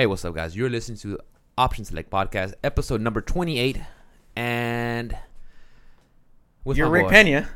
[0.00, 0.56] Hey, what's up, guys?
[0.56, 1.18] You're listening to
[1.58, 3.82] Option Select Podcast, episode number 28.
[4.34, 5.14] And
[6.64, 7.10] with You're my Rick boy.
[7.10, 7.48] Pena,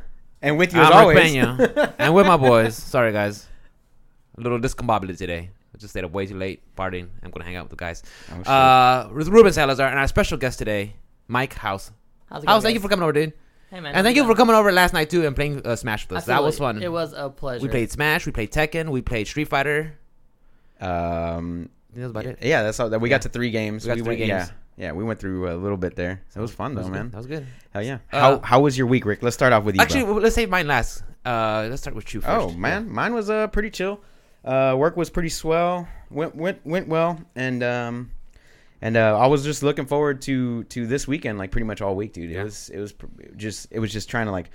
[0.43, 1.15] and with you as I'm always.
[1.15, 1.95] Rick Pena.
[1.97, 2.75] and with my boys.
[2.75, 3.47] Sorry, guys.
[4.37, 5.49] A little discombobulated today.
[5.73, 7.07] I just stayed up way too late partying.
[7.23, 8.03] I'm going to hang out with the guys.
[8.31, 8.47] Oh, shit.
[8.47, 11.89] uh, with Ruben Salazar and our special guest today, Mike House.
[12.29, 12.53] How's it going?
[12.53, 13.33] House, thank you for coming over, dude.
[13.71, 13.95] Hey man.
[13.95, 16.25] And thank you for coming over last night, too, and playing uh, Smash with us.
[16.25, 16.83] That was fun.
[16.83, 17.63] It was a pleasure.
[17.63, 19.97] we played Smash, we played Tekken, we played Street Fighter.
[20.79, 22.39] um, I think That was about it.
[22.41, 22.89] yeah, that's all.
[22.89, 23.15] That we Yeah.
[23.15, 23.83] got to three games.
[23.83, 24.51] We got to three went, games.
[24.77, 26.21] Yeah, yeah, we went through a little bit there.
[26.35, 27.03] It was fun That though, was man.
[27.05, 27.11] Good.
[27.13, 27.45] That was good.
[27.71, 27.97] Hell yeah.
[28.11, 29.23] Uh, how how was your week, Rick?
[29.23, 29.81] Let's start off with you.
[29.81, 31.03] Actually, well, let's save mine last.
[31.25, 32.31] Uh, let's start with you first.
[32.31, 33.99] oh man, mine was uh pretty chill.
[34.43, 35.87] Uh, work was pretty swell.
[36.11, 38.11] Went went went well, and um,
[38.81, 41.95] and uh, I was just looking forward to to this weekend, like pretty much all
[41.95, 42.29] week, dude.
[42.29, 42.43] It Yeah.
[42.43, 43.05] was it was pr-
[43.37, 44.51] just it was just trying to like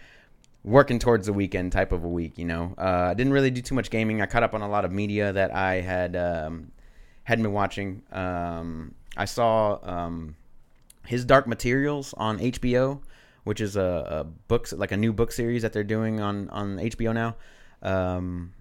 [0.62, 2.74] working towards the weekend type of a week, you know.
[2.78, 4.20] Uh, I didn't really do too much gaming.
[4.20, 6.70] I caught up on a lot of media that I had um,
[7.30, 8.02] hadn't been watching.
[8.12, 10.36] Um, I saw um,
[11.06, 13.00] his Dark Materials on HBO,
[13.44, 16.76] which is a, a books like a new book series that they're doing on on
[16.78, 17.36] HBO now.
[17.82, 18.52] Um,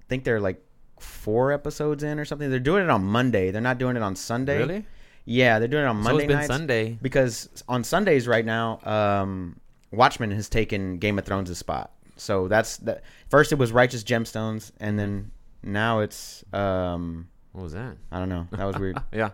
[0.00, 0.62] I think they're like
[1.00, 2.48] four episodes in or something.
[2.50, 3.50] They're doing it on Monday.
[3.50, 4.58] They're not doing it on Sunday.
[4.58, 4.86] Really?
[5.24, 6.98] Yeah, they're doing it on So Monday it's been nights Sunday.
[7.02, 9.58] because on Sundays right now, um,
[9.90, 11.90] Watchmen has taken Game of Thrones' spot.
[12.16, 13.02] So that's that.
[13.28, 15.32] First it was Righteous Gemstones, and then
[15.62, 17.96] now it's um, What was that?
[18.12, 18.46] I don't know.
[18.50, 18.98] That was weird.
[19.12, 19.30] Yeah.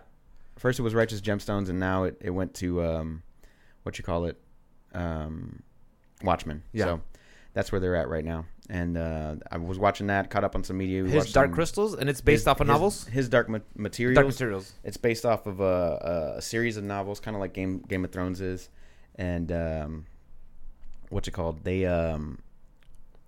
[0.57, 3.21] First it was Righteous Gemstones, and now it, it went to um,
[3.83, 4.37] what you call it,
[4.93, 5.61] um,
[6.23, 6.63] Watchmen.
[6.71, 6.85] Yeah.
[6.85, 7.01] So
[7.53, 8.45] that's where they're at right now.
[8.69, 11.03] And uh, I was watching that, caught up on some media.
[11.03, 13.03] We His Dark some- Crystals, and it's based his- off of his- novels.
[13.07, 14.15] His Dark Ma- Materials.
[14.15, 14.71] Dark Materials.
[14.85, 18.11] It's based off of a, a series of novels, kind of like Game Game of
[18.13, 18.69] Thrones is,
[19.15, 20.05] and um,
[21.09, 21.65] what's it called?
[21.65, 22.39] They um,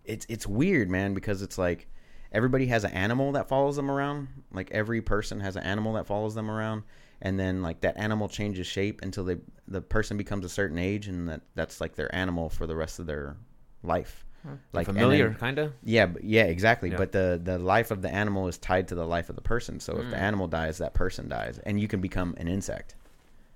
[0.05, 1.87] it's it's weird, man, because it's like
[2.31, 4.27] everybody has an animal that follows them around.
[4.51, 6.83] Like every person has an animal that follows them around,
[7.21, 9.37] and then like that animal changes shape until they
[9.67, 12.99] the person becomes a certain age, and that that's like their animal for the rest
[12.99, 13.35] of their
[13.83, 14.25] life.
[14.73, 15.73] Like familiar, kind of.
[15.83, 16.91] yeah, but yeah, exactly.
[16.91, 16.97] Yeah.
[16.97, 19.79] But the the life of the animal is tied to the life of the person.
[19.79, 20.21] So if the Mm.
[20.21, 22.93] animal dies, that person dies, and you can become an insect.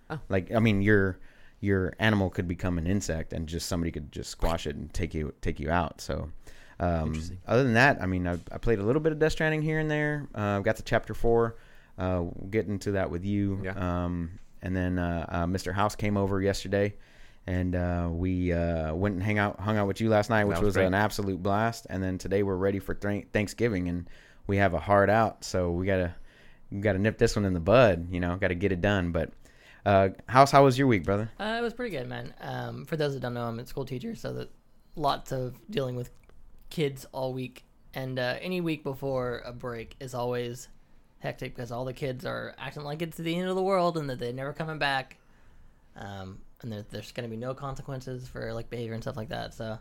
[0.10, 0.20] Oh.
[0.30, 1.20] Like I mean, your
[1.60, 5.14] your animal could become an insect, and just somebody could just squash it and take
[5.14, 6.02] you take you out.
[6.02, 6.32] So.
[6.80, 9.62] Um, other than that, I mean, I, I played a little bit of Death Stranding
[9.62, 10.28] here and there.
[10.34, 11.58] Uh, got to chapter four.
[11.98, 13.60] Uh, we'll get into that with you.
[13.64, 13.74] Yeah.
[14.06, 15.74] Um, and then uh, uh, Mr.
[15.74, 16.94] House came over yesterday,
[17.48, 20.56] and uh, we uh, went and hang out, hung out with you last night, which
[20.56, 21.88] That was was, an absolute blast.
[21.90, 24.10] And then today we're ready for th- Thanksgiving, and
[24.48, 26.16] we have a hard out, so we gotta
[26.72, 28.08] we gotta nip this one in the bud.
[28.12, 29.12] You know, got to get it done.
[29.12, 29.32] But
[29.86, 31.30] uh, House, how was your week, brother?
[31.40, 32.34] Uh, it was pretty good, man.
[32.42, 34.50] Um, for those that don't know, I'm a school teacher, so that
[34.96, 36.12] lots of dealing with
[36.70, 37.64] kids all week,
[37.94, 40.68] and uh, any week before a break is always
[41.20, 44.10] hectic because all the kids are acting like it's the end of the world and
[44.10, 45.18] that they're never coming back.
[45.96, 49.30] Um, and there, there's going to be no consequences for like behavior and stuff like
[49.30, 49.54] that.
[49.54, 49.78] So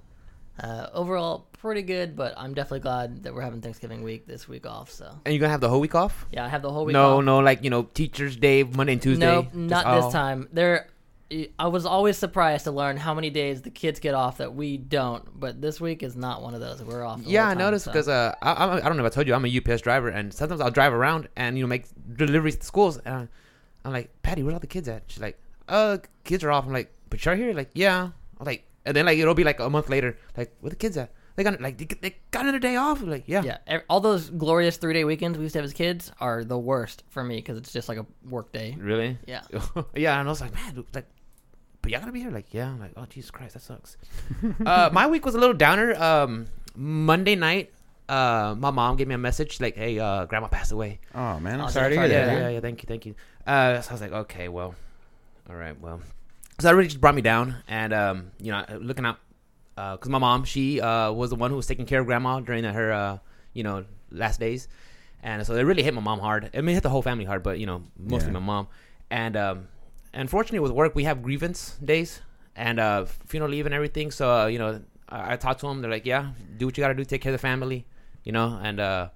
[0.62, 2.16] uh, overall, pretty good.
[2.16, 4.91] But I'm definitely glad that we're having Thanksgiving week this week off.
[4.91, 6.27] So And you're gonna have the whole week off?
[6.32, 6.94] yeah, I have the whole week.
[6.94, 7.25] no, off.
[7.25, 9.27] no, like you know, Teachers Day, Monday and Tuesday.
[9.27, 10.48] Nope, not this time.
[10.53, 10.88] There,
[11.59, 14.78] I was always surprised to learn how many days the kids get off that we
[14.78, 15.39] don't.
[15.39, 16.83] But this week is not one of those.
[16.83, 17.21] We're off.
[17.22, 17.93] Yeah, I time, noticed so.
[17.93, 20.09] because uh, I, I, I don't know if I told you I'm a UPS driver,
[20.09, 21.84] and sometimes I'll drive around and you know make
[22.16, 23.28] deliveries to schools, and
[23.84, 25.05] I'm like, Patty, where's all the kids at?
[25.09, 26.66] She's like, uh, kids are off.
[26.66, 27.53] I'm like, but you're here?
[27.53, 28.10] Like, yeah.
[28.41, 30.97] I'm like, and then like it'll be like a month later, like, where the kids
[30.97, 31.12] at?
[31.37, 33.00] They got like they, they got another day off.
[33.00, 36.10] Like, yeah, yeah, all those glorious three day weekends we used to have as kids
[36.21, 38.75] are the worst for me because it's just like a work day.
[38.77, 39.43] really, Yeah,
[39.95, 40.19] yeah.
[40.19, 41.06] And I was like, man, like,
[41.83, 42.31] but y'all gotta be here.
[42.31, 42.69] Like, yeah.
[42.71, 43.97] I'm like, oh Jesus Christ, that sucks.
[44.66, 45.94] uh, my week was a little downer.
[46.00, 47.72] Um, Monday night,
[48.09, 51.00] uh, my mom gave me a message like, hey, uh, grandma passed away.
[51.15, 52.33] Oh man, I'm Oh, sorry to sorry hear that.
[52.33, 52.61] yeah, yeah, yeah.
[52.61, 53.15] Thank you, thank you.
[53.47, 54.75] Uh, so I was like, okay, well,
[55.49, 56.00] all right, well.
[56.61, 59.19] So that really just brought me down, and um, you know, looking out,
[59.77, 62.65] because my mom, she uh was the one who was taking care of grandma during
[62.65, 63.19] her, uh,
[63.55, 64.66] you know, last days,
[65.22, 66.50] and so it really hit my mom hard.
[66.53, 68.41] I mean, it hit the whole family hard, but you know, mostly Yeah.
[68.41, 68.69] my mom.
[69.10, 69.69] And um,
[70.20, 72.20] unfortunately, with work, we have grievance days
[72.56, 74.10] and uh, funeral leave and everything.
[74.10, 75.80] So uh, you know, I, I talked to them.
[75.80, 77.86] They're like, yeah, do what you got to do, take care of the family,
[78.24, 79.09] you know, and uh,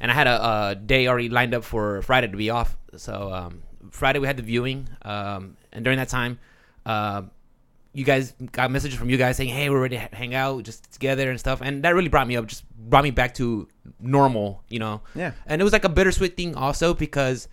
[0.00, 2.76] and I had a, a day already lined up for Friday to be off.
[2.96, 6.38] So um, Friday we had the viewing, um, and during that time,
[6.84, 7.22] uh,
[7.92, 10.90] you guys got messages from you guys saying, "Hey, we're ready to hang out, just
[10.92, 13.68] together and stuff," and that really brought me up, just brought me back to
[14.00, 15.00] normal, you know.
[15.14, 15.32] Yeah.
[15.46, 17.48] And it was like a bittersweet thing also because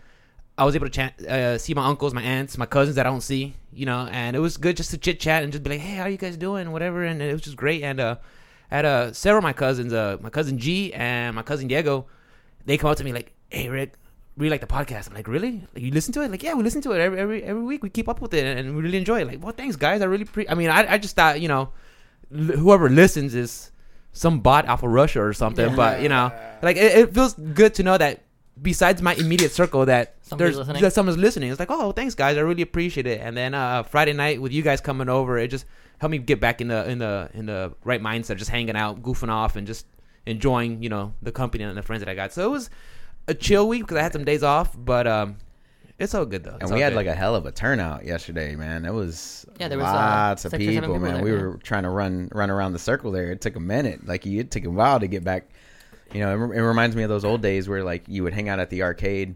[0.57, 3.09] I was able to chat, uh, see my uncles, my aunts, my cousins that I
[3.09, 5.71] don't see, you know, and it was good just to chit chat and just be
[5.71, 7.81] like, "Hey, how you guys doing?" Whatever, and it was just great.
[7.81, 8.17] And uh,
[8.69, 12.05] I had uh, several of my cousins, uh, my cousin G and my cousin Diego,
[12.65, 13.93] they come up to me like, "Hey, Rick,
[14.37, 15.07] really like the podcast.
[15.09, 15.65] I'm like, really?
[15.73, 16.31] Like, you listen to it?
[16.31, 17.83] Like, yeah, we listen to it every every every week.
[17.83, 19.27] We keep up with it and we really enjoy it.
[19.27, 20.01] Like, well, thanks, guys.
[20.01, 20.47] I really pre.
[20.47, 21.69] I mean, I I just thought you know,
[22.31, 23.71] l- whoever listens is
[24.11, 25.69] some bot off of Russia or something.
[25.71, 25.75] Yeah.
[25.75, 28.22] But you know, like it, it feels good to know that
[28.61, 30.81] besides my immediate circle that Somebody's there's listening.
[30.81, 31.51] that someone's listening.
[31.51, 32.37] It's like, oh, thanks, guys.
[32.37, 33.21] I really appreciate it.
[33.21, 35.65] And then uh, Friday night with you guys coming over, it just
[35.97, 39.01] helped me get back in the in the in the right mindset, just hanging out,
[39.01, 39.85] goofing off, and just
[40.25, 42.33] enjoying you know the company and the friends that I got.
[42.33, 42.69] So it was
[43.27, 45.37] a chill week because I had some days off, but um,
[45.99, 46.57] it's all good though.
[46.59, 48.85] And we had like a hell of a turnout yesterday, man.
[48.85, 51.13] It was Yeah, there was, uh, lots of six or seven people, people man.
[51.15, 51.41] there, we yeah.
[51.41, 53.31] were trying to run run around the circle there.
[53.31, 54.05] It took a minute.
[54.05, 55.49] Like it took a while to get back.
[56.13, 58.49] You know, it, it reminds me of those old days where like you would hang
[58.49, 59.35] out at the arcade.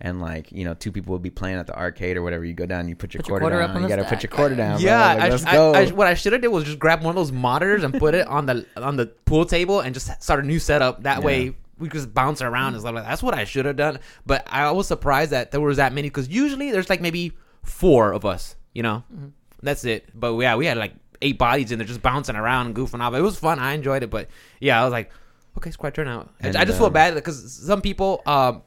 [0.00, 2.44] And like you know, two people would be playing at the arcade or whatever.
[2.44, 3.76] You go down, you put your Put your quarter, quarter up down.
[3.78, 4.80] on You gotta put your quarter down.
[4.80, 5.06] yeah.
[5.14, 5.74] Like, I, let's I- go.
[5.74, 8.14] I- what I should have did was just grab one of those monitors and put
[8.14, 11.02] it on the on the pool table and just start a new setup.
[11.02, 11.24] That Yeah.
[11.26, 13.08] way we could just bounce around and stuff like that.
[13.10, 13.98] That's what I should have done.
[14.24, 17.32] But I was surprised that there was that many because usually there's like maybe
[17.64, 18.54] four of us.
[18.74, 19.26] You know, Mm-hmm.
[19.64, 20.08] that's it.
[20.14, 20.92] But yeah, we had like
[21.22, 23.14] eight bodies in there just bouncing around and goofing off.
[23.14, 23.58] It was fun.
[23.58, 24.10] I enjoyed it.
[24.10, 24.28] But
[24.60, 25.10] yeah, I was like,
[25.58, 26.30] okay, it's quite turnout.
[26.40, 28.62] And And, I just feel um, bad because some people, um,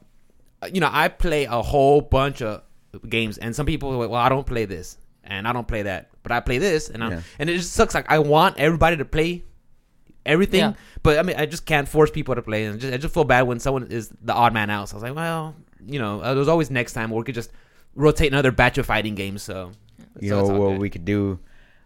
[0.72, 2.62] you know, I play a whole bunch of
[3.08, 5.82] games, and some people are like, well, I don't play this, and I don't play
[5.82, 7.20] that, but I play this, and I Yeah.
[7.38, 7.94] and it just sucks.
[7.94, 9.44] Like I want everybody to play
[10.24, 10.74] everything, Yeah.
[11.02, 13.24] but I mean, I just can't force people to play, and just, I just feel
[13.24, 14.88] bad when someone is the odd man out.
[14.88, 15.54] So I was like, well,
[15.84, 17.50] you know, uh, there's always next time, or we could just
[17.94, 19.42] rotate another batch of fighting games.
[19.42, 19.72] So
[20.20, 20.80] you so know what good.
[20.80, 21.38] we could do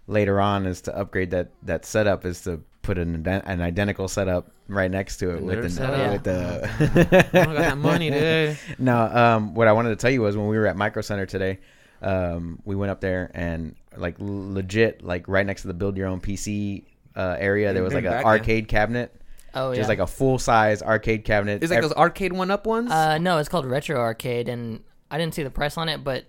[0.07, 4.51] later on is to upgrade that that setup is to put an an identical setup
[4.69, 6.13] right next to it with Another the, setup?
[6.13, 8.59] with the I don't got that money, dude.
[8.79, 11.27] no um what i wanted to tell you was when we were at micro center
[11.27, 11.59] today
[12.03, 16.07] um we went up there and like legit like right next to the build your
[16.07, 16.85] own pc
[17.17, 18.29] uh area there was like an back, yeah.
[18.31, 19.13] arcade cabinet
[19.55, 19.77] Oh yeah.
[19.79, 22.91] just like a full size arcade cabinet It's like those arcade one up ones.
[22.91, 26.27] uh, no, it's called Retro Arcade, and I didn't see the price on it, but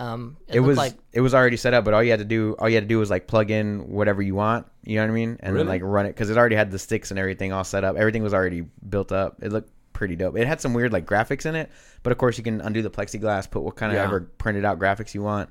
[0.00, 2.24] um, it, it was like it was already set up but all you had to
[2.24, 5.02] do all you had to do was like plug in whatever you want you know
[5.02, 5.58] what i mean and Really?
[5.64, 7.96] then like run it because it already had the sticks and everything all set up
[7.96, 11.44] everything was already built up it looked pretty dope it had some weird like graphics
[11.44, 11.70] in it
[12.02, 14.04] but of course you can undo the plexiglass put what kind of Yeah.
[14.04, 15.50] ever printed out graphics you want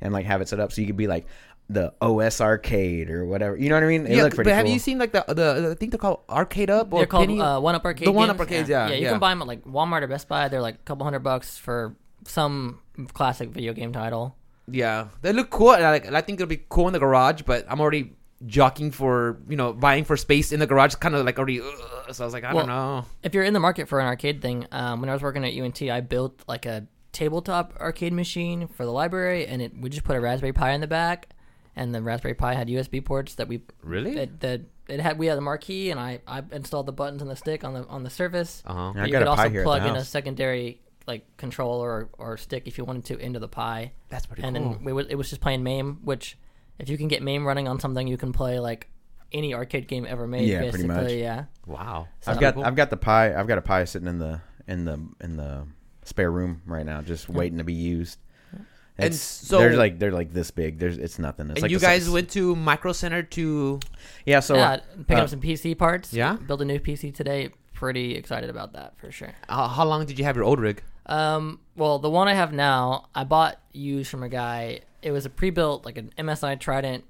[0.00, 1.26] and like have it set up so you could be like
[1.68, 4.54] the os arcade or whatever you know what i mean it yeah, looked pretty but
[4.56, 7.06] have cool you seen like the, the I think they're called Arcade Up or they're
[7.06, 7.40] called Penny?
[7.40, 8.08] uh, One Up Arcade.
[8.08, 8.40] The One Up games.
[8.50, 8.94] Arcades, yeah, yeah.
[8.96, 9.10] You yeah.
[9.10, 10.48] can buy them at like Walmart or Best Buy.
[10.48, 11.94] They're like a couple hundred bucks for
[12.24, 12.80] some
[13.12, 14.36] classic video game title.
[14.70, 15.72] Yeah, they look cool.
[15.72, 18.12] and I, like, I think it'll be cool in the garage, but I'm already
[18.46, 20.94] jockeying for you know buying for space in the garage.
[20.94, 21.60] Kind of like already.
[21.60, 23.04] Ugh, so I was like, I Well, don't know.
[23.22, 25.54] If you're in the market for an arcade thing, um, when I was working at
[25.54, 30.04] UNT, I built like a tabletop arcade machine for the library, and it we just
[30.04, 31.30] put a Raspberry Pi in the back,
[31.74, 34.14] and the Raspberry Pi had USB ports that we Really?
[34.14, 37.30] that, that it had we had the marquee, and I, I installed the buttons and
[37.30, 38.62] the stick on the on the surface.
[38.64, 38.92] Uh huh.
[38.94, 41.24] Yeah, I you got could a Pi also here at plug in a secondary like
[41.36, 44.66] controller or, or stick if you wanted to into the Pi, That's pretty and cool.
[44.66, 46.36] And then we, wa- it was just playing MAME, which
[46.78, 48.88] if you can get MAME running on something, you can play like
[49.32, 50.48] any arcade game ever made.
[50.48, 51.12] Yeah, pretty much.
[51.12, 51.44] Yeah.
[51.66, 52.08] wow.
[52.20, 52.64] So- i've got cool.
[52.64, 55.66] i've got the Pi i've got a Pi sitting in the in the in the
[56.04, 58.18] spare room right now just waiting to be used
[58.52, 60.78] And It's- so- they're like they're like this big.
[60.78, 61.46] There's it's nothing.
[61.50, 63.80] It's and like you guys size- went to Micro Center to
[64.26, 64.40] Yeah.
[64.40, 66.12] So yeah, picking uh, up some PC parts.
[66.12, 66.34] Yeah?
[66.36, 67.50] build a new PC today.
[67.80, 69.32] Pretty excited about that for sure.
[69.48, 70.82] uh, how long did you have your old rig?
[71.06, 74.80] Um, well, the one I have now, I bought used from a guy.
[75.00, 77.04] It was a pre-built, like an MSI Trident,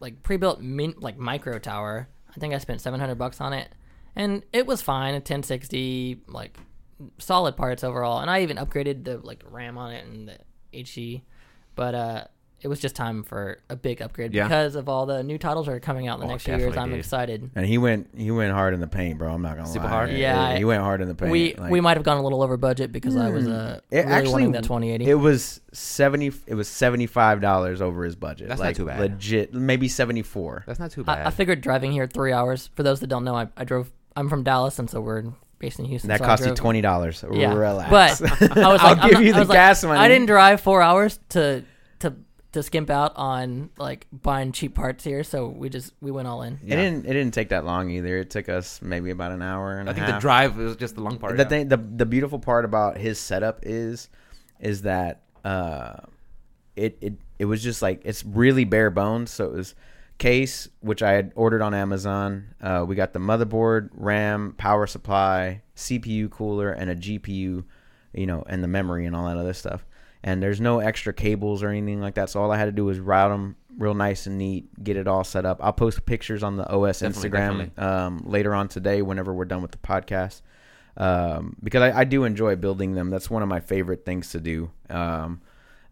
[0.00, 2.08] like pre-built min- like micro tower.
[2.34, 3.68] I think I spent seven hundred bucks on it,
[4.16, 5.14] and it was fine.
[5.14, 6.58] A ten sixty, like
[7.18, 8.18] solid parts overall.
[8.18, 10.38] And I even upgraded the like RAM on it and the
[10.82, 11.22] HE,
[11.76, 12.24] but uh,
[12.60, 14.44] it was just time for a big upgrade Yeah.
[14.44, 16.56] because of all the new titles that are coming out in the Oh, next few
[16.56, 16.76] years.
[16.76, 16.98] I'm dude.
[16.98, 17.50] excited.
[17.54, 19.32] and he went he went hard in the paint, bro.
[19.32, 19.90] I'm not gonna Super lie.
[19.90, 20.10] hard?
[20.10, 21.30] Yeah, he went hard in the paint.
[21.30, 23.98] We Like, we might have gone a little over budget because I was uh, It
[23.98, 25.04] really actually wanting that 2080.
[25.08, 26.32] It was seventy.
[26.46, 28.48] It was seventy five dollars over his budget.
[28.48, 29.00] That's not too bad.
[29.00, 30.64] Legit, maybe seventy four.
[30.66, 31.24] That's not too bad.
[31.24, 32.70] I, I figured driving here three hours.
[32.74, 33.90] For those that don't know, I, I drove.
[34.16, 35.24] I'm from Dallas, and so we're
[35.60, 36.08] based in Houston.
[36.08, 37.24] That so I cost you twenty dollars.
[37.32, 37.90] Yeah, Relax.
[38.20, 40.00] but I was I'll like, I'm give not- you the was like, gas money.
[40.00, 41.62] I didn't drive four hours to
[42.52, 46.28] to to skimp out on like buying cheap parts here, so we just we went
[46.28, 46.54] all in.
[46.64, 47.04] It didn't.
[47.06, 48.18] It didn't take that long either.
[48.18, 50.16] It took us maybe about an hour and I a think half.
[50.16, 51.36] the drive was just the long part.
[51.36, 51.48] the yeah.
[51.48, 54.08] thing, the the beautiful part about his setup is,
[54.60, 55.96] is that uh,
[56.76, 59.30] it it it was just like it's really bare bones.
[59.30, 59.74] So it was
[60.18, 62.54] case which I had ordered on Amazon.
[62.60, 67.64] Uh, we got the motherboard, RAM, power supply, CPU cooler, and a GPU,
[68.14, 69.86] you know, and the memory and all that other stuff.
[70.28, 72.28] And there's no extra cables or anything like that.
[72.30, 75.06] So all I had to do was route them real nice and neat, get it
[75.08, 75.58] all set up.
[75.62, 77.82] I'll post pictures on the OS Definitely, Instagram definitely.
[77.84, 80.42] um, later on today whenever we're done with the podcast.
[80.96, 83.08] um, because I, I do enjoy building them.
[83.10, 84.70] That's one of my favorite things to do.
[84.90, 85.40] Um,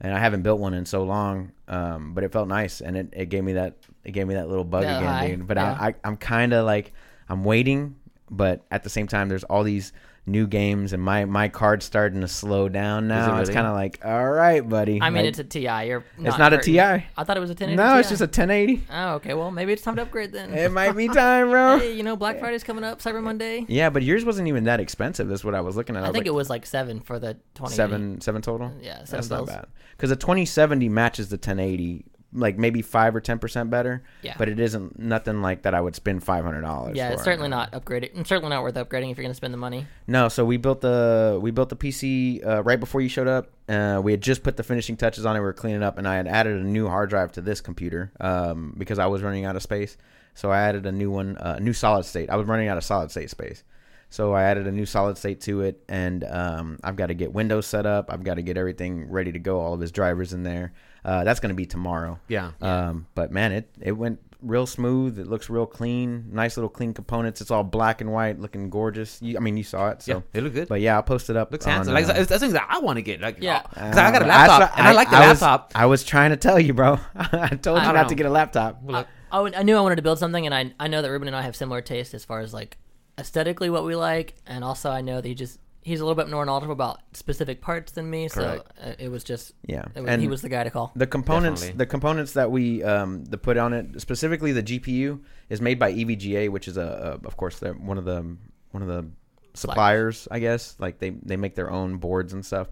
[0.01, 3.09] and I haven't built one in so long, um, but it felt nice, and it,
[3.13, 5.29] it gave me that it gave me that little bug Yeah, again, high.
[5.29, 5.47] dude.
[5.47, 5.77] But Yeah.
[5.81, 6.93] I, I I'm kind of like
[7.31, 7.95] I'm waiting,
[8.31, 9.93] but at the same time, there's all these
[10.27, 13.39] new games, and my my card's starting to slow down now.
[13.39, 13.55] It's really?
[13.55, 15.01] kind of like, all right, buddy.
[15.01, 15.61] I mean, Like, it's a Ti.
[15.61, 16.59] You're it's not a.
[16.59, 16.81] Ti.
[16.81, 17.77] I thought it was a 1080.
[17.77, 18.85] No, it's just a 1080.
[18.91, 19.35] Oh, okay.
[19.35, 20.53] Well, maybe it's time to upgrade then.
[20.53, 21.79] It might be time, bro.
[21.81, 23.65] hey, you know, Black Friday's coming up, Cyber Monday.
[23.69, 25.29] Yeah, but yours wasn't even that expensive.
[25.29, 26.01] That's what I was looking at.
[26.01, 27.75] I was think like it was like seven for the 20.
[27.75, 28.73] seven, seven total.
[28.81, 29.67] Yeah, seven That's not bad.
[29.97, 32.05] Because the 2070 matches the 1080,
[32.37, 34.03] like maybe five or ten percent better.
[34.23, 34.35] Yeah.
[34.39, 35.75] But it isn't nothing like that.
[35.75, 36.97] I would spend five hundred dollars.
[36.97, 38.11] Yeah, it's certainly not upgrading.
[38.15, 39.87] It's certainly not worth upgrading if you're going to spend the money.
[40.07, 43.51] No, so we built the we built the PC uh, right before you showed up.
[43.69, 45.41] Uh, we had just put the finishing touches on it.
[45.41, 48.13] We were cleaning up, and I had added a new hard drive to this computer
[48.21, 49.97] um, because I was running out of space.
[50.35, 52.29] So I added a new one, uh, a new solid state.
[52.29, 53.65] I was running out of solid state space,
[54.09, 57.33] so I added a new solid state to it, and um, I've got to get
[57.33, 58.11] Windows set up.
[58.13, 59.61] I've got to get everything ready to go.
[59.61, 60.73] All of his drivers in there.
[61.05, 62.19] Uh, that's going to be tomorrow.
[62.29, 62.51] Yeah.
[62.61, 65.19] Um, but man, it it went real smooth.
[65.19, 66.27] It looks real clean.
[66.33, 67.41] Nice little clean components.
[67.41, 69.21] It's all black and white, looking gorgeous.
[69.23, 70.03] You, I mean, you saw it.
[70.03, 70.13] So.
[70.13, 70.69] yeah, it looked good.
[70.69, 71.53] But yeah, I'll post it up.
[71.53, 71.95] Looks on, handsome.
[71.95, 73.21] Like uh, that's that's things that I want to get.
[73.21, 73.63] Like Yeah.
[73.77, 75.73] yeah, because I got a uh, laptop that's what- and I, like the was- laptop.
[75.75, 76.99] I was trying to tell you, bro.
[77.17, 78.09] I told I you don't know.
[78.09, 78.83] to get a laptop.
[78.83, 81.29] Well, I, I knew I wanted to build something, and I I know that Ruben
[81.29, 82.79] and I have similar taste as far as like
[83.19, 86.29] aesthetically what we like, and also I know that he just he's a little bit
[86.29, 88.29] more knowledgeable about specific parts than me.
[88.29, 88.73] Correct.
[88.77, 90.93] So uh, it was just Yeah, it was, and he was the guy to call.
[90.97, 91.61] the components.
[91.61, 91.79] Definitely.
[91.79, 95.91] The components that we um the put on it, specifically the GPU, is made by
[95.91, 98.37] E EVGA, which is a, a of course they're one of the
[98.73, 99.07] one of the
[99.55, 100.77] suppliers, I guess.
[100.79, 102.69] Like they they make their own boards and stuff.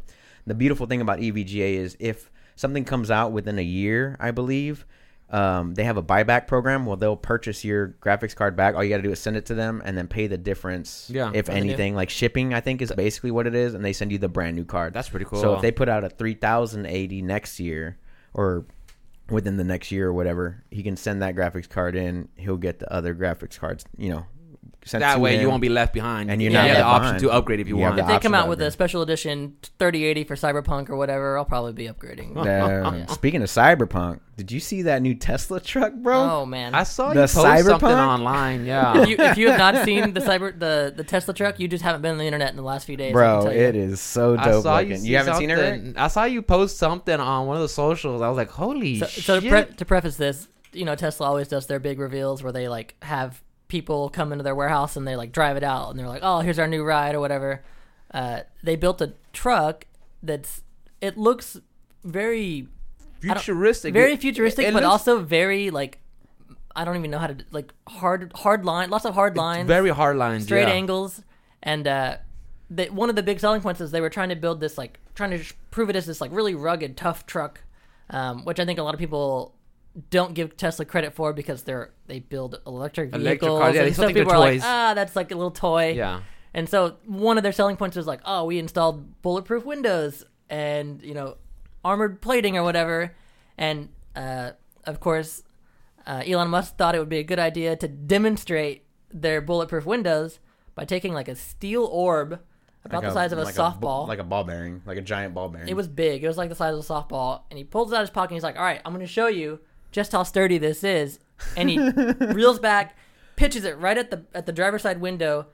[0.46, 4.30] The beautiful thing about E EVGA is if something comes out within a year, I
[4.30, 4.86] believe.
[5.34, 6.86] Um, they have a buyback program.
[6.86, 8.76] Well, they'll purchase your graphics card back.
[8.76, 11.10] All you got to do is send it to them and then pay the difference.
[11.12, 11.32] Yeah.
[11.34, 14.18] if anything, like shipping, I think is basically what it is, and they send you
[14.18, 14.94] the brand new card.
[14.94, 15.40] that's pretty cool.
[15.40, 17.98] So if they put out a 3080 next year
[18.32, 18.64] or
[19.28, 22.28] within the next year or whatever, he can send that graphics card in.
[22.36, 24.26] He'll get the other graphics cards, you know,
[24.84, 25.42] sent that way him.
[25.42, 27.20] you won't be left behind, And you're you not have the option behind.
[27.20, 28.06] to upgrade if you, You have want.
[28.08, 31.38] the If they come out to with a special edition 3080 for Cyberpunk or whatever,
[31.38, 32.34] I'll probably be upgrading.
[32.44, 36.18] Uh, speaking of Cyberpunk, did you see that new Tesla truck, bro?
[36.40, 36.74] Oh man!
[36.74, 37.96] I saw The you post something Cyberpunk?
[38.08, 38.64] online.
[38.66, 41.68] Yeah, if, you, if you have not seen the cyber the, the Tesla truck, you
[41.68, 43.12] just haven't been on the internet in the last few days.
[43.12, 45.04] Bro, it is so I dope saw looking.
[45.04, 45.10] you.
[45.12, 45.74] You, haven't seen it, Rick?
[45.76, 48.22] something- I saw you post something on one of the socials.
[48.22, 49.24] I was like, holy So, shit!
[49.24, 52.52] so to, pre- to preface this, you know, Tesla always does their big reveals where
[52.52, 55.98] they like have people come into their warehouse and they like drive it out and
[55.98, 57.62] they're like, "Oh, here's our new ride" or whatever.
[58.12, 59.86] Uh, they built a truck
[60.22, 60.62] that's
[61.00, 61.58] it looks
[62.04, 62.68] very
[63.20, 63.92] futuristic.
[63.92, 65.98] very futuristic, it but looks- also very like
[66.76, 69.90] I don't even know how to like hard hard line, lots of hard lines, very
[69.90, 70.74] hard lines, straight yeah.
[70.74, 71.22] angles,
[71.62, 72.16] and uh,
[72.90, 75.30] one of the big selling points is they were trying to build this like trying
[75.30, 77.60] to prove it as this like really rugged, tough truck,
[78.10, 79.54] um, which I think a lot of people
[80.10, 83.22] don't give Tesla credit for because they're they build electric vehicles.
[83.24, 85.50] Electric cars, yeah, they and still so people are like, ah, that's like a little
[85.50, 85.92] toy.
[85.92, 86.20] Yeah,
[86.52, 91.02] And so one of their selling points was like, oh, we installed bulletproof windows and
[91.02, 91.36] you know
[91.84, 93.14] armored plating or whatever.
[93.56, 94.52] And uh,
[94.84, 95.42] of course,
[96.06, 100.40] uh, Elon Musk thought it would be a good idea to demonstrate their bulletproof windows
[100.74, 102.40] by taking like a steel orb
[102.84, 104.08] about Like the size of a like softball.
[104.08, 105.68] like a ball bearing, like a giant ball bearing.
[105.68, 106.24] it was big.
[106.24, 107.42] It was like the size of a softball.
[107.50, 108.30] And he pulls it out of his pocket.
[108.32, 109.60] and He's like, "All right, I'm going to show you
[109.94, 111.18] just how sturdy this is."
[111.56, 111.78] And he
[112.20, 112.96] reels back,
[113.36, 115.46] pitches it right at the at the driver's side window,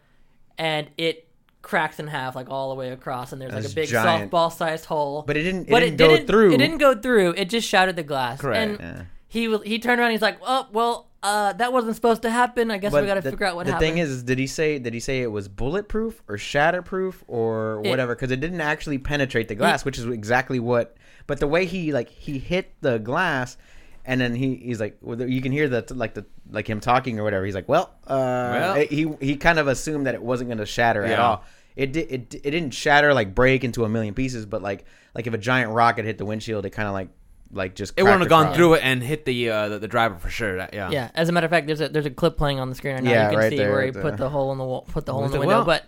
[0.59, 1.29] and it
[1.63, 3.33] cracks in half like all the way across.
[3.33, 4.31] And there's like That's a big giant.
[4.33, 5.23] softball sized hole.
[5.27, 5.63] but it didn't.
[5.69, 6.53] It but didn't it go didn't through.
[6.55, 7.35] It didn't go through.
[7.37, 8.41] It just shattered the glass.
[8.41, 8.81] Correct.
[8.81, 9.03] And Yeah.
[9.29, 10.11] he was he turned around.
[10.13, 12.71] He's like, "Oh well, uh, that wasn't supposed to happen.
[12.71, 14.47] I guess we got to figure out what the happened." The thing is, did he
[14.47, 18.15] say did he say it was bulletproof or shatterproof or It- whatever?
[18.15, 20.97] Because it didn't actually penetrate the glass, which is exactly what.
[21.27, 23.57] But the way he like he hit the glass,
[24.05, 27.19] and then he he's like, well, you can hear the like the like him talking
[27.21, 27.45] or whatever.
[27.45, 28.75] He's like, well, uh, Well.
[28.89, 31.45] he he kind of assumed that it wasn't going to shatter at all.
[31.77, 35.27] It, did, it it didn't shatter like break into a million pieces, but like like
[35.27, 37.09] if a giant rocket hit the windshield, it kind of like
[37.53, 40.17] like just it wouldn't have gone through it and hit the uh, the, the driver
[40.17, 40.57] for sure.
[40.57, 42.69] That, yeah, Yeah, as a matter of fact, there's a there's a clip playing on
[42.69, 43.11] the screen right now.
[43.11, 44.65] Yeah, you can right see there where he at the- put the hole in the
[44.65, 45.57] wall, put the hole in He's the window.
[45.59, 45.85] well- but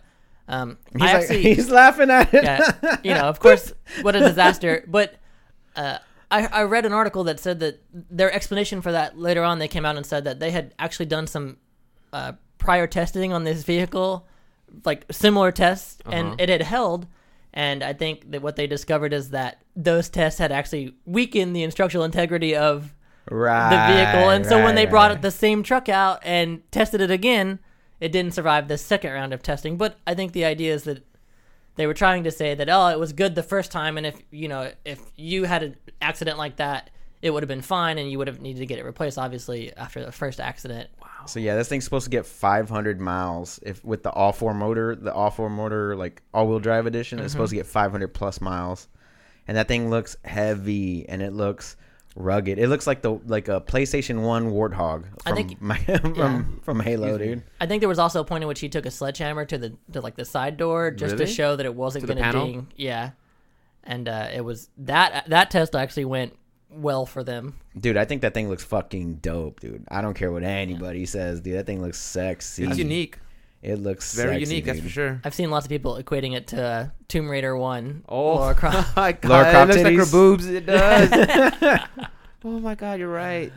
[0.48, 2.42] um, He's, I like, actually, he's laughing at it.
[2.44, 4.84] yeah, you know, of course, what a disaster.
[4.88, 5.14] But
[5.76, 5.98] uh,
[6.32, 9.68] I I read an article that said that their explanation for that later on they
[9.68, 11.58] came out and said that they had actually done some
[12.12, 14.26] uh, prior testing on this vehicle,
[14.84, 16.16] like similar tests, Uh-huh.
[16.16, 17.06] and it had held.
[17.54, 21.62] And I think that what they discovered is that those tests had actually weakened the
[21.62, 22.94] instructional integrity of
[23.30, 23.68] right.
[23.70, 24.30] the vehicle.
[24.30, 25.20] And so when they brought right.
[25.22, 27.58] the same truck out and tested it again,
[28.00, 29.76] it didn't survive the second round of testing.
[29.76, 31.04] But I think the idea is that
[31.76, 34.20] they were trying to say that oh, it was good the first time, and if
[34.30, 38.10] you know if you had an accident like that, it would have been fine, and
[38.10, 39.18] you would have needed to get it replaced.
[39.18, 40.90] Obviously, after the first accident.
[41.00, 41.08] Wow.
[41.26, 44.96] So yeah, this thing's supposed to get 500 miles if with the all four motor,
[44.96, 47.18] the all four motor like all wheel drive edition.
[47.18, 47.32] It's mm-hmm.
[47.32, 48.88] supposed to get 500 plus miles,
[49.48, 51.76] and that thing looks heavy and it looks
[52.14, 52.58] rugged.
[52.58, 56.42] It looks like the like a PlayStation One Warthog from I think- my, from, yeah.
[56.62, 57.42] from Halo, dude.
[57.60, 59.76] I think there was also a point in which he took a sledgehammer to the
[59.92, 61.26] to like the side door just Really?
[61.26, 62.66] to show that it wasn't To going to ding.
[62.76, 63.10] Yeah,
[63.84, 66.36] and uh, it was that that test actually went
[66.70, 67.58] well for them.
[67.78, 69.84] Dude, I think that thing looks fucking dope, dude.
[69.88, 71.56] I don't care what anybody says, dude.
[71.56, 72.64] That thing looks sexy.
[72.64, 73.18] It's unique.
[73.62, 75.20] It looks Very sexy, unique, that's for sure.
[75.24, 78.02] I've seen lots of people equating it to uh, Tomb Raider One.
[78.08, 78.96] Oh Lara Croft.
[78.96, 79.28] my god!
[79.30, 80.12] Lara Croft it looks like her titties?
[80.12, 80.46] boobs.
[80.48, 81.80] It does.
[82.44, 83.52] oh my god, you're right.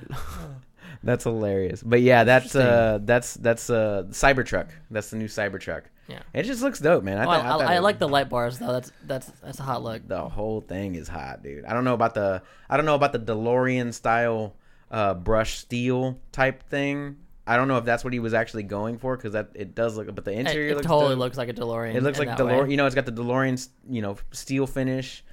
[1.04, 1.84] That's hilarious.
[1.84, 4.70] But yeah, that's uh that's that's uh Cybertruck.
[4.92, 5.84] That's the new Cybertruck.
[6.08, 6.20] Yeah.
[6.34, 7.18] It just looks dope, man.
[7.18, 8.72] I, Well, thought- I, thought I it- like the light bars though.
[8.72, 10.08] That's that's that's a hot look.
[10.08, 11.66] the whole thing is hot, dude.
[11.66, 14.56] I don't know about the I don't know about the DeLorean style
[14.92, 17.18] uh brush steel type thing.
[17.48, 19.98] I don't know if that's what he was actually going for because that it does
[19.98, 21.20] look, but the interior it looks totally dope.
[21.20, 21.94] looks like a DeLorean.
[21.96, 22.30] It looks like.
[22.30, 22.72] DeLorean.
[22.72, 25.24] You know, it's got the DeLorean, you know, steel finish.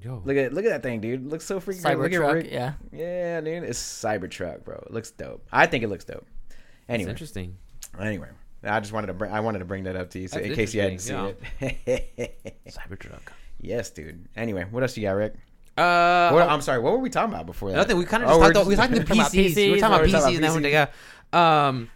[0.00, 1.22] Yo, Look at look at that thing, dude.
[1.24, 1.96] It looks so freaking good.
[1.98, 2.34] Look at Cybertruck.
[2.34, 2.48] Rick.
[2.52, 2.74] Yeah.
[2.92, 3.62] Yeah, dude.
[3.64, 4.74] It's Cybertruck, bro.
[4.86, 5.46] It looks dope.
[5.50, 6.26] I think it looks dope.
[6.48, 6.56] it's
[6.90, 7.56] Anyway, interesting.
[7.98, 8.28] anyway,
[8.62, 10.54] I just wanted to bring I wanted to bring that up to you so, in
[10.54, 12.58] case you hadn't seen interesting, it.
[12.68, 13.20] Cybertruck.
[13.60, 14.28] yes, dude.
[14.36, 15.34] Anyway, what else you got, Rick?
[15.76, 16.78] Uh, What, I'm sorry.
[16.80, 17.76] What were we talking about before that?
[17.76, 17.96] Nothing.
[17.96, 18.56] We kind of Oh, just we're talked.
[18.56, 19.52] About, we just- talked about Talking PCs.
[19.52, 20.12] about We were talking about PCs.
[20.12, 20.38] We're talking PCs.
[20.44, 20.86] about And then yeah.
[21.34, 21.90] Um,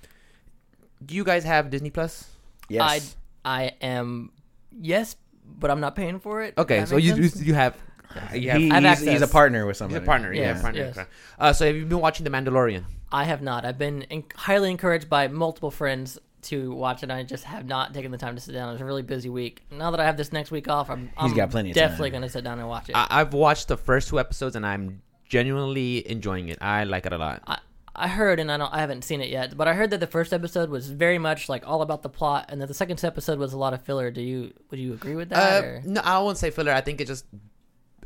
[1.04, 2.26] do you guys have Disney Plus?
[2.68, 3.16] Yes.
[3.44, 4.30] I I am
[4.80, 5.16] yes,
[5.46, 6.54] but I'm not paying for it.
[6.58, 7.76] Okay, so you, you you have
[8.34, 10.02] you have He- I have he's, he's a partner with he's somebody.
[10.04, 10.32] a partner.
[10.32, 10.92] Yeah, Yes, partner.
[10.96, 11.06] yes.
[11.38, 12.84] Uh, so have you been watching The Mandalorian?
[13.12, 13.64] I have not.
[13.64, 17.04] I've been in- highly encouraged by multiple friends to watch it.
[17.04, 18.68] And I just have not taken the time to sit down.
[18.68, 19.62] It was a really busy week.
[19.70, 22.20] Now that I have this next week off, I'm, I'm got plenty of definitely time.
[22.20, 22.96] going to sit down and watch it.
[22.96, 26.58] I, I've watched the first two episodes and I'm genuinely enjoying it.
[26.60, 27.42] I like it a lot.
[27.46, 27.58] I,
[27.98, 30.06] I heard, and I don't, I haven't seen it yet, but I heard that the
[30.06, 33.38] first episode was very much like all about the plot, and that the second episode
[33.38, 34.10] was a lot of filler.
[34.10, 35.64] Do you would you agree with that?
[35.64, 36.72] Uh, no, I won't say filler.
[36.72, 37.24] I think it just.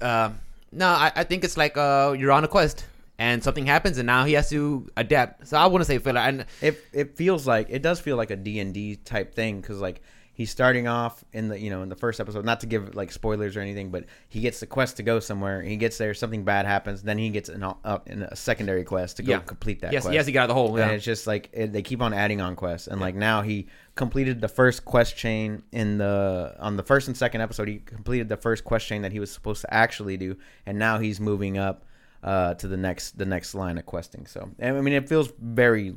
[0.00, 0.30] Uh,
[0.72, 2.86] no, I, I think it's like uh, you're on a quest
[3.18, 5.46] and something happens and now he has to adapt.
[5.46, 6.20] So I wouldn't say filler.
[6.20, 9.60] And It it feels like it does feel like a D and D type thing
[9.60, 10.02] because like
[10.34, 12.44] he's starting off in the you know in the first episode.
[12.44, 15.62] Not to give like spoilers or anything, but he gets the quest to go somewhere.
[15.62, 17.02] He gets there, something bad happens.
[17.02, 19.38] Then he gets an uh, in a secondary quest to go Yeah.
[19.40, 19.92] complete that.
[19.92, 20.14] yes, quest.
[20.14, 20.76] Yes he got to get out of the hole.
[20.76, 20.96] And Yeah.
[20.96, 24.40] it's just like it, they keep on adding on quests, and like now he completed
[24.40, 27.68] the first quest chain in the on the first and second episode.
[27.68, 30.98] He completed the first quest chain that he was supposed to actually do, and now
[30.98, 31.84] he's moving up
[32.22, 34.26] uh, to the next the next line of questing.
[34.26, 35.94] So I mean, it feels very,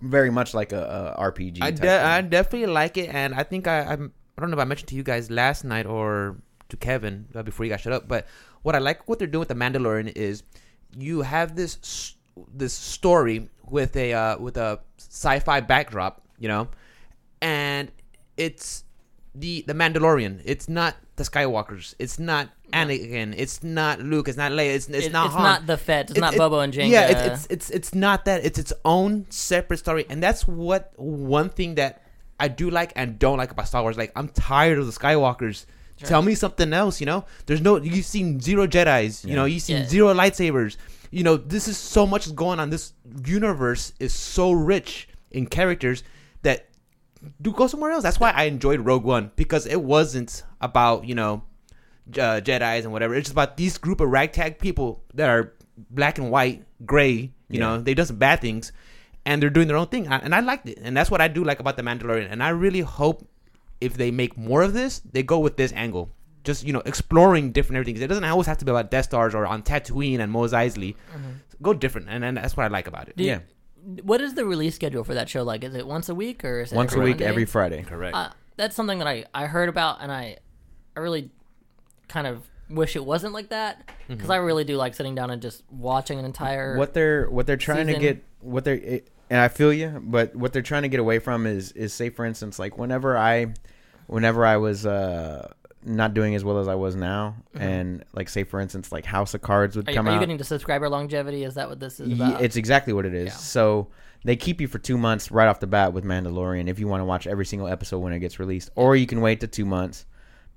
[0.00, 1.58] very much like a, a RPG.
[1.62, 4.60] I, de- I definitely like it, and I think I I'm, I don't know if
[4.60, 6.36] I mentioned to you guys last night or
[6.68, 8.26] to Kevin uh, before you guys shut up, but
[8.62, 10.42] what I like what they're doing with the Mandalorian is
[10.96, 12.14] you have this
[12.52, 16.68] this story with a uh, with a sci-fi backdrop, you know,
[17.40, 17.90] and
[18.36, 18.84] it's
[19.34, 20.40] the the Mandalorian.
[20.44, 21.94] It's not the Skywalkers.
[21.98, 23.34] It's not Anakin.
[23.36, 24.28] It's not Luke.
[24.28, 24.74] It's not Leia.
[24.74, 25.42] It's it's It- not it's Han.
[25.42, 26.10] not the Fett.
[26.10, 26.88] It's It- not it- Boba and Jango.
[26.90, 28.44] Yeah, it's, it's it's it's not that.
[28.44, 32.02] It's its own separate story, and that's what one thing that
[32.40, 33.96] I do like and don't like about Star Wars.
[33.96, 35.66] Like I'm tired of the Skywalkers.
[35.98, 37.00] Tell me something else.
[37.00, 37.76] You know, there's no.
[37.80, 39.24] You've seen zero Jedi's.
[39.24, 39.86] You know, you've seen Yeah.
[39.88, 40.76] zero lightsabers.
[41.10, 42.70] You know, this is so much is going on.
[42.70, 42.92] This
[43.26, 46.04] universe is so rich in characters
[46.42, 46.68] that
[47.42, 48.04] do go somewhere else.
[48.04, 51.42] That's why I enjoyed Rogue One because it wasn't about you know
[52.14, 53.14] uh, Jedi's and whatever.
[53.14, 55.54] It's just about these group of ragtag people that are
[55.90, 57.12] black and white, gray.
[57.12, 57.60] You Yeah.
[57.60, 58.72] know, they done some bad things,
[59.24, 60.08] and they're doing their own thing.
[60.08, 62.28] I- And I liked it, and that's what I do like about the Mandalorian.
[62.30, 63.26] And I really hope
[63.80, 66.10] if they make more of this, they go with this angle.
[66.44, 68.00] Just you know, exploring different everything.
[68.02, 70.94] It doesn't always have to be about Death Stars or on Tatooine and Mos Eisley.
[71.60, 73.16] Go different, and, and that's what I like about it.
[73.16, 73.40] Do you- yeah,
[74.02, 75.64] What is the release schedule for that show like?
[75.64, 77.24] Is it once a week or is it once a week, Monday?
[77.26, 77.82] every Friday.
[77.82, 78.14] Correct.
[78.14, 80.36] Uh, that's something that I, I heard about and I
[80.96, 81.30] I really
[82.08, 85.40] kind of wish it wasn't like that because I really do like sitting down and
[85.40, 89.40] just watching an entire what they're what they're trying to get what they're it, and
[89.40, 92.24] I feel you, but what they're trying to get away from is is say for
[92.24, 93.54] instance like whenever I
[94.06, 95.52] whenever I was uh
[95.84, 99.32] not doing as well as I was now and like say for instance like House
[99.32, 101.44] of Cards would Are you, come are you getting to subscriber longevity?
[101.44, 102.42] Is that what this is about?
[102.42, 103.26] it's exactly what it is.
[103.26, 103.32] Yeah.
[103.32, 103.88] So
[104.24, 107.00] they keep you for two months right off the bat with Mandalorian if you want
[107.00, 109.64] to watch every single episode when it gets released, or you can wait to two
[109.64, 110.06] months,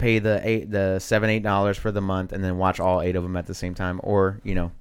[0.01, 3.15] pay the eight the seven eight dollars for the month, and then watch all eight
[3.15, 4.71] of them at the same time, or you know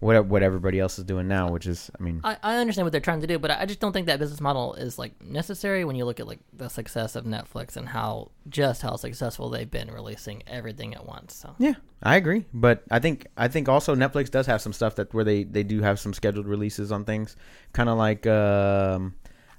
[0.00, 2.92] what what everybody else is doing now, which is, I mean, I, I understand what
[2.92, 5.84] they're trying to do, but I just don't think that business model is like necessary
[5.84, 9.70] when you look at like the success of Netflix and how just how successful they've
[9.70, 11.34] been releasing everything at once.
[11.34, 12.44] So yeah, I agree.
[12.52, 15.62] But I think I think also Netflix does have some stuff that where they they
[15.62, 17.36] do have some scheduled releases on things,
[17.72, 18.26] kind of like.
[18.26, 19.14] Um,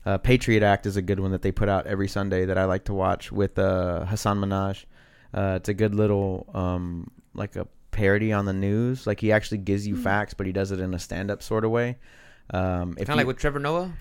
[0.05, 2.63] uh, Patriot Act is a good one that they put out every Sunday that I
[2.63, 4.85] like to watch with uh, Hasan Minhaj.
[5.33, 9.05] Uh, it's a good little um, like a parody on the news.
[9.07, 11.71] Like he actually gives you facts, but he does it in a stand-up sort of
[11.71, 11.97] way.
[12.51, 13.91] Um, if Kind of like with Trevor Noah.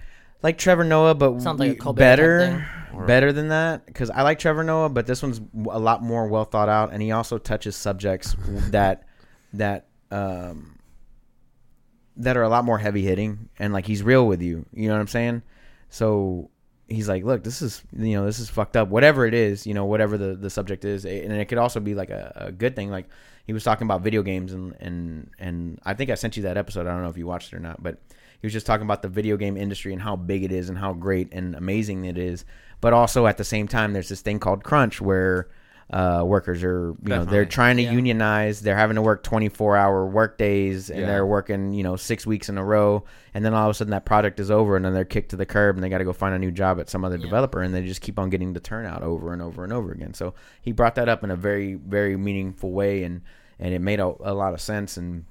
[0.42, 3.86] like Trevor Noah, but Sounds like a we- better, Or- better than that.
[3.86, 7.02] Because I like Trevor Noah, but this one's a lot more well thought out, and
[7.02, 8.36] he also touches subjects
[8.70, 9.04] that
[9.54, 10.78] that um,
[12.16, 14.64] that are a lot more heavy hitting, and like he's real with you.
[14.72, 15.42] You know what I'm saying?
[15.90, 16.50] So
[16.88, 18.88] he's like, look, this is you know this is fucked up.
[18.88, 21.94] Whatever it is, you know, whatever the the subject is, and it could also be
[21.94, 22.90] like a, a good thing.
[22.90, 23.06] Like
[23.46, 26.56] he was talking about video games, and and and I think I sent you that
[26.56, 26.86] episode.
[26.86, 27.98] I don't know if you watched it or not, but
[28.40, 30.78] he was just talking about the video game industry and how big it is and
[30.78, 32.44] how great and amazing it is.
[32.80, 35.48] But also at the same time, there's this thing called crunch where
[35.90, 37.92] uh, workers are, you know, they're trying to Yeah.
[37.92, 38.60] unionize.
[38.60, 41.06] They're having to work 24 hour work days and Yeah.
[41.06, 43.04] they're working, you know, six weeks in a row.
[43.34, 45.36] And then all of a sudden that project is over and then they're kicked to
[45.36, 47.22] the curb and they got to go find a new job at some other Yeah.
[47.22, 50.12] developer and they just keep on getting the turnout over and over and over again.
[50.12, 53.20] So he brought that up in a very, very meaningful way and,
[53.60, 54.96] and it made a, a lot of sense.
[54.96, 55.24] And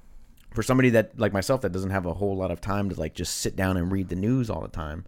[0.54, 3.12] for somebody that like myself that doesn't have a whole lot of time to like
[3.12, 5.04] just sit down and read the news all the time,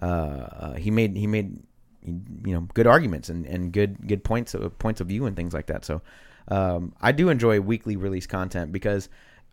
[0.00, 1.58] uh, uh, he made he made
[2.04, 5.54] you know good arguments and, and good good points of points of view and things
[5.54, 5.84] like that.
[5.84, 6.02] So
[6.48, 9.08] um, I do enjoy weekly release content because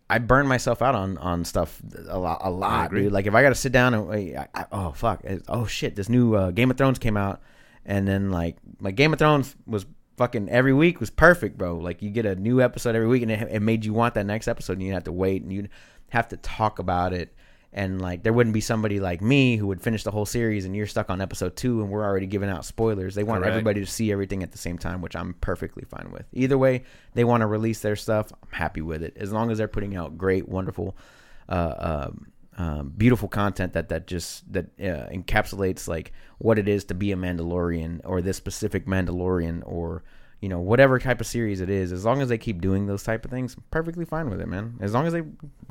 [0.09, 3.13] I burn myself out on on stuff a lot a lot, dude.
[3.13, 5.95] Like if I got to sit down and wait, I, I, oh fuck, oh shit,
[5.95, 7.41] this new uh, Game of Thrones came out,
[7.85, 9.85] and then like my Game of Thrones was
[10.17, 11.77] fucking every week was perfect, bro.
[11.77, 14.25] Like you get a new episode every week, and it, it made you want that
[14.25, 15.69] next episode, and you have to wait, and you'd
[16.09, 17.33] have to talk about it.
[17.73, 20.75] And like there wouldn't be somebody like me who would finish the whole series, and
[20.75, 23.15] you're stuck on episode two, and we're already giving out spoilers.
[23.15, 23.51] They want Correct.
[23.51, 26.25] everybody to see everything at the same time, which I'm perfectly fine with.
[26.33, 28.31] Either way, they want to release their stuff.
[28.33, 30.97] I'm happy with it as long as they're putting out great, wonderful,
[31.47, 36.83] uh, um, um, beautiful content that that just that uh, encapsulates like what it is
[36.85, 40.03] to be a Mandalorian or this specific Mandalorian or
[40.41, 41.91] you know whatever type of series it is.
[41.91, 44.47] As long as they keep doing those type of things, I'm perfectly fine with it,
[44.47, 44.77] man.
[44.81, 45.21] As long as they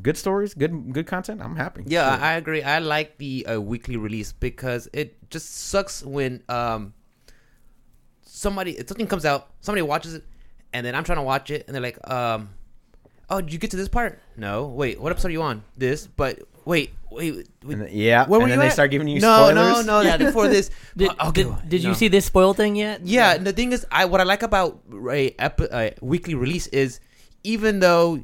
[0.01, 1.83] good stories, good good content, I'm happy.
[1.87, 2.23] Yeah, Shit.
[2.23, 2.63] I agree.
[2.63, 6.95] I like the uh, weekly release because it just sucks when um
[8.23, 10.25] somebody something comes out, somebody watches it,
[10.73, 12.51] and then I'm trying to watch it, and they're like, um,
[13.29, 14.21] "Oh, did you get to this part?
[14.37, 14.67] No.
[14.67, 15.65] Wait, what episode are you on?
[15.77, 18.73] This, but wait, wait, wait then- yeah, where were and you then they at?
[18.73, 19.87] start giving you no, spoilers.
[19.87, 20.17] no, no, Yeah.
[20.29, 20.71] before this.
[20.97, 21.89] Did, Uh, okay, did, did no.
[21.91, 23.07] you see this spoil thing yet?
[23.07, 26.67] Yeah, and the thing is, I what I like about a ep- uh, weekly release
[26.69, 27.01] is
[27.45, 28.23] even though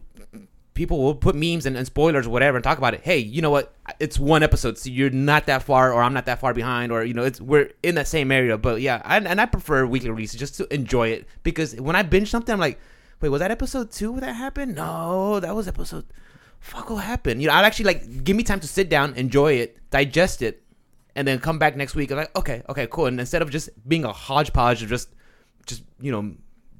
[0.75, 3.01] people will put memes and, and spoilers or whatever and talk about it.
[3.03, 3.72] Hey, you know what?
[3.99, 7.03] It's one episode, so you're not that far, or I'm not that far behind, or
[7.03, 8.59] you know, it's we're in that same area.
[8.59, 12.03] But yeah, I, and I prefer weekly releases just to enjoy it because when I
[12.03, 12.79] binge something, I'm like,
[13.22, 14.75] wait, was that episode two that happened?
[14.75, 16.05] No, that was episode.
[16.66, 17.40] Fuck, will happen?
[17.40, 20.62] You know, I'd actually like give me time to sit down, enjoy it, digest it,
[21.14, 23.07] and then come back next week and like, okay, okay, cool.
[23.07, 25.09] And instead of just being a hodgepodge of just,
[25.66, 26.35] just you know,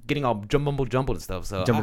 [0.09, 1.47] getting all jumble jumbled and stuff.
[1.47, 1.65] So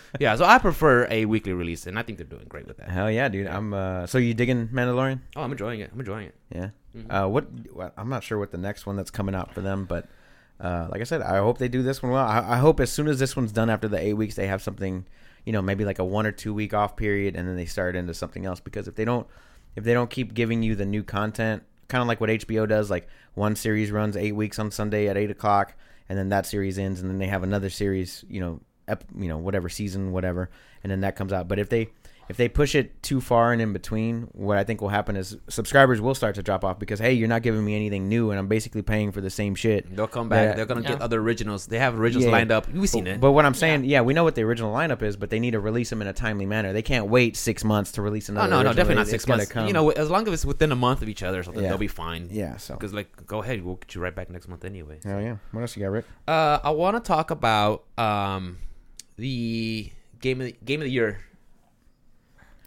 [0.20, 2.88] yeah, so I prefer a weekly release, and I think they're doing great with that.
[2.90, 3.46] Hell yeah, dude.
[3.46, 5.20] I'm uh so you digging Mandalorian?
[5.34, 5.90] Oh, I'm enjoying it.
[5.92, 6.34] I'm enjoying it.
[6.54, 6.70] Yeah.
[6.96, 7.06] Mhm.
[7.24, 7.92] Uh, what, what?
[7.96, 10.08] I'm not sure what the next one that's coming out for them, but
[10.60, 12.24] uh, like I said, I hope they do this one well.
[12.26, 14.62] I, I hope as soon as this one's done after the eight weeks, they have
[14.62, 15.04] something,
[15.46, 17.96] you know, maybe like a one or two week off period, and then they start
[17.96, 18.60] into something else.
[18.60, 19.26] Because if they don't,
[19.76, 22.90] if they don't keep giving you the new content, kind of like what HBO does,
[22.90, 25.74] like one series runs eight weeks on Sunday at eight o'clock,
[26.08, 29.28] and then that series ends, and then they have another series, you know, ep, you
[29.28, 30.50] know, whatever season, whatever,
[30.82, 31.48] and then that comes out.
[31.48, 31.88] But if they
[32.28, 35.36] if they push it too far and in between, what I think will happen is
[35.48, 38.38] subscribers will start to drop off because hey, you're not giving me anything new, and
[38.38, 39.94] I'm basically paying for the same shit.
[39.94, 40.48] They'll come back.
[40.50, 40.54] Yeah.
[40.56, 41.66] They're gonna get other originals.
[41.66, 42.32] They have originals Yeah.
[42.32, 42.68] lined up.
[42.72, 43.20] We've seen it.
[43.20, 44.00] But what I'm saying, yeah.
[44.00, 46.12] we know what the original lineup is, but they need to release them in a
[46.12, 46.72] timely manner.
[46.72, 48.48] They can't wait six months to release Oh another.
[48.48, 48.74] no, no, original.
[48.74, 49.52] definitely not It's six gotta months.
[49.52, 49.66] come.
[49.68, 51.68] You know, as long as it's within a month of each other or something, Yeah.
[51.70, 52.28] they'll be fine.
[52.30, 52.56] yeah.
[52.56, 54.98] So, Because like, go ahead, we'll get you right back next month anyway.
[55.06, 55.36] Oh yeah.
[55.52, 56.04] What else you got, Rick?
[56.26, 58.58] Uh, I want to talk about um
[59.16, 61.20] the game of the, game of the year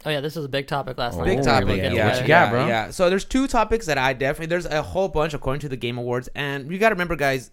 [0.04, 1.24] Oh yeah, this was a big topic last Oh, night.
[1.26, 1.76] Big yeah, topic.
[1.76, 1.92] yeah.
[1.92, 2.66] Yeah, What you got, yeah, bro?
[2.66, 2.90] Yeah.
[2.90, 5.98] So there's two topics that I definitely there's a whole bunch according to the Game
[5.98, 7.50] Awards, and you got to remember, guys,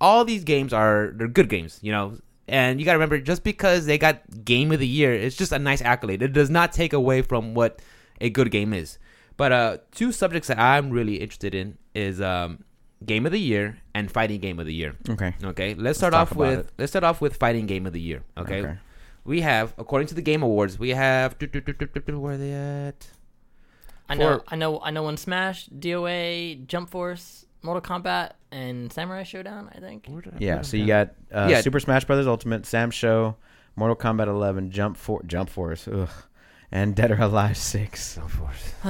[0.00, 2.18] all these games are they're good games, you know.
[2.46, 5.50] And you got to remember, just because they got Game of the Year, it's just
[5.52, 6.20] a nice accolade.
[6.22, 7.80] It does not take away from what
[8.20, 8.98] a good game is.
[9.36, 12.62] But uh, two subjects that I'm really interested in is um,
[13.04, 14.94] Game of the Year and Fighting Game of the Year.
[15.08, 15.34] Okay.
[15.42, 16.72] Okay, let's start talk off with it.
[16.78, 18.22] let's start off with Fighting Game of the Year.
[18.36, 18.78] Okay, Okay.
[19.24, 23.06] We have, according to the Game Awards, we have where are they at?
[24.08, 25.08] I know, For- I know, I know.
[25.08, 29.74] In Smash, DOA, Jump Force, Mortal Kombat, and Samurai Shodown.
[29.74, 30.06] I think.
[30.08, 31.62] I Yeah, so you got uh, Yeah.
[31.62, 33.36] Super Smash Brothers Ultimate, Sam Show,
[33.76, 36.10] Mortal Kombat 11, Jump For Jump Force, ugh,
[36.70, 38.18] and Dead or Alive 6.
[38.18, 38.74] Of course.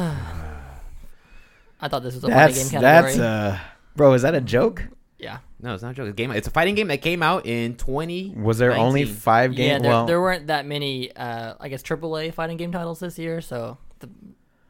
[1.80, 3.16] I thought this was a fighting That's game category.
[3.16, 3.58] that's uh,
[3.94, 4.14] bro.
[4.14, 4.88] Is that a joke?
[5.18, 6.08] yeah, No, it's not a joke.
[6.08, 6.30] It's a game.
[6.30, 8.34] It's a fighting game that came out in 20.
[8.36, 9.16] Was there only 19.
[9.16, 9.56] five yeah.
[9.56, 9.82] games?
[9.82, 11.10] There, well, there weren't that many.
[11.16, 14.10] Uh, I guess AAA fighting game titles this year, so the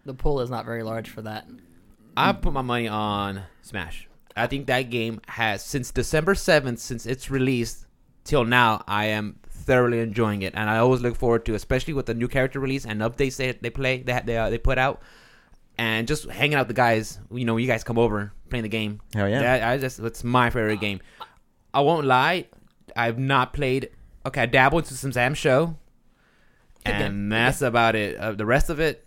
[0.04, 1.48] the pool is not very large for that.
[2.16, 4.08] I put my money on Smash.
[4.36, 7.86] I think that game has since December 7th, since its release
[8.22, 12.06] till now, I am thoroughly enjoying it, and I always look forward to, especially with
[12.06, 15.02] the new character release and updates they they play they they, uh, they put out,
[15.76, 17.18] and just hanging out with the guys.
[17.32, 19.00] You know, when you guys come over playing the game.
[19.14, 19.40] hell yeah.
[19.40, 21.00] That, I just it's my favorite game.
[21.72, 22.46] I won't lie,
[22.96, 23.90] I've not played.
[24.26, 25.76] Okay, I dabbled into some Sam Show,
[26.84, 27.02] Good game.
[27.02, 28.16] and that's about it.
[28.16, 29.04] Uh, the rest of it,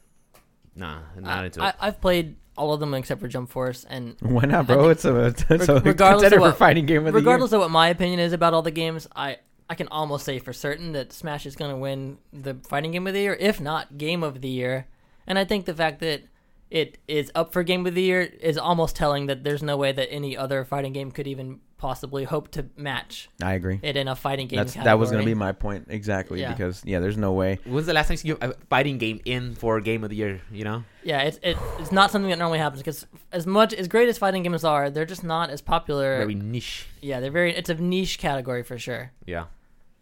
[0.75, 1.75] nah, not I, into I, it.
[1.79, 4.89] I've played all of them except for Jump Force, and Why not, bro?
[4.89, 8.19] It's a, it's a regardless of what- fighting game of regardless of what my opinion
[8.19, 9.37] is about all the games, I
[9.69, 13.07] I can almost say for certain that Smash is going to win the fighting game
[13.07, 14.87] of the year, if not game of the year.
[15.25, 16.21] And I think the fact that
[16.69, 19.91] it is up for game of the year is almost telling that there's no way
[19.91, 23.29] that any other fighting game could even possibly hope to match.
[23.41, 23.79] I agree.
[23.83, 24.57] it in a fighting game.
[24.57, 26.51] That's that was going to be my point exactly Yeah.
[26.51, 27.59] because yeah, there's no way.
[27.65, 30.41] When's the last time you a fighting game in for game of the year?
[30.51, 33.87] You know, Yeah, it's it, it's not something that normally happens because as much as
[33.87, 36.17] great as fighting games are, they're just not as popular.
[36.17, 36.87] very niche.
[37.01, 37.55] yeah, they're very.
[37.55, 39.11] It's a niche category for sure.
[39.25, 39.45] Yeah.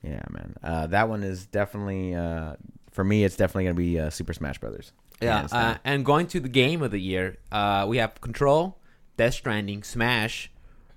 [0.02, 0.56] Yeah, man.
[0.64, 2.56] Uh, that one is definitely uh,
[2.92, 3.24] for me.
[3.26, 4.94] It's definitely going to be uh, Super Smash Brothers.
[5.22, 8.78] Yeah, uh, and going to the game of the year, uh, we have Control,
[9.18, 10.52] Death Stranding, Smash,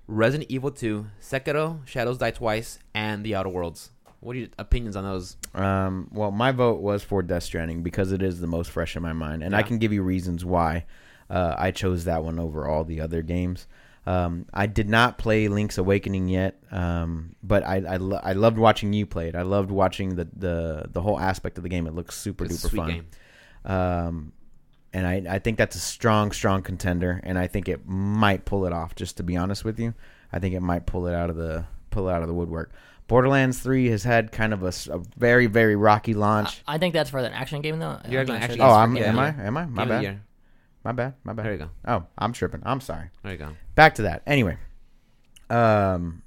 [0.07, 3.91] Resident Evil 2, Sekiro, Shadows Die Twice, and The Outer Worlds.
[4.19, 5.37] What are your opinions on those?
[5.55, 9.01] Um, well, my vote was for Death Stranding because it is the most fresh in
[9.01, 10.85] my mind, and I can give you reasons why
[11.29, 13.67] uh, I chose that one over all the other games.
[14.05, 18.57] Um, I did not play Link's Awakening yet, um, but I I, lo- I loved
[18.57, 19.35] watching you play it.
[19.35, 21.85] I loved watching the, the the whole aspect of the game.
[21.87, 22.89] It looks super It's a duper fun.
[22.89, 23.07] game.
[23.65, 24.33] Um,
[24.93, 28.65] and I, I think that's a strong, strong contender, and I think it might pull
[28.65, 28.95] it off.
[28.95, 29.93] Just to be honest with you,
[30.33, 32.71] I think it might pull it out of the pull it out of the woodwork.
[33.07, 34.71] Borderlands Three has had kind of a
[35.17, 36.61] very, very rocky launch.
[36.67, 37.99] I, I think that's for an action game though.
[38.07, 40.21] You're I'm gonna not actually- sure oh, I'm am I am I my Game bad
[40.83, 41.45] my bad my bad.
[41.45, 41.69] There you go.
[41.85, 42.61] Oh, I'm tripping.
[42.63, 43.09] I'm sorry.
[43.23, 43.49] There you go.
[43.75, 44.21] Back to that.
[44.25, 44.57] Anyway,
[45.49, 46.21] um,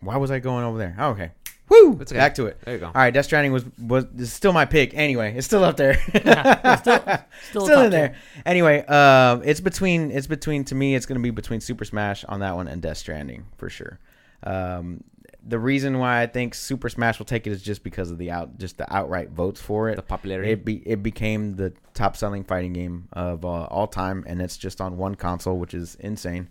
[0.00, 0.94] why was I going over there?
[0.98, 1.30] Oh, okay.
[1.68, 1.94] Woo!
[2.00, 2.14] Okay.
[2.14, 2.60] Back to it.
[2.64, 2.86] There you go.
[2.86, 4.94] All right, Death Stranding was was is still my pick.
[4.94, 5.94] Anyway, it's still up there.
[6.10, 7.02] still,
[7.50, 8.08] still, top in there.
[8.08, 8.16] tier.
[8.44, 10.94] Anyway, um, it's between it's between to me.
[10.94, 13.98] It's going to be between Super Smash on that one and Death Stranding for sure.
[14.44, 15.02] Um,
[15.48, 18.30] the reason why I think Super Smash will take it is just because of the
[18.30, 19.96] out just the outright votes for it.
[19.96, 20.08] The it.
[20.08, 20.50] popularity.
[20.50, 24.56] It be it became the top selling fighting game of uh, all time, and it's
[24.56, 26.48] just on one console, which is insane.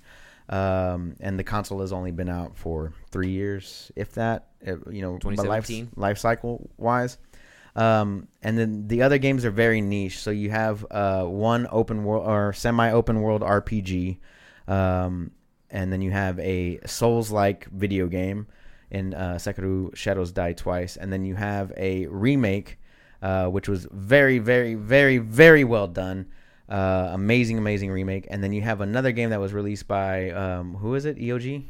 [0.48, 4.50] Um, and the console has only been out for three years, if that.
[4.68, 5.18] uh, you know,
[5.50, 7.18] life life cycle wise.
[7.76, 10.20] Um, and then the other games are very niche.
[10.20, 14.18] So you have uh, one open world or semi open world RPG,
[14.68, 15.32] um,
[15.70, 18.48] and then you have a Souls like video game
[18.92, 22.80] in uh, Sekiro Shadows Die Twice, and then you have a remake,
[23.22, 26.28] uh, which was very, very, very, very well done.
[26.68, 28.28] Uh, amazing, amazing remake.
[28.30, 31.18] And then you have another game that was released by um, who is it?
[31.18, 31.64] EOG.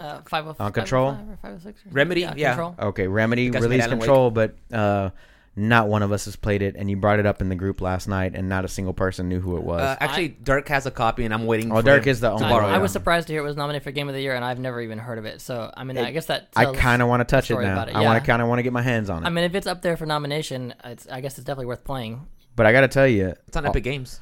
[0.00, 1.10] Uh, five oh- On Control?
[1.10, 2.38] 505 or 506 or Remedy, something?
[2.40, 2.54] yeah.
[2.54, 2.74] Control.
[2.88, 4.06] Okay, Remedy The guys released Alan Wake.
[4.06, 5.10] Control, but uh,
[5.56, 7.80] not one of us has played it, and you brought it up in the group
[7.80, 9.82] last night, and not a single person knew who it was.
[9.82, 11.70] Uh, actually, Dirk has a copy, and I'm waiting.
[11.70, 13.46] Oh, for Dirk him is the to only borrow I was surprised to hear it
[13.46, 15.40] was nominated for Game of the Year, and I've never even heard of it.
[15.40, 17.72] So I mean, It- I guess that I kind of want to touch it now.
[17.72, 19.26] about it, I want to kind of want to get my hands on it.
[19.26, 22.26] I mean, if it's up there for nomination, it's, I guess it's definitely worth playing.
[22.56, 24.20] But I got to tell you, It's on Epic Games.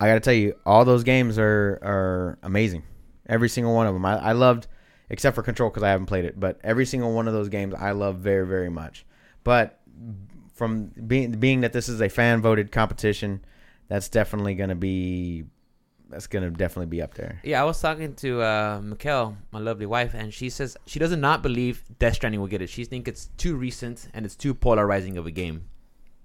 [0.00, 2.82] I got to tell you, all those games are are amazing.
[3.28, 4.04] Every single one of them.
[4.04, 4.66] I, I loved,
[5.10, 6.38] except for Control because I haven't played it.
[6.38, 9.06] But every single one of those games I love very very much.
[9.44, 9.80] But
[10.54, 13.44] from being being that this is a fan voted competition,
[13.88, 15.44] that's definitely going to be
[16.12, 17.40] that's to definitely be up there.
[17.42, 21.16] Yeah, I was talking to uh, Mikkel, my lovely wife, and she says she does
[21.16, 22.68] not believe Death Stranding will get it.
[22.68, 25.64] She thinks it's too recent and it's too polarizing of a game.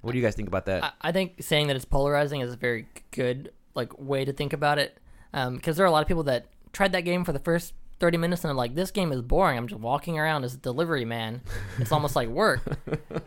[0.01, 0.83] What do you guys think about that?
[0.83, 4.53] I, I think saying that it's polarizing is a very good like way to think
[4.53, 4.97] about it,
[5.33, 7.73] um, because there are a lot of people that tried that game for the first
[7.99, 9.57] thirty minutes and are like, "This game is boring.
[9.57, 11.41] I'm just walking around as a delivery man.
[11.79, 12.61] It's almost like work."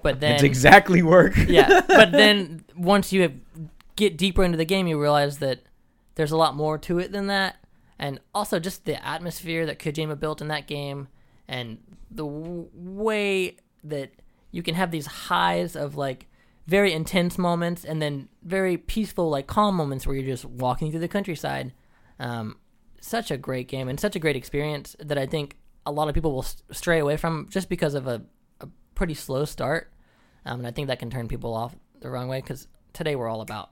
[0.03, 1.35] But then it's exactly work.
[1.49, 3.35] yeah, but then once you have,
[3.97, 5.61] get deeper into the game, you realize that
[6.15, 7.57] there's a lot more to it than that,
[7.99, 11.09] and also just the atmosphere that Kojima built in that game,
[11.49, 11.79] and
[12.11, 14.11] the w- way that
[14.53, 16.27] you can have these highs of like
[16.71, 21.01] very intense moments and then very peaceful like calm moments where you're just walking through
[21.01, 21.73] the countryside.
[22.21, 22.59] Um,
[23.01, 25.57] such a great game and such a great experience that i think
[25.87, 28.23] a lot of people will stray away from just because of a,
[28.61, 29.91] a pretty slow start.
[30.45, 33.29] Um, and i think that can turn people off the wrong way because today we're
[33.29, 33.71] all about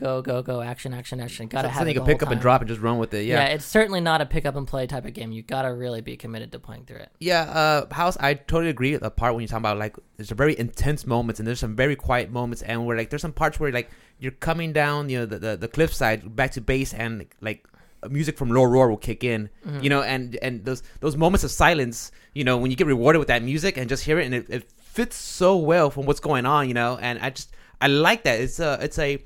[0.00, 2.60] go go go action action action gotta have something you can pick up and drop
[2.62, 3.24] and just run with it.
[3.26, 3.36] yeah.
[3.44, 3.54] Yeah.
[3.54, 6.16] it's certainly not a pick up and play type of game you gotta really be
[6.16, 8.16] committed to playing through it Yeah, uh, House.
[8.18, 11.06] I totally agree with the part when you talk about like there's a very intense
[11.06, 13.90] moments and there's some very quiet moments and where like there's some parts where like
[14.18, 17.66] you're coming down, you know, the the, the cliffside back to base and like
[18.08, 19.82] music from Low Roar will kick in, Mm-hmm.
[19.84, 23.18] you know, and and those those moments of silence, you know, when you get rewarded
[23.18, 26.20] with that music and just hear it and it, it fits so well from what's
[26.20, 28.40] going on, you know, and I just I like that.
[28.40, 29.18] It's a it's a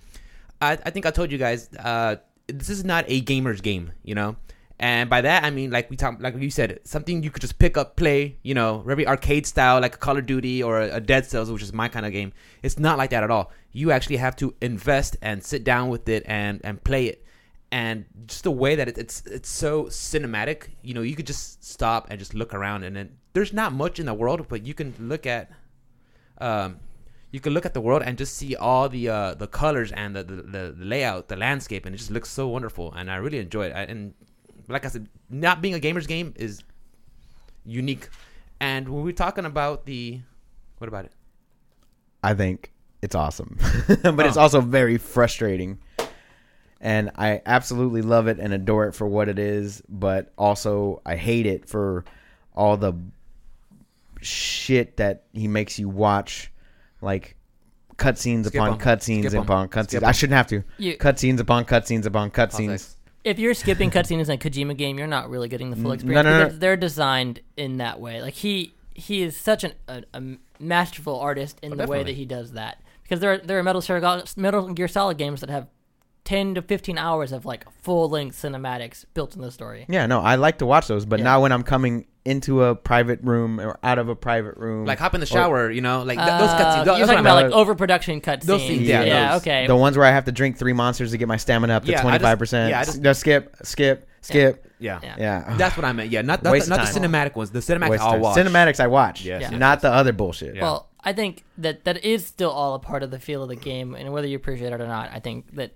[0.64, 4.14] I, I think I told you guys uh, this is not a gamer's game, you
[4.14, 4.37] know.
[4.79, 7.59] And by that I mean like we talk like you said something you could just
[7.59, 10.96] pick up, play, you know, very arcade style like a Call of Duty or a,
[10.96, 12.33] a Dead Cells, which is my kind of game.
[12.62, 13.53] It's not like that at all.
[13.72, 17.24] You actually have to invest and sit down with it and and play it.
[17.70, 21.64] And just the way that it, it's it's so cinematic, you know, you could just
[21.64, 24.74] stop and just look around, and then there's not much in the world, but you
[24.74, 25.50] can look at
[26.38, 26.79] um,
[27.35, 30.14] you can look at the world and just see all the uh, the colors and
[30.14, 32.92] the, the, the, layout, the landscape, and it just looks so wonderful.
[32.92, 33.73] And I really enjoy it.
[33.75, 34.14] I, and
[34.68, 36.62] like I said, not being a gamer's game is
[37.64, 38.09] unique.
[38.61, 40.20] And when we're talking about the,
[40.79, 41.12] what about it?
[42.23, 42.70] I think
[43.03, 44.42] it's awesome, but it's Oh.
[44.42, 45.79] also very frustrating.
[46.81, 51.16] And I absolutely love it and adore it for what it is, but also I
[51.16, 52.05] hate it for
[52.55, 52.94] all the
[54.20, 56.53] shit that he makes you watch,
[57.05, 57.37] like
[57.97, 58.79] cutscenes Skip upon 'em.
[58.79, 59.43] cutscenes Skip 'em.
[59.43, 59.88] upon cutscenes.
[59.90, 60.12] Skip I 'em.
[60.14, 60.64] shouldn't have to.
[60.79, 62.97] You- Cutscenes upon cutscenes upon cutscenes.
[63.23, 66.25] If you're skipping cutscenes in a Kojima game, you're not really getting the full experience.
[66.25, 66.45] no, no, no.
[66.45, 68.21] because They're designed in that way.
[68.21, 70.23] Like he he is such an, a, a
[70.61, 72.12] masterful artist in Oh, the way definitely.
[72.12, 72.81] that he does that.
[73.03, 75.67] Because there are, there are Metal Gear, Metal Gear Solid games that have
[76.25, 79.85] ten to fifteen hours of like full length cinematics built in the story.
[79.88, 81.25] Yeah, no, I like to watch those, but Yeah.
[81.25, 84.99] now when I'm coming into a private room or out of a private room, Like
[84.99, 86.77] hop in the shower, you know, like th- those Uh, cutscenes.
[86.77, 87.51] You're talking what I about meant.
[87.53, 88.45] like overproduction cutscenes.
[88.45, 89.43] Those scenes, yeah, yeah, those.
[89.43, 89.67] okay.
[89.67, 91.91] the ones where I have to drink three monsters to get my stamina up to
[91.91, 92.71] Yeah, I just- twenty five percent.
[92.71, 94.67] yeah, I just- Just skip, skip, skip.
[94.79, 95.01] yeah.
[95.03, 95.15] Yeah.
[95.19, 96.11] Yeah, That's what I meant.
[96.11, 97.51] Yeah, not not, the, of not the cinematic ones.
[97.51, 98.39] The cinematics I'll watch.
[98.39, 100.55] Cinematics I watch, Yes, yes, not the other bullshit.
[100.57, 100.63] Yeah.
[100.63, 103.57] Well, I think that that is still all a part of the feel of the
[103.57, 105.73] game, and whether you appreciate it or not, I think that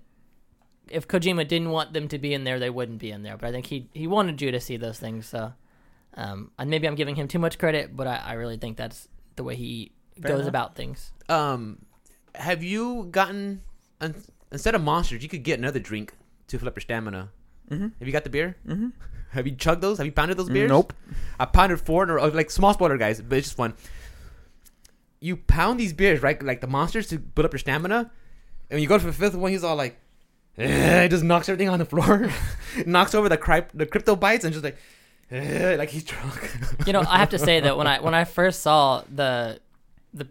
[0.87, 3.37] if Kojima didn't want them to be in there, they wouldn't be in there.
[3.37, 5.27] But I think he he wanted you to see those things.
[5.27, 5.53] So,
[6.15, 9.07] um, and maybe I'm giving him too much credit, but I, I really think that's
[9.35, 9.91] the way he
[10.21, 10.49] Fair goes enough.
[10.49, 11.11] about things.
[11.29, 11.79] Um,
[12.35, 13.61] have you gotten
[14.01, 14.15] un-
[14.51, 16.13] instead of monsters, you could get another drink
[16.47, 17.29] to fill up your stamina.
[17.69, 17.91] Mhm.
[17.99, 18.57] Have you got the beer?
[18.67, 18.87] Mm-hmm.
[19.31, 19.97] Have you chugged those?
[19.99, 20.69] Have you pounded those beers?
[20.69, 20.91] Nope.
[21.39, 23.75] I pounded four, or like small spoiler, guys, but it's just fun.
[25.19, 26.41] You pound these beers, right?
[26.41, 28.09] Like the monsters to build up your stamina, and
[28.69, 29.99] when you go for the fifth one, he's all like,
[30.57, 32.31] eh, it just knocks everything on the floor,
[32.85, 34.77] knocks over the cry- the cryptobiotes, and just like, eh,
[35.77, 36.57] like he's drunk.
[36.87, 39.59] You know, I have to say that when I when I first saw the
[40.13, 40.27] the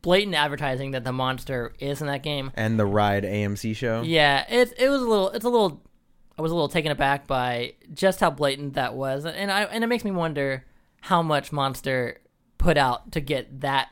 [0.00, 4.02] blatant advertising that the monster is in that game, And the Ride AMC show.
[4.02, 5.30] Yeah, it it was a little.
[5.30, 5.82] It's a little.
[6.38, 9.82] I was a little taken aback by just how blatant that was, and I and
[9.82, 10.64] it makes me wonder
[11.02, 12.18] how much Monster
[12.58, 13.88] put out to get that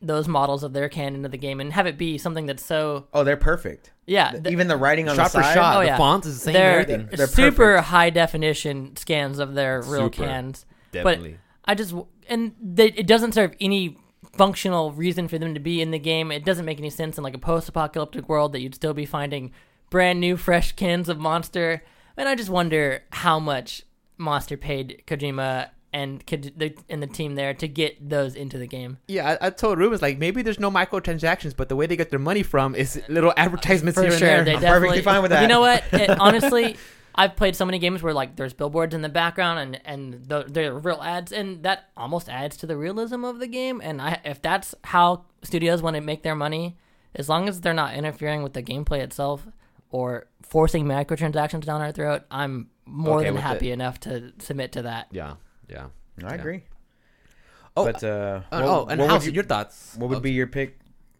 [0.00, 3.06] those models of their canon into the game and have it be something that's so
[3.12, 3.90] Oh, they're perfect.
[4.06, 4.30] yeah.
[4.32, 5.54] th- Even the writing on shot the for side.
[5.54, 5.96] shot, Oh, the yeah.
[5.96, 6.52] font is the same.
[6.54, 7.08] they're, everything.
[7.12, 7.88] They're super perfect.
[7.88, 10.24] high definition scans of their real Super.
[10.24, 10.66] cans.
[10.92, 11.38] Definitely.
[11.64, 11.94] I just
[12.28, 13.98] and they, it doesn't serve any
[14.36, 16.30] functional reason for them to be in the game.
[16.30, 19.50] It doesn't make any sense in like a post-apocalyptic world that you'd still be finding
[19.90, 21.82] brand new, fresh cans of Monster.
[22.16, 23.82] And I just wonder how much
[24.16, 28.66] Monster paid Kojima and Koj- the, and the team there to get those into the
[28.66, 28.98] game.
[29.08, 32.10] Yeah, I, I told Rubens like maybe there's no microtransactions, but the way they get
[32.10, 34.72] their money from is little advertisements For here sure, and they there.
[34.72, 35.02] perfectly definitely.
[35.02, 35.42] fine with that.
[35.42, 35.84] You know what?
[35.92, 36.76] It, honestly,
[37.14, 40.44] I've played so many games where like there's billboards in the background and and the,
[40.46, 43.80] they're real ads, and that almost adds to the realism of the game.
[43.82, 46.76] And I, if that's how studios want to make their money,
[47.14, 49.46] as long as they're not interfering with the gameplay itself
[49.90, 54.72] or forcing microtransactions down our throat, I'm more Okay than with happy enough to submit
[54.72, 55.08] to that.
[55.10, 55.34] yeah,
[55.68, 55.86] yeah.
[56.24, 56.34] I Yeah.
[56.34, 56.64] agree.
[57.76, 59.94] Oh, but uh, Uh, what- oh, and what House, you, your thoughts?
[59.96, 60.78] what would of- be your pick?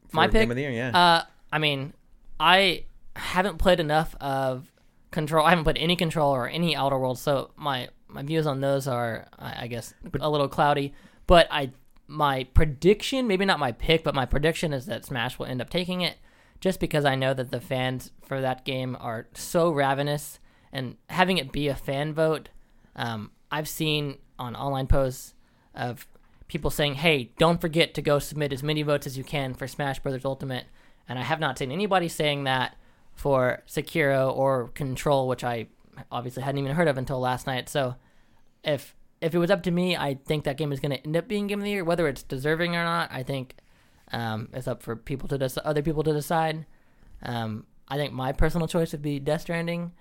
[0.09, 0.51] For My Game pick?
[0.51, 0.96] of the year, yeah.
[0.99, 1.22] Uh,
[1.53, 1.92] I mean,
[2.40, 2.84] I
[3.14, 4.72] haven't played enough of
[5.11, 5.44] Control.
[5.46, 8.86] I haven't played any Control or any Outer Worlds, so my my views on those
[8.88, 10.94] are, I, I guess, a little cloudy.
[11.26, 11.70] But I,
[12.07, 15.68] my prediction, maybe not my pick, but my prediction is that Smash will end up
[15.68, 16.16] taking it,
[16.61, 20.40] just because I know that the fans for that game are so ravenous,
[20.72, 22.49] and having it be a fan vote,
[22.96, 25.34] um, I've seen on online posts
[25.74, 26.07] of
[26.49, 29.66] people saying, "Hey, don't forget to go submit as many votes as you can for
[29.66, 30.66] Smash Brothers Ultimate."
[31.09, 32.76] And I have not seen anybody saying that
[33.14, 35.68] for Sekiro or Control, which I
[36.12, 37.68] obviously hadn't even heard of until last night.
[37.68, 37.97] So,
[38.62, 41.16] if if it was up to me, I think that game is going to end
[41.16, 41.84] up being Game of the Year.
[41.84, 43.57] Whether it's deserving or not, I think
[44.12, 46.66] um, it's up for people to other people to decide.
[47.22, 49.93] Um, I think my personal choice would be Death Stranding,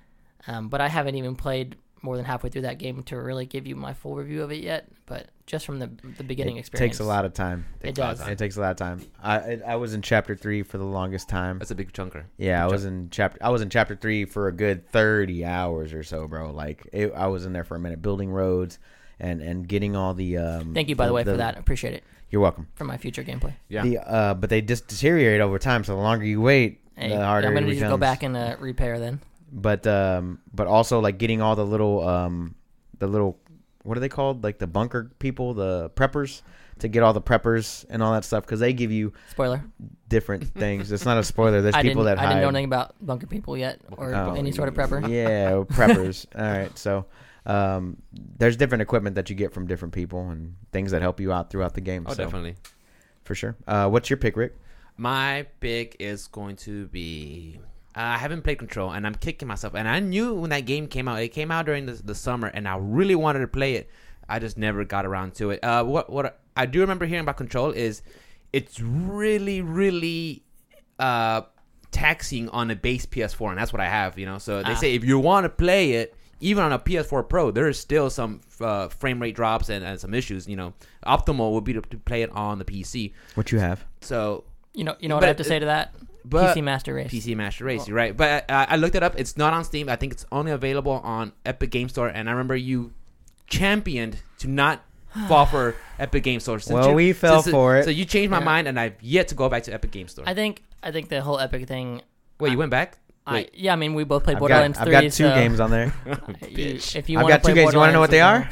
[0.45, 3.65] um, but I haven't even played more than halfway through that game to really give
[3.67, 4.87] you my full review of it yet.
[5.05, 7.65] But just from the the beginning it experience, takes a lot of time.
[7.81, 8.23] It Takes a lot of does.
[8.25, 8.33] time.
[8.33, 9.01] It takes a lot of time.
[9.21, 11.59] I I, I was in chapter three for the longest time.
[11.59, 12.23] That's a big chunker.
[12.37, 13.39] Yeah, I Good was in chapter.
[13.41, 16.51] I was in chapter three for a good thirty hours or so, bro.
[16.51, 18.79] Like it, I was in there for a minute, building roads
[19.19, 20.37] and and getting all the.
[20.37, 21.57] Um, Thank you, by the, way, for that.
[21.57, 22.67] Appreciate it You're welcome.
[22.75, 23.53] for my future gameplay.
[23.69, 23.83] Yeah.
[23.83, 25.83] The uh, but they just deteriorate over time.
[25.83, 28.35] So the longer you wait, Hey, the harder I'm gonna need to go back and
[28.35, 29.21] uh, repair then.
[29.51, 32.55] But um, but also like getting all the little um,
[32.99, 33.39] the little
[33.83, 34.43] what are they called?
[34.43, 36.41] Like the bunker people, the preppers,
[36.79, 39.63] to get all the preppers and all that stuff because they give you Spoiler.
[40.09, 40.91] different things.
[40.91, 41.61] It's not a spoiler.
[41.61, 42.17] There's I people didn't.
[42.17, 42.29] that I hide.
[42.33, 45.01] didn't know anything about bunker people yet, or Oh, any sort of prepper.
[45.09, 46.25] Yeah, preppers.
[46.35, 46.77] All right.
[46.77, 47.05] So
[47.45, 51.31] um, there's different equipment that you get from different people and things that help you
[51.31, 52.05] out throughout the game.
[52.05, 52.55] Oh, so, definitely.
[53.23, 53.55] For sure.
[53.65, 54.57] Uh, what's your pick, Rick?
[54.97, 57.61] My pick is going to be.
[57.97, 59.73] Uh, I haven't played Control, and I'm kicking myself.
[59.73, 61.19] And I knew when that game came out.
[61.19, 63.89] It came out during the, the summer, and I really wanted to play it.
[64.29, 65.63] I just never got around to it.
[65.63, 68.03] Uh, what what I do remember hearing about Control is,
[68.53, 70.43] it's really really
[70.99, 71.41] uh,
[71.91, 74.19] taxing on a base PS4, and that's what I have.
[74.19, 74.75] You know, so they Ah.
[74.75, 76.13] say if you want to play it.
[76.39, 79.99] Even on a PS4 Pro, there is still some uh, frame rate drops and, and
[79.99, 80.47] some issues.
[80.47, 80.73] You know,
[81.03, 83.11] optimal would be to, to play it on the PC.
[83.33, 83.83] What you have?
[84.01, 84.43] So
[84.75, 84.95] You know.
[84.99, 85.95] You know what But I have to say to that?
[86.29, 87.11] But PC Master Race.
[87.11, 87.87] PC Master Race.
[87.87, 89.13] You're right, but uh, I looked it up.
[89.19, 89.89] It's not on Steam.
[89.89, 92.07] I think it's only available on Epic Game Store.
[92.07, 92.93] And I remember you
[93.47, 94.83] championed to not
[95.27, 96.59] fall for Epic Game Store.
[96.59, 97.83] Since Well, you- we fell since- for it.
[97.85, 98.45] So you changed my Yeah.
[98.45, 100.25] mind, and I've yet to go back to Epic Game Store.
[100.27, 100.63] I think.
[100.83, 102.01] I think the whole Epic thing.
[102.39, 102.99] Wait, you went back?
[103.25, 104.93] I, yeah, I mean, we both played I've Borderlands got, I've 3.
[104.93, 105.93] got two so games on there.
[106.49, 107.73] you- if you I've wanna got two play games.
[107.73, 108.43] You wanna know what they are?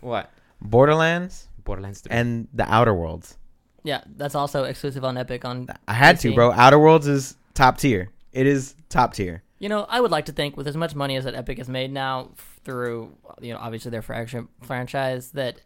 [0.00, 0.30] What?
[0.60, 2.10] Borderlands Borderlands 3.
[2.16, 3.36] and the Outer Worlds.
[3.82, 5.44] Yeah, that's also exclusive on Epic.
[5.44, 6.52] On I had to, bro.
[6.52, 8.10] Outer Worlds is top tier.
[8.32, 9.42] It is top tier.
[9.58, 11.68] You know, I would like to think with as much money as that Epic has
[11.68, 12.30] made now
[12.64, 15.60] through, you know, obviously their franchise, that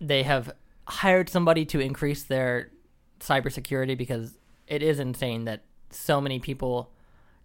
[0.00, 0.52] they have
[0.86, 2.70] hired somebody to increase their
[3.20, 6.90] cybersecurity because it is insane that so many people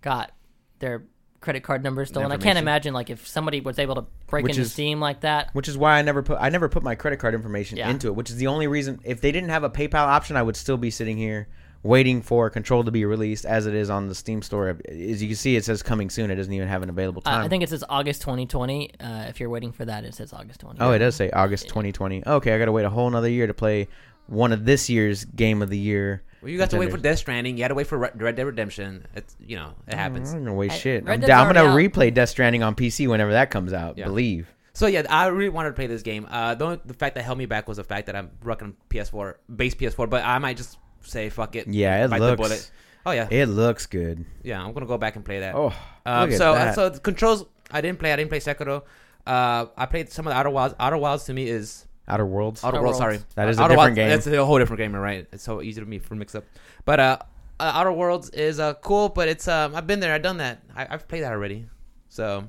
[0.01, 0.31] got
[0.79, 1.03] their
[1.39, 2.31] credit card numbers stolen.
[2.31, 5.21] I can't imagine like if somebody was able to break Which into is- Steam like
[5.21, 5.49] that.
[5.53, 7.89] Which is why I never put I never put my credit card information Yeah.
[7.89, 8.15] into it.
[8.15, 8.99] Which is the only reason.
[9.03, 11.47] If they didn't have a PayPal option, I would still be sitting here
[11.83, 14.77] waiting for Control to be released, as it is on the Steam store.
[14.89, 16.31] As you can see, it says coming soon.
[16.31, 17.45] It doesn't even have an available Uh, time.
[17.45, 18.91] I think it says August 2020.
[18.99, 20.79] Uh, if you're waiting for that, it says August 20.
[20.81, 22.23] Oh, it does say August 2020.
[22.25, 23.88] Okay, I got to wait a whole another year to play
[24.28, 26.23] one of this year's game of the year.
[26.41, 26.97] well, you got to wait for.
[26.97, 27.57] Death Stranding.
[27.57, 29.05] You had to wait for Red Red Dead Redemption.
[29.15, 30.34] It's you know it happens.
[30.34, 31.03] I'm gonna wait Hey, shit.
[31.05, 33.73] Red I'm, Dead's down, I'm gonna already replay Death Stranding on PC whenever that comes
[33.73, 33.97] out.
[33.97, 34.05] Yeah.
[34.05, 34.47] Believe.
[34.73, 36.28] So yeah, I really wanted to play this game.
[36.30, 38.75] Uh, the only, the fact that held me back was the fact that I'm rocking
[38.91, 40.07] PS4 base PS4.
[40.07, 41.67] But I might just say fuck it.
[41.67, 42.49] Yeah, it bite the bullet.
[42.49, 42.71] looks.
[43.05, 44.25] Oh yeah, It looks good.
[44.43, 44.63] yeah.
[44.63, 45.55] I'm gonna go back and play that.
[45.55, 45.73] Oh,
[46.05, 46.75] um, look at so that.
[46.75, 47.45] so the controls.
[47.71, 48.13] I didn't play.
[48.13, 48.84] I didn't play Sekiro.
[49.25, 50.75] Uh, I played some of the Outer Wilds.
[50.80, 52.63] Outer Wilds to me is Outer Worlds.
[52.63, 52.99] Outer Outer Worlds.
[52.99, 53.17] Worlds.
[53.19, 54.09] Sorry, That is a Outer different Wilds, game.
[54.09, 55.27] That's a whole different game, right?
[55.31, 56.45] It's so easy to me for mix up.
[56.85, 57.17] But uh,
[57.59, 60.13] uh, Outer Worlds is uh cool, but it's um I've been there.
[60.13, 60.61] I've done that.
[60.75, 61.67] I, I've played that already.
[62.09, 62.47] So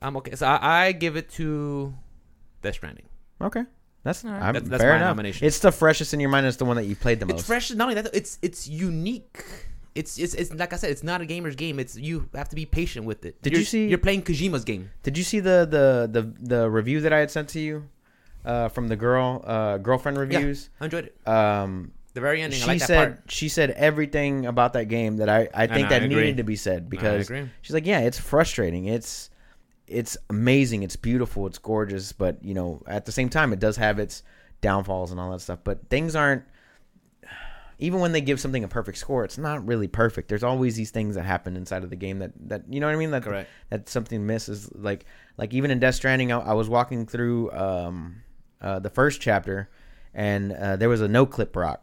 [0.00, 0.34] I'm okay.
[0.34, 1.92] So I, I give it to
[2.62, 3.06] Death Stranding.
[3.42, 3.64] Okay,
[4.02, 4.42] that's, All right.
[4.42, 5.08] I'm, That's- that's fair my enough.
[5.10, 5.46] nomination.
[5.46, 6.46] It's the freshest in your mind.
[6.46, 7.40] It's the one that you played the most.
[7.40, 7.70] It's fresh.
[7.72, 9.44] Not only that, it's it's unique.
[9.94, 11.78] It's, it's it's like I said, it's not a gamer's game.
[11.80, 13.42] It's you have to be patient with it.
[13.42, 14.90] Did You're- you see- You're playing Kojima's game.
[15.02, 17.88] Did you see the the the the review that I had sent to you
[18.44, 20.70] uh, from the girl uh, girlfriend reviews?
[20.74, 21.28] Yeah, I enjoyed it.
[21.28, 22.58] Um, The very ending.
[22.58, 23.30] she I like that said part.
[23.30, 26.56] she said everything about that game that I I think that I needed to be
[26.56, 27.50] said because I agree.
[27.62, 28.86] she's like, yeah, it's frustrating.
[28.86, 29.30] It's
[29.86, 30.82] it's amazing.
[30.84, 31.46] It's beautiful.
[31.46, 32.12] It's gorgeous.
[32.12, 34.22] But you know, at the same time, it does have its
[34.60, 35.60] downfalls and all that stuff.
[35.64, 36.44] But things aren't.
[37.82, 40.28] Even when they give something a perfect score, it's not really perfect.
[40.28, 42.92] There's always these things that happen inside of the game that, that you know what
[42.92, 43.10] I mean.
[43.10, 43.48] That Correct.
[43.70, 44.70] that something misses.
[44.74, 45.06] Like
[45.38, 48.22] like even in Death Stranding, I, I was walking through um,
[48.60, 49.68] uh, the first chapter,
[50.14, 51.82] and uh, there was a no clip rock.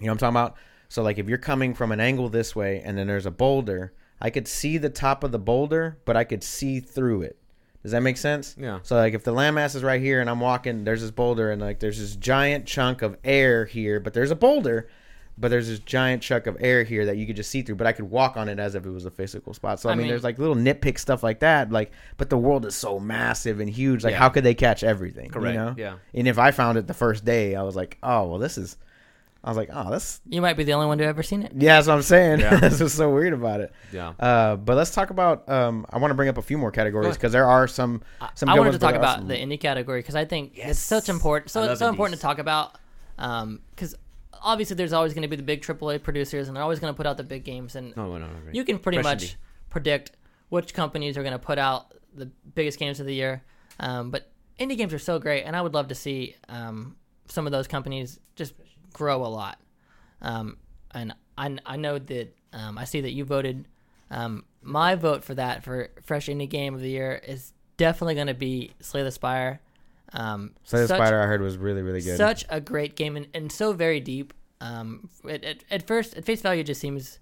[0.00, 0.56] You know what I'm talking about?
[0.88, 3.92] So like if you're coming from an angle this way, and then there's a boulder,
[4.20, 7.38] I could see the top of the boulder, but I could see through it.
[7.82, 8.56] Does that make sense?
[8.58, 8.78] Yeah.
[8.82, 11.60] So like if the landmass is right here and I'm walking, there's this boulder and
[11.60, 14.88] like there's this giant chunk of air here, but there's a boulder,
[15.36, 17.74] but there's this giant chunk of air here that you could just see through.
[17.74, 19.80] But I could walk on it as if it was a physical spot.
[19.80, 21.70] So I, I mean, mean- there's like little nitpick stuff like that.
[21.72, 24.04] Like, but the world is so massive and huge.
[24.04, 24.18] Like, Yeah.
[24.18, 25.30] how could they catch everything?
[25.30, 25.54] Correct.
[25.54, 25.74] You know?
[25.76, 25.94] Yeah.
[26.14, 28.76] And if I found it the first day, I was like, oh well, this is.
[29.42, 30.22] I was like, oh, this.
[30.26, 31.52] You might be the only one to ever seen it.
[31.54, 32.40] Yeah, that's what I'm saying.
[32.40, 32.56] Yeah.
[32.60, 33.74] that's what's so weird about it.
[33.92, 34.14] Yeah.
[34.18, 35.46] Uh, but let's talk about.
[35.50, 38.00] Um, I want to bring up a few more categories because there are some.
[38.22, 39.60] I- some I good wanted ones, to talk but there are about some- the indie
[39.60, 40.70] category because I think Yes.
[40.70, 41.50] it's such important.
[41.50, 42.20] So it's love so important indies.
[42.20, 42.78] to talk about
[43.76, 43.94] because
[44.44, 46.96] obviously there's always going to be the big AAA producers and they're always going to
[46.96, 48.28] put out the big games and No, no, no.
[48.52, 49.36] you can pretty Fresh much
[49.70, 50.12] predict
[50.50, 53.42] which companies are going to put out the biggest games of the year.
[53.80, 54.30] Um, but
[54.60, 56.94] indie games are so great, and I would love to see um,
[57.26, 58.54] some of those companies just
[58.92, 59.58] grow a lot.
[60.22, 60.58] Um,
[60.92, 63.66] and I, I know that um, I see that you voted.
[64.10, 68.28] Um, my vote for that for fresh indie game of the year is definitely going
[68.28, 69.60] to be Slay the Spire.
[70.12, 72.16] Um, Slay the Spire, I heard was really really good.
[72.16, 74.32] such a great game and, and so very deep.
[74.60, 77.18] Um, it, it, at first, at face value, it just seems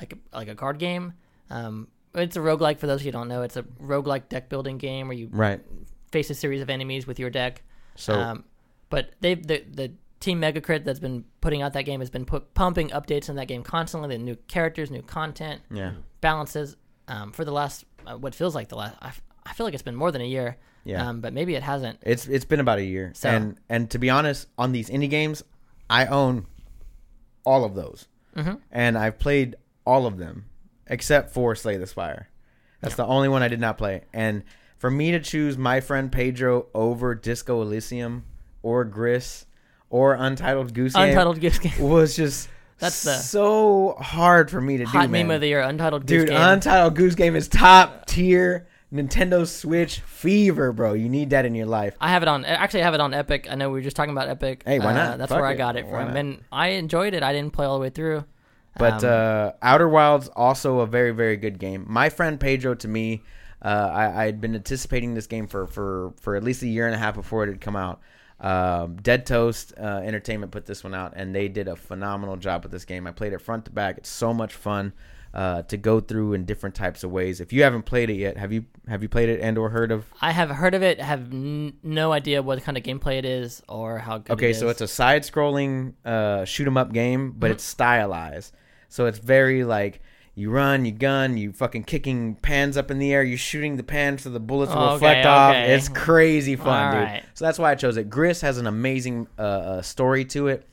[0.00, 1.14] like a, like a card game.
[1.50, 3.42] Um, it's a roguelike for those who don't know.
[3.42, 5.60] It's a roguelike deck building game where you right.
[6.10, 7.62] face a series of enemies with your deck.
[7.96, 8.44] So um,
[8.88, 12.54] but they've the, the team Megacrit that's been putting out that game has been put,
[12.54, 14.16] pumping updates in that game constantly.
[14.16, 16.76] The new characters, new content, yeah, balances.
[17.08, 19.12] Um, for the last uh, what feels like the last, I,
[19.48, 20.56] I feel like it's been more than a year.
[20.84, 21.08] yeah.
[21.08, 21.98] Um, but maybe it hasn't.
[22.02, 25.10] It's it's been about a year, So- and and to be honest, on these indie
[25.10, 25.42] games,
[25.88, 26.46] I own
[27.44, 28.58] all of those, Mhm.
[28.70, 30.46] and I've played all of them
[30.86, 32.28] except for Slay the Spire.
[32.80, 34.02] That's the only one I did not play.
[34.12, 34.42] And
[34.78, 38.24] for me to choose my friend Pedro over Disco Elysium
[38.62, 39.46] or Gris
[39.90, 41.72] or Untitled Goose Game Untitled Goose Game.
[41.80, 45.08] was just That's the- so hard for me to Hot do.
[45.08, 45.36] meme man.
[45.36, 46.40] of the year, Untitled Goose Dude, Game.
[46.40, 48.66] Untitled Goose Game is top tier
[48.96, 50.92] Nintendo Switch fever, bro.
[50.94, 51.96] You need that in your life.
[52.00, 52.44] I have it on.
[52.44, 53.46] Actually, I have it on Epic.
[53.50, 54.62] I know we were just talking about Epic.
[54.64, 55.18] Hey, why Uh, not?
[55.18, 56.16] that's Fuck where I got it Why from, not?
[56.16, 57.22] and I enjoyed it.
[57.22, 58.24] I didn't play all the way through.
[58.78, 61.84] But Um, uh, Outer Wilds also a very very good game.
[61.88, 63.22] My friend Pedro to me,
[63.62, 66.86] uh, I, I had been anticipating this game for, for for at least a year
[66.86, 68.00] and a half before it had come out.
[68.38, 72.64] Um, Dead Toast uh, Entertainment put this one out, and they did a phenomenal job
[72.64, 73.06] with this game.
[73.06, 73.96] I played it front to back.
[73.96, 74.92] It's so much fun
[75.36, 77.40] uh, to go through in different types of ways.
[77.40, 79.92] If you haven't played it yet, have you have you played it and or heard
[79.92, 80.06] of?
[80.22, 80.98] I have heard of it.
[81.00, 84.32] Have n- no idea what kind of gameplay it is or how good.
[84.32, 87.54] It's okay, it so it's a side-scrolling uh, shoot 'em up game, but Mhm.
[87.54, 88.54] it's stylized.
[88.88, 90.00] So it's very like
[90.34, 93.82] you run, you gun, you fucking kicking pans up in the air, you shooting the
[93.82, 95.54] pans so the bullets will Okay, reflect off.
[95.56, 97.08] It's crazy fun, All dude.
[97.08, 97.22] right.
[97.34, 98.08] So that's why I chose it.
[98.10, 100.66] Gris has an amazing uh, uh, story to it,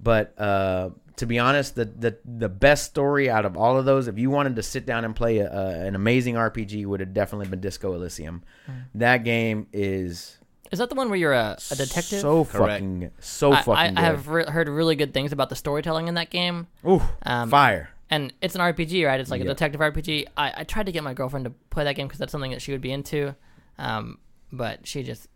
[0.00, 4.06] but uh, to be honest, the, the the best story out of all of those,
[4.08, 7.14] if you wanted to sit down and play a, a, an amazing RPG, would have
[7.14, 8.42] definitely been Disco Elysium.
[8.66, 8.72] Hmm.
[8.96, 10.38] That game is
[10.72, 12.20] is that the one where you're a, a detective?
[12.20, 12.72] so Correct.
[12.74, 13.72] fucking so I, fucking.
[13.76, 13.98] I, good.
[13.98, 16.66] I have re- heard really good things about the storytelling in that game.
[16.86, 17.90] Ooh, Um, fire.
[18.10, 19.20] and it's an RPG, right?
[19.20, 19.46] It's like Yep.
[19.46, 20.26] a detective RPG.
[20.36, 22.60] I, I tried to get my girlfriend to play that game because that's something that
[22.62, 23.34] she would be into,
[23.78, 24.18] um,
[24.52, 25.28] but she just.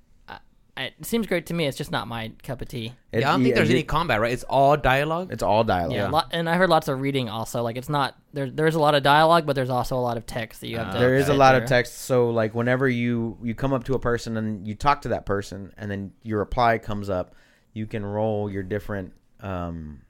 [0.81, 1.67] I, it seems great to me.
[1.67, 2.93] It's just not my cup of tea.
[3.13, 4.33] It- yeah, I don't think there's you- any combat, right?
[4.33, 5.31] It's all dialogue.
[5.33, 5.95] It's all dialogue.
[5.97, 7.63] Yeah, lot, and I heard lots of reading also.
[7.63, 8.49] Like it's not there.
[8.51, 10.89] There's a lot of dialogue, but there's also a lot of text that you have
[10.89, 10.99] Uh, to.
[10.99, 11.99] There is a fit lot of text.
[11.99, 15.27] So like whenever you you come up to a person and you talk to that
[15.27, 17.35] person, and then your reply comes up,
[17.75, 20.01] you can roll your different um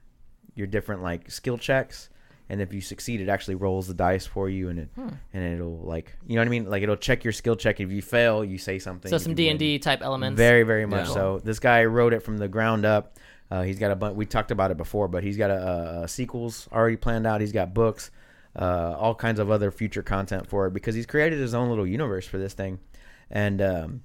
[0.55, 2.09] your different like skill checks.
[2.51, 5.07] And if you succeed, it actually rolls the dice for you, and it Hmm.
[5.33, 6.69] and it'll like you know what I mean.
[6.69, 7.79] Like it'll check your skill check.
[7.79, 9.09] If you fail, you say something.
[9.09, 10.37] So some D and D type elements.
[10.37, 11.13] Very, very much Yeah.
[11.13, 11.41] so.
[11.41, 13.17] This guy wrote it from the ground up.
[13.49, 14.17] Uh, he's got a bunch.
[14.17, 17.39] We talked about it before, but he's got a, a sequels already planned out.
[17.39, 18.11] He's got books,
[18.59, 21.87] uh, all kinds of other future content for it because he's created his own little
[21.87, 22.79] universe for this thing.
[23.29, 24.03] And um,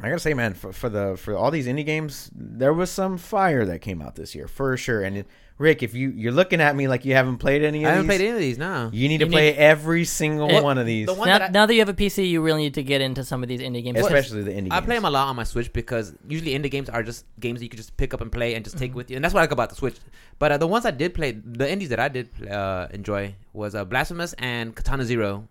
[0.00, 3.18] I gotta say, man, for, for the for all these indie games, there was some
[3.18, 5.02] fire that came out this year for sure.
[5.02, 5.26] And it,
[5.62, 7.90] Rick, if you you're looking at me like you haven't played any of these I
[7.90, 8.58] haven't these, played any of these.
[8.58, 8.90] No.
[8.92, 11.38] you need to You play need- every single It- one of these, the one now,
[11.38, 13.42] that I- now that you have a PC, you really need to get into some
[13.44, 13.98] of these indie games.
[14.00, 14.68] especially the indie.
[14.72, 14.86] I games.
[14.86, 17.64] play them a lot on my Switch because usually indie games are just games that
[17.64, 19.40] you can just pick up and play and just take with you, and that's what
[19.40, 19.96] I like about the Switch.
[20.40, 23.74] But uh, the ones I did play, the indies that I did uh, enjoy was
[23.74, 25.46] uh, Blasphemous and Katana Zero.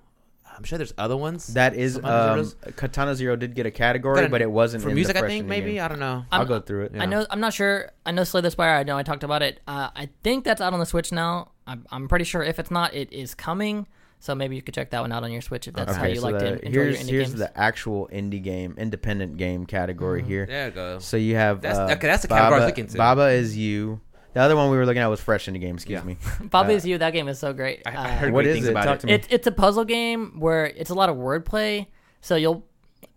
[0.55, 1.47] I'm sure there's other ones.
[1.53, 2.73] That is Some other um, zeros?
[2.75, 5.15] Katana Zero did get a category, Got a- but it wasn't for in music.
[5.15, 5.83] The I think indie maybe game.
[5.83, 6.25] I don't know.
[6.31, 6.91] I'll I'm- go through it.
[6.95, 7.03] Yeah.
[7.03, 7.25] I know.
[7.29, 7.91] I'm not sure.
[8.05, 8.75] I know Slay the Spire.
[8.75, 9.59] I know I talked about it.
[9.67, 11.51] Uh, I think that's out on the Switch now.
[11.67, 12.43] I'm, I'm pretty sure.
[12.43, 13.87] If it's not, it is coming.
[14.19, 16.17] So maybe you could check that one out on your Switch if that's how you
[16.17, 17.39] so like the- to enjoy your here's indie here's games.
[17.39, 20.45] the actual indie game, independent game category here.
[20.45, 20.99] There you go.
[20.99, 22.97] So you have That's- uh, okay, that's the category I was Baba, looking to.
[22.97, 23.99] Baba is you.
[24.33, 25.75] The other one we were looking at was fresh indie game.
[25.75, 26.03] Excuse Yeah.
[26.05, 26.17] me.
[26.49, 26.97] Bobby uh, is you.
[26.97, 27.81] That game is so great.
[27.85, 28.71] I, I Uh, heard What great is things it?
[28.71, 28.99] about Talk it.
[29.01, 29.13] to me.
[29.13, 31.87] It's it's a puzzle game where it's a lot of wordplay.
[32.21, 32.63] So you'll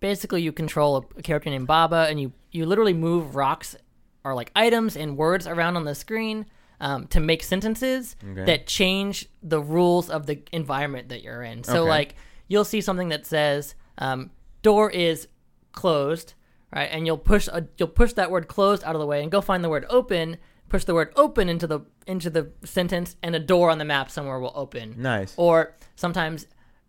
[0.00, 3.76] basically you control a character named Baba, and you you literally move rocks
[4.24, 6.46] or like items and words around on the screen.
[6.80, 8.44] um, to make sentences Okay.
[8.44, 11.62] that change the rules of the environment that you're in.
[11.62, 11.88] So Okay.
[11.88, 12.14] like
[12.48, 14.30] you'll see something that says um,
[14.62, 15.28] door is
[15.72, 16.34] closed,
[16.74, 16.88] right?
[16.90, 19.40] And you'll push a, you'll push that word closed out of the way and go
[19.40, 20.36] find the word open.
[20.68, 24.10] Push the word open into the into the sentence, and a door on the map
[24.10, 24.94] somewhere will open.
[24.96, 25.34] Nice.
[25.36, 26.46] Or sometimes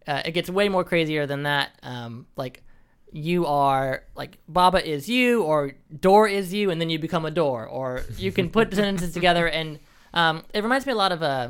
[0.08, 1.72] uh, it gets way more crazier than that.
[1.84, 2.64] Um, like
[3.12, 7.32] you are like Baba is you, or door is you, and then you become a
[7.32, 7.66] door.
[7.66, 9.80] Or you can put sentences together, and
[10.14, 11.50] um, it reminds me a lot of uh,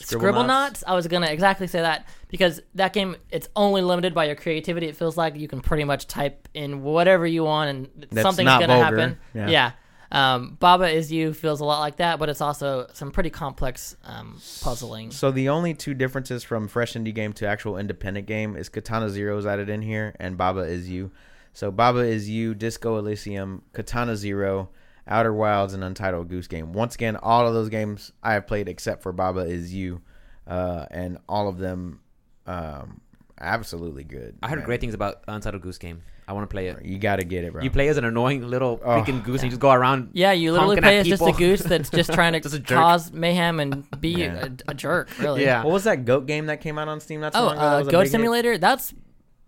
[0.00, 0.84] Scribblenauts.
[0.86, 4.86] I was gonna exactly say that because that game it's only limited by your creativity.
[4.86, 8.48] It feels like you can pretty much type in whatever you want, and That's something's
[8.48, 8.84] gonna vulgar.
[8.84, 9.18] happen.
[9.34, 9.48] Yeah.
[9.48, 9.72] Yeah.
[10.10, 13.96] Um, Baba is you feels a lot like that, but it's also some pretty complex
[14.04, 15.10] um, puzzling.
[15.10, 19.10] So the only two differences from fresh indie game to actual independent game is Katana
[19.10, 21.10] Zero is added in here and Baba is You.
[21.52, 24.70] So Baba is You, Disco Elysium, Katana Zero,
[25.06, 26.72] Outer Wilds, and Untitled Goose Game.
[26.72, 30.00] Once again, all of those games I have played except for Baba is You,
[30.46, 32.00] uh, and all of them
[32.46, 33.00] um,
[33.40, 34.36] absolutely good.
[34.42, 34.66] I heard man.
[34.66, 36.02] great things about Untitled Goose Game.
[36.26, 36.84] I want to play it.
[36.84, 37.62] You got to get it, bro.
[37.62, 38.88] You play as an annoying little Oh.
[38.88, 40.10] freaking goose, and you just go around.
[40.12, 43.12] Yeah, you literally play at as just a goose that's just trying to Just cause
[43.12, 44.46] mayhem and be Yeah.
[44.68, 45.08] a, a jerk.
[45.18, 45.42] Really.
[45.44, 45.64] Yeah.
[45.64, 47.60] What was that goat game that came out on Steam not so Oh, long ago?
[47.60, 48.10] That uh, Goat big hit?
[48.10, 48.58] Simulator.
[48.58, 48.92] That's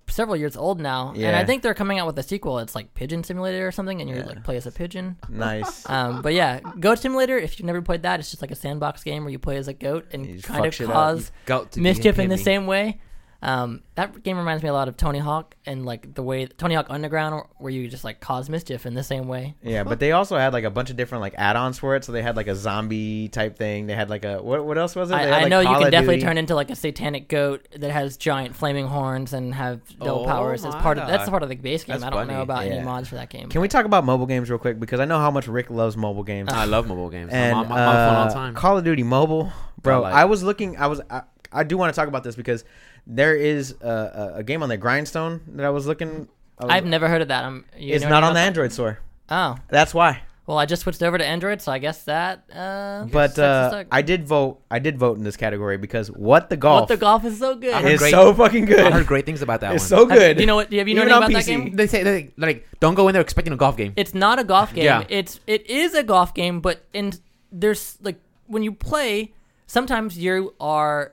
[0.09, 2.59] several years old now, and I think they're coming out with a sequel.
[2.59, 4.24] It's like Pigeon Simulator or something, and you Yeah.
[4.26, 5.16] like play as a pigeon.
[5.28, 5.86] Nice.
[5.91, 7.36] Um, but yeah, Goat Simulator.
[7.38, 9.68] If you've never played that, it's just like a sandbox game where you play as
[9.68, 13.01] a goat and kind of cause Go mischief in the same way.
[13.43, 16.74] Um, that game reminds me a lot of Tony Hawk and like the way Tony
[16.74, 19.55] Hawk Underground, where you just like cause mischief in the same way.
[19.62, 22.05] Yeah, but they also had like a bunch of different like add-ons for it.
[22.05, 23.86] So they had like a zombie type thing.
[23.86, 24.66] They had like a what?
[24.66, 25.14] What else was it?
[25.14, 26.26] They had, I, I like, know you Call can definitely Duty.
[26.26, 30.24] turn into like a satanic goat that has giant flaming horns and have no Oh
[30.26, 31.30] powers as part of that's God.
[31.30, 31.95] part of the base game.
[31.95, 32.43] That's I don't know funny.
[32.43, 33.49] about any mods for that game.
[33.49, 34.78] Can we talk about mobile games real quick?
[34.78, 36.53] Because I know how much Rick loves mobile games.
[36.53, 37.32] I love mobile games.
[37.32, 38.55] and I'm I'm on my phone all uh, the time.
[38.55, 40.03] Call of Duty Mobile, bro.
[40.03, 40.76] like- I was looking.
[40.76, 41.01] I was.
[41.09, 41.22] I,
[41.53, 42.64] I do want to talk about this because
[43.07, 46.28] there is a, a, a game on the Grindstone that I was looking.
[46.59, 47.44] I was- I've never heard of that.
[47.44, 48.98] I'm, you It's know not on the about Android store.
[49.30, 50.22] Oh, That's why.
[50.46, 52.42] well, I just switched over to Android, so I guess that.
[52.53, 53.84] Uh, But sucks uh.
[53.92, 54.61] I did vote.
[54.70, 57.55] I did vote in this category because what the golf, what the golf is so
[57.55, 57.72] good.
[57.72, 58.80] I heard is great- so fucking good.
[58.80, 59.88] I heard great things about that it's one.
[59.88, 60.36] so Have- good.
[60.36, 60.72] do you know what?
[60.72, 61.76] Have you know Even anything on about that game?
[61.76, 63.92] they say they, like don't go in there expecting a golf game.
[63.96, 64.84] It's not a golf game.
[64.84, 65.05] Yeah.
[65.09, 67.12] It's it is a golf game, but in
[67.53, 69.32] there's like when you play,
[69.68, 71.12] sometimes you are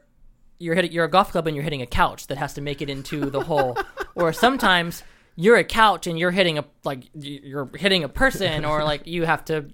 [0.60, 2.82] you're hitting you're a golf club and you're hitting a couch that has to make
[2.82, 3.78] it into the hole,
[4.16, 5.04] or sometimes
[5.36, 9.26] you're a couch and you're hitting a like you're hitting a person, or like you
[9.26, 9.70] have to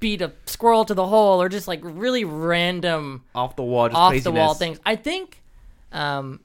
[0.00, 3.96] beat a squirrel to the hole, or just like really random off the wall, just
[3.96, 4.24] off craziness.
[4.24, 4.78] the wall things.
[4.84, 5.42] I think
[5.92, 6.40] um,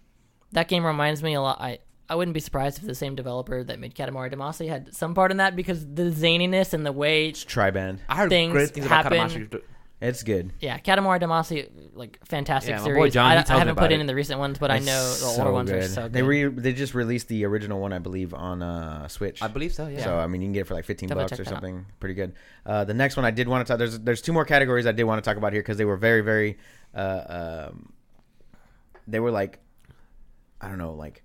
[0.53, 1.59] that game reminds me a lot.
[1.59, 1.79] I
[2.09, 5.31] I wouldn't be surprised if the same developer that made Katamari Damacy had some part
[5.31, 7.99] in that because the zaniness and the way, Triband.
[8.07, 9.47] I heard things great things about happen.
[9.47, 9.61] Katamari.
[10.06, 10.51] It's good.
[10.60, 12.99] yeah, Katamari Damacy, like fantastic Yeah, my series.
[12.99, 14.01] boy John, I, he I tells me haven't about put in it.
[14.01, 15.89] in the recent ones, but I It's know the so older ones are good.
[15.89, 16.14] so good.
[16.14, 19.41] They re they just released the original one, I believe, on uh, Switch.
[19.41, 19.88] I believe so.
[19.88, 20.04] Yeah.
[20.04, 21.56] So I mean, you can get it for like fifteen Definitely bucks or check that
[21.58, 21.62] out.
[21.64, 21.86] something.
[22.01, 22.34] Pretty good.
[22.66, 23.78] Uh, the next one I did want to talk.
[23.80, 25.97] There's there's two more categories I did want to talk about here because they were
[25.97, 26.58] very very.
[26.93, 27.93] Uh, um,
[29.08, 29.60] they were like,
[30.60, 31.24] I don't know, like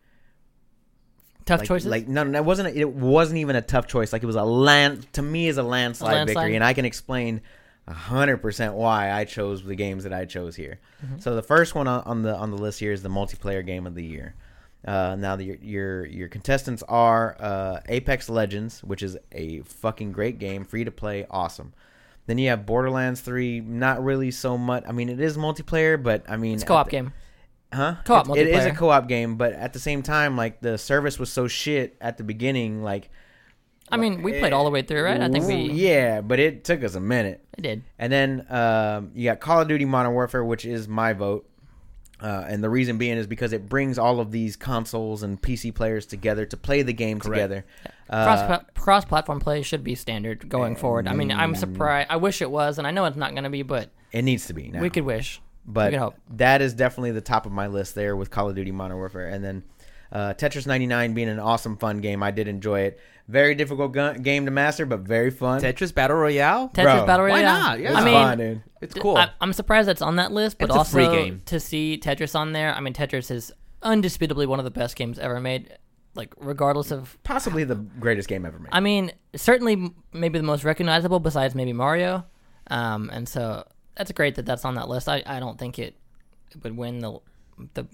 [1.47, 1.91] Tough like, choices.
[1.91, 2.76] Like no, no, it wasn't.
[2.76, 4.12] It wasn't even a tough choice.
[4.12, 6.37] Like it was a land to me is a landslide, A landslide?
[6.45, 7.41] victory, and I can explain
[7.89, 10.78] hundred percent why I chose the games that I chose here.
[11.05, 11.18] Mm-hmm.
[11.18, 13.95] So the first one on, the on the list here is the multiplayer game of
[13.95, 14.34] the year.
[14.84, 20.12] Uh, now the, your your your contestants are uh, Apex Legends, which is a fucking
[20.12, 21.72] great game, free to play, awesome.
[22.26, 24.84] Then you have Borderlands Three, not really so much.
[24.86, 27.12] I mean, it is multiplayer, but I mean, it's a co-op the- game.
[27.72, 27.97] Huh?
[28.05, 31.18] Co-op It- it is a co-op game, but at the same time, like the service
[31.18, 32.82] was so shit at the beginning.
[32.82, 33.11] Like,
[33.91, 35.20] I mean, we played all the way through, right?
[35.20, 37.45] I think we yeah, but it took us a minute.
[37.57, 37.82] It did.
[37.99, 41.49] And then um, you got Call of Duty Modern Warfare, which is my vote.
[42.20, 45.72] Uh, and the reason being is because it brings all of these consoles and PC
[45.72, 47.36] players together to play the game Correct.
[47.36, 47.64] together.
[48.11, 51.07] Cross Uh, cross platform play should be standard going forward.
[51.07, 52.09] I mean, I'm surprised.
[52.11, 54.47] I wish it was, and I know it's not going to be, but it needs
[54.47, 54.80] to be now.
[54.80, 55.41] we could wish.
[55.64, 58.72] but could that is definitely the top of my list there with Call of Duty
[58.72, 59.62] Modern Warfare, and then
[60.11, 62.22] uh, Tetris 99 being an awesome, fun game.
[62.22, 63.01] I did enjoy it.
[63.29, 65.61] Very difficult gu- game to master, but very fun.
[65.61, 66.70] Tetris Battle Royale.
[66.70, 67.59] Tetris Bro, Battle why Royale.
[67.61, 67.79] not?
[67.81, 67.93] Yeah.
[67.93, 68.62] I It's mean, fun, dude.
[68.81, 69.16] It's cool.
[69.18, 71.43] I, I'm surprised that's on that list, but It's a also free game.
[71.47, 72.74] to see Tetris on there.
[72.74, 73.53] I mean, Tetris is
[73.83, 75.76] undisputably one of the best games ever made.
[76.14, 78.70] Like, regardless of, Possibly the greatest game ever made.
[78.72, 82.24] I mean, certainly m- maybe the most recognizable besides maybe Mario.
[82.70, 85.09] Um, and so that's great that that's on that list.
[85.09, 85.97] I, I don't think it
[86.62, 87.18] would win the
[87.74, 87.87] the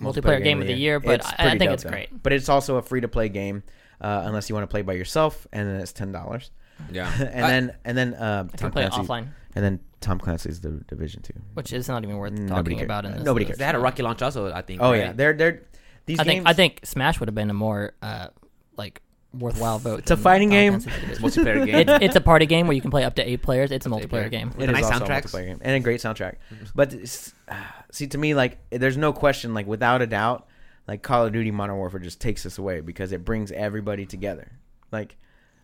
[0.00, 1.90] multiplayer, game, of the year, but It's I, I pretty think dope, it's though.
[1.90, 2.22] great.
[2.22, 3.62] But it's also a free to play game,
[4.00, 6.50] uh, unless you want to play by yourself, and then it's ten dollars.
[6.92, 7.12] yeah.
[7.20, 9.80] and I- then and then um, If you Tom play it Clancy- offline, and then
[10.00, 11.34] Tom Clancy's the Division Two.
[11.54, 12.84] which is not even worth Nobody talking cares.
[12.86, 13.22] about in this.
[13.22, 13.58] Nobody list.
[13.58, 14.80] They had a rocky launch also, I think.
[14.82, 14.98] Oh right?
[15.00, 15.62] yeah, they're they're
[16.06, 16.34] these I games.
[16.36, 18.28] think I think Smash would have been a more uh,
[18.76, 19.02] like
[19.38, 20.00] worthwhile vote.
[20.00, 20.80] It's a than fighting Final game.
[20.80, 21.44] Fantasy It's Division.
[21.44, 21.74] multiplayer game.
[21.88, 23.70] it's, it's a party game where you can play up to eight players.
[23.70, 24.28] It's a Up to eight multiplayer player.
[24.30, 24.48] game.
[24.56, 25.22] With It a nice also a soundtrack.
[25.24, 26.36] multiplayer game and a great soundtrack.
[26.74, 27.32] But it's-
[27.92, 30.46] see, to me, like there's no question, like without a doubt,
[30.86, 34.52] like Call of Duty Modern Warfare just takes this away because it brings everybody together.
[34.90, 35.16] Like,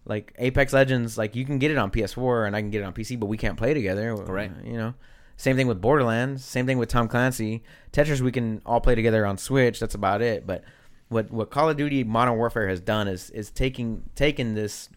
[0.05, 2.85] like Apex Legends, like you can get it on PS4 and I can get it
[2.85, 4.17] on PC, but we can't play together.
[4.17, 4.65] Correct.
[4.65, 4.95] You know.
[5.37, 6.45] Same thing with Borderlands.
[6.45, 7.63] Same thing with Tom Clancy.
[7.93, 9.79] Tetris, we can all play together on Switch.
[9.79, 10.47] That's about it.
[10.47, 10.65] But
[11.09, 14.89] what what Call of Duty Modern Warfare has done is is taking taking this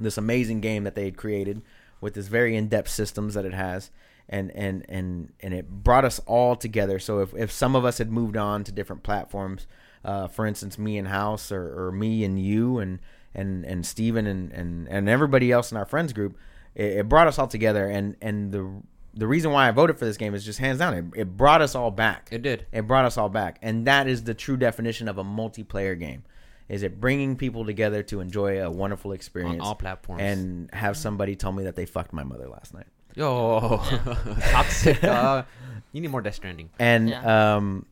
[0.00, 1.62] this amazing game that they had created
[2.00, 3.90] with this very in-depth systems that it has
[4.28, 7.98] and and and and it brought us all together so if, if some of us
[7.98, 9.66] had moved on to different platforms
[10.04, 12.98] uh, for instance me and house or, or me and you and
[13.34, 16.36] and and steven and, and and everybody else in our friends group
[16.74, 18.68] it, it brought us all together and and the
[19.14, 21.62] the reason why i voted for this game is just hands down it, it brought
[21.62, 22.66] us all back It did.
[22.72, 26.24] it brought us all back, and that is the true definition of a multiplayer game.
[26.68, 30.20] Is it bringing people together to enjoy a wonderful experience On all platforms.
[30.20, 32.88] and have somebody tell me that they fucked my mother last night?
[33.16, 33.80] Yo,
[34.50, 35.02] toxic.
[35.02, 35.42] Uh,
[35.92, 36.70] you need more Death Stranding.
[36.78, 37.56] And Yeah.
[37.56, 37.86] um,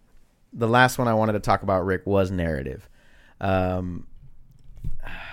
[0.53, 2.89] the last one I wanted to talk about, Rick, was narrative.
[3.41, 4.07] Um,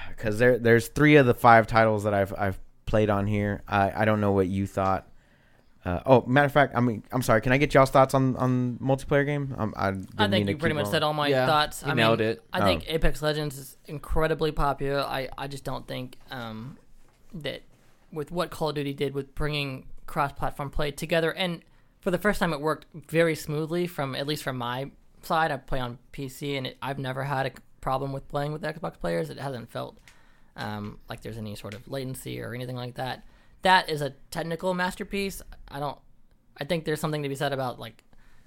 [0.10, 3.64] because there there's three of the five titles that I've I've played on here.
[3.68, 5.08] I I don't know what you thought.
[5.84, 7.42] Uh, oh, matter of fact, I mean, I'm sorry.
[7.42, 9.56] Can I get y'all's thoughts on on multiplayer game?
[9.58, 11.28] Um, I, didn't I mean think to you pretty keep much on- said all my
[11.28, 11.82] Yeah, thoughts.
[11.84, 12.44] you I nailed mean, it.
[12.54, 12.64] I Oh.
[12.66, 15.02] think Apex Legends is incredibly popular.
[15.02, 16.78] I, I just don't think um,
[17.34, 17.64] that
[18.12, 21.62] with what Call of Duty did with bringing cross-platform play together, and
[22.02, 23.88] for the first time, it worked very smoothly.
[23.88, 24.92] From at least from my
[25.22, 28.64] side, I play on PC, and it, I've never had a problem with playing with
[28.64, 29.30] Xbox players.
[29.30, 29.98] It hasn't felt
[30.56, 33.24] um, like there's any sort of latency or anything like that.
[33.62, 35.42] That is a technical masterpiece.
[35.70, 35.98] I don't.
[36.60, 38.04] I think there's something to be said about like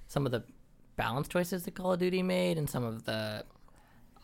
[0.08, 0.44] some of the
[0.96, 3.44] balance choices that Call of Duty made and some of the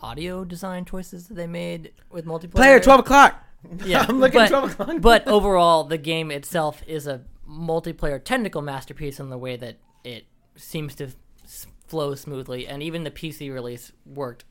[0.03, 2.53] audio design choices that they made with multiplayer.
[2.55, 3.45] Player twelve o'clock.
[3.85, 5.01] Yeah, I'm looking but, 12 o'clock.
[5.01, 10.27] but overall, the game itself is a multiplayer technical masterpiece in the way that it
[10.57, 11.11] seems to
[11.87, 14.45] flow smoothly, and even the PC release worked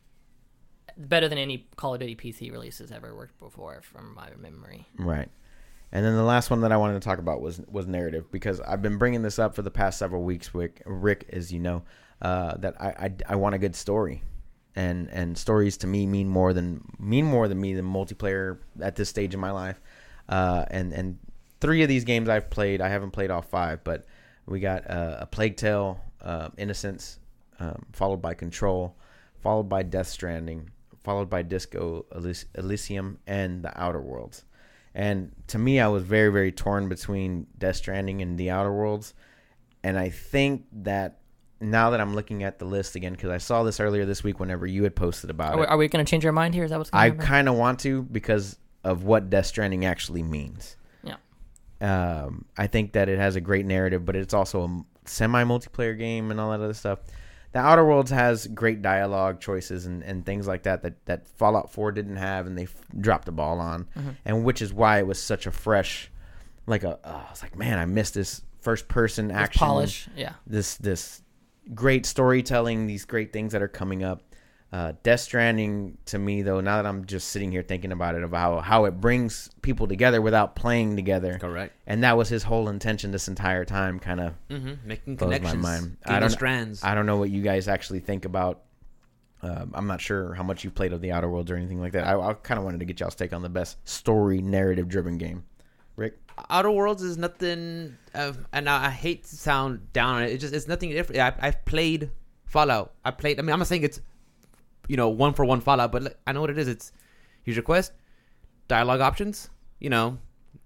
[0.98, 4.86] better than any Call of Duty PC releases ever worked before, from my memory.
[4.98, 5.30] Right.
[5.92, 8.60] And then the last one that I wanted to talk about was was narrative because
[8.62, 10.54] I've been bringing this up for the past several weeks.
[10.54, 11.84] Rick, Rick as you know,
[12.22, 14.22] uh, that I, I I want a good story,
[14.76, 18.96] and and stories to me mean more than mean more than me than multiplayer at
[18.96, 19.82] this stage in my life.
[20.28, 21.18] Uh, and and
[21.60, 22.82] three of these games I've played.
[22.82, 24.06] I haven't played all five, but
[24.46, 27.20] we got uh, a Plague Tale, uh, Innocence,
[27.60, 28.96] um, followed by Control,
[29.42, 30.70] followed by Death Stranding,
[31.04, 34.46] followed by Disco Elys- Elysium, and The Outer Worlds.
[34.96, 39.14] And to me, I was very, very torn between Death Stranding and The Outer Worlds.
[39.84, 41.20] And I think that
[41.62, 44.40] now that I'm looking at the list again, because I saw this earlier this week
[44.40, 46.64] whenever you had posted about Are it, are we going to change our mind here?
[46.64, 50.24] Is that what's going I kind of want to because of what Death Stranding actually
[50.24, 50.78] means.
[51.04, 51.16] Yeah.
[51.82, 55.98] Um, I think that it has a great narrative, but it's also a semi multiplayer
[55.98, 57.00] game and all that other stuff.
[57.52, 61.72] The Outer Worlds has great dialogue choices and, and things like that, that that Fallout
[61.72, 64.10] 4 didn't have, and they f- dropped the ball on, Mm-hmm.
[64.24, 66.12] and which is why it was such a fresh,
[66.68, 67.00] like a.
[67.04, 70.08] Uh, I was like, man, I missed this first person action, polish.
[70.16, 70.34] Yeah.
[70.46, 71.24] this this
[71.74, 74.24] great storytelling, these great things that are coming up.
[74.72, 78.22] Uh, Death Stranding to me, though, now that I'm just sitting here thinking about it,
[78.24, 81.74] of how how it brings people together without playing together, Correct.
[81.88, 83.98] and that was his whole intention this entire time.
[84.00, 84.74] Kind of, Mm-hmm.
[84.88, 85.64] Making Blows my connections.
[85.64, 85.98] mind.
[86.06, 86.84] I don't- strands.
[86.84, 88.62] I don't know what you guys actually think about.
[89.42, 91.94] Um, I'm not sure how much you played of the Outer Worlds or anything like
[91.94, 92.06] that.
[92.06, 95.18] I, I kind of wanted to get y'all's take on the best story narrative driven
[95.18, 95.46] game.
[96.50, 100.32] Outer Worlds is nothing, uh, and I, I hate to sound down on it.
[100.32, 101.22] It just it's nothing different.
[101.22, 102.12] I, I've played
[102.46, 102.94] Fallout.
[103.04, 103.40] I played.
[103.40, 104.02] I mean, I'm not saying it's
[104.88, 106.68] you know one for one Fallout, but like, I know what it is.
[106.68, 106.92] It's
[107.44, 107.94] here's your quest,
[108.68, 110.18] dialogue options, you know,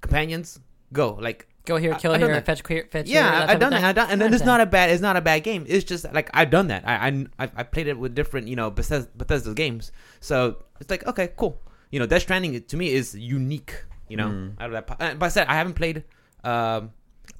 [0.01, 0.59] companions,
[0.91, 1.17] go.
[1.19, 3.83] Like Go here, kill I've here, fetch here, fetch yeah, I've done that.
[3.85, 4.89] I've done, and then it's not a bad.
[4.89, 5.63] It's not a bad game.
[5.65, 6.85] It's just like I've done that.
[6.85, 9.93] I I I I played it with different you know Bethesda, Bethesda games.
[10.19, 11.61] So it's like okay, cool.
[11.89, 13.85] You know, Death Stranding to me is unique.
[14.09, 14.59] You know, Mm.
[14.59, 14.87] out of that.
[14.87, 16.03] po- But I said I haven't played
[16.43, 16.91] um,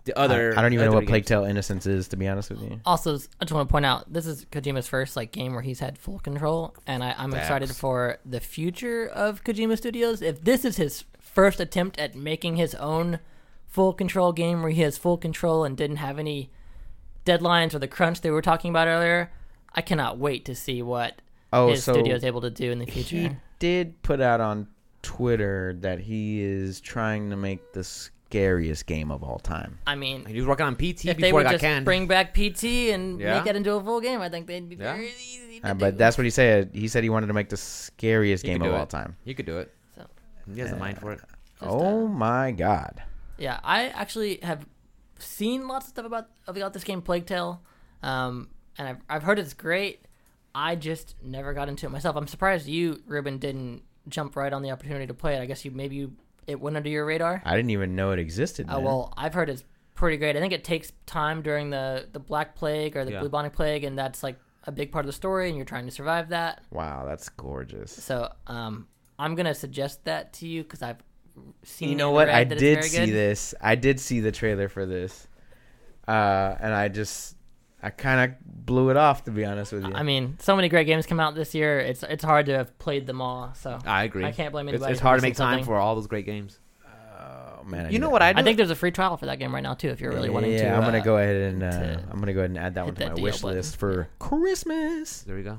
[0.05, 0.53] the other.
[0.55, 1.28] I, I don't even know what Plague games.
[1.30, 2.80] Tale Innocence is, to be honest with you.
[2.86, 5.80] Also, I just want to point out this is Kojima's first like game where he's
[5.80, 10.22] had full control, and I, I'm excited for the future of Kojima Studios.
[10.22, 13.20] If this is his first attempt at making his own
[13.68, 16.49] full control game where he has full control and didn't have any
[17.26, 19.32] deadlines or the crunch they were talking about earlier,
[19.74, 22.80] I cannot wait to see what Oh, his so studio is able to do in
[22.80, 23.16] the future.
[23.18, 24.68] he did put out on
[25.04, 29.78] Twitter that he is trying to make the scariest game of all time?
[29.86, 31.86] I mean, He was working on PT if they before would I got just canned.
[31.86, 33.38] bring back PT and Yeah.
[33.38, 34.93] make it into a full game, I think they'd be Yeah.
[34.95, 35.80] very easy to Uh, do.
[35.80, 36.72] but that's what he said.
[36.74, 38.89] He said he wanted to make the scariest He could game of do all it.
[38.89, 39.16] time.
[39.24, 39.72] you could do it.
[39.95, 40.08] So,
[40.51, 41.20] He has a mind for it.
[41.20, 41.30] Just,
[41.72, 43.04] oh uh, my god!
[43.38, 44.66] yeah, I actually have
[45.20, 47.62] seen lots of stuff about about this game, Plague Tale,
[48.01, 50.06] um, and I've I've heard it's great.
[50.56, 52.16] I just never got into it myself.
[52.16, 55.41] I'm surprised you, Ruben, didn't jump right on the opportunity to play it.
[55.41, 56.14] I guess you maybe you,
[56.47, 57.41] it went under your radar.
[57.45, 58.68] I didn't even know it existed.
[58.70, 58.84] Oh man.
[58.84, 59.64] well, I've heard it's
[59.95, 60.36] pretty great.
[60.36, 63.22] I think it takes time during the the Black Plague or the Yeah.
[63.22, 65.91] bubonic plague, and that's like a big part of the story, and you're trying to
[65.91, 66.64] survive that.
[66.72, 67.91] Wow, that's gorgeous.
[67.91, 68.88] So, um,
[69.20, 71.04] I'm gonna suggest that to you because I've
[71.64, 71.89] seen.
[71.89, 72.30] You know what?
[72.30, 73.10] I did see good.
[73.14, 73.54] this.
[73.62, 75.28] I did see the trailer for this,
[76.08, 77.36] uh, and I just,
[77.86, 79.93] I kind of blew it off to be honest with you.
[79.93, 81.79] I mean, so many great games come out this year.
[81.79, 83.53] It's it's hard to have played them all.
[83.55, 84.23] So I agree.
[84.23, 84.93] I can't blame anybody.
[84.93, 85.65] it's for hard to make time something.
[85.65, 86.59] for all those great games.
[87.19, 88.39] oh man, You know what I do?
[88.39, 89.89] I think there's a free trial for that game right now too.
[89.89, 90.75] If you're really wanting to, yeah, to.
[90.77, 92.86] I'm gonna uh, go ahead and uh, to I'm gonna go ahead and add that
[92.86, 93.57] one to that my wish button.
[93.57, 95.21] list for Christmas.
[95.23, 95.51] There we go.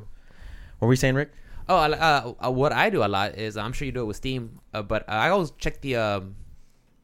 [0.78, 1.30] What were we saying, Rick?
[1.68, 4.06] Oh, I- uh, uh, what I do a lot is I'm sure you do it
[4.06, 6.36] with Steam, uh, but I always check the um,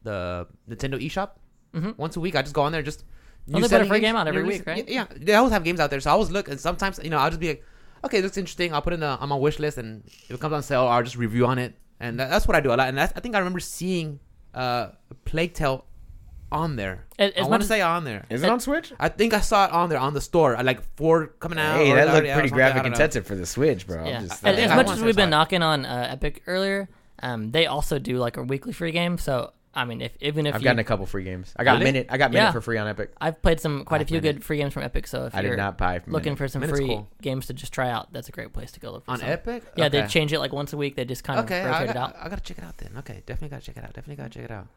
[0.03, 1.31] the Nintendo eShop
[1.75, 1.97] Mhm.
[1.97, 2.35] once a week.
[2.35, 3.03] I just go on there, and just
[3.53, 4.87] Oh, new they put a free games, game out every week, right?
[4.87, 7.17] Yeah, they always have games out there, so I always look, and sometimes you know
[7.17, 7.63] I'll just be like,
[8.05, 8.73] okay, looks interesting.
[8.73, 10.87] I'll put it in the, on my wish list, and if it comes on sale,
[10.87, 12.87] I'll just review on it, and that, that's what I do a lot.
[12.87, 14.19] And that's, I think I remember seeing
[14.53, 14.89] uh,
[15.25, 15.85] Plague Tale
[16.51, 17.05] on there.
[17.17, 18.25] As- as I want to say on there.
[18.29, 18.91] Is it it on Switch?
[18.99, 21.77] I think I saw it on there on the store, uh, like four coming out.
[21.77, 23.99] Hey, or that looked pretty graphic intensive for the Switch, bro.
[24.01, 24.21] I'm Yeah.
[24.21, 26.89] just- I As, as much as we've been knocking on uh, Epic earlier,
[27.23, 29.17] um, they also do like a weekly free game.
[29.17, 31.53] So I mean, if even if I've you, gotten a couple free games.
[31.55, 31.85] I got Really?
[31.85, 32.07] Minit.
[32.09, 32.51] I got Minit Yeah.
[32.51, 33.11] for free on Epic.
[33.21, 35.07] I've played some quite a I've few played good free games from Epic.
[35.07, 36.01] So if I you're did not buy.
[36.07, 36.37] looking Minit.
[36.39, 37.07] for some Minit's free cool.
[37.21, 39.29] games to just try out, that's a great place to go look for on some.
[39.29, 39.63] Epic.
[39.77, 40.95] Yeah, they change it like once a week.
[40.97, 42.21] They just kind of Okay, I, rotate it got, out.
[42.21, 42.91] I gotta check it out then.
[42.97, 43.93] Okay, definitely gotta check it out.
[43.93, 44.67] Definitely gotta check it out.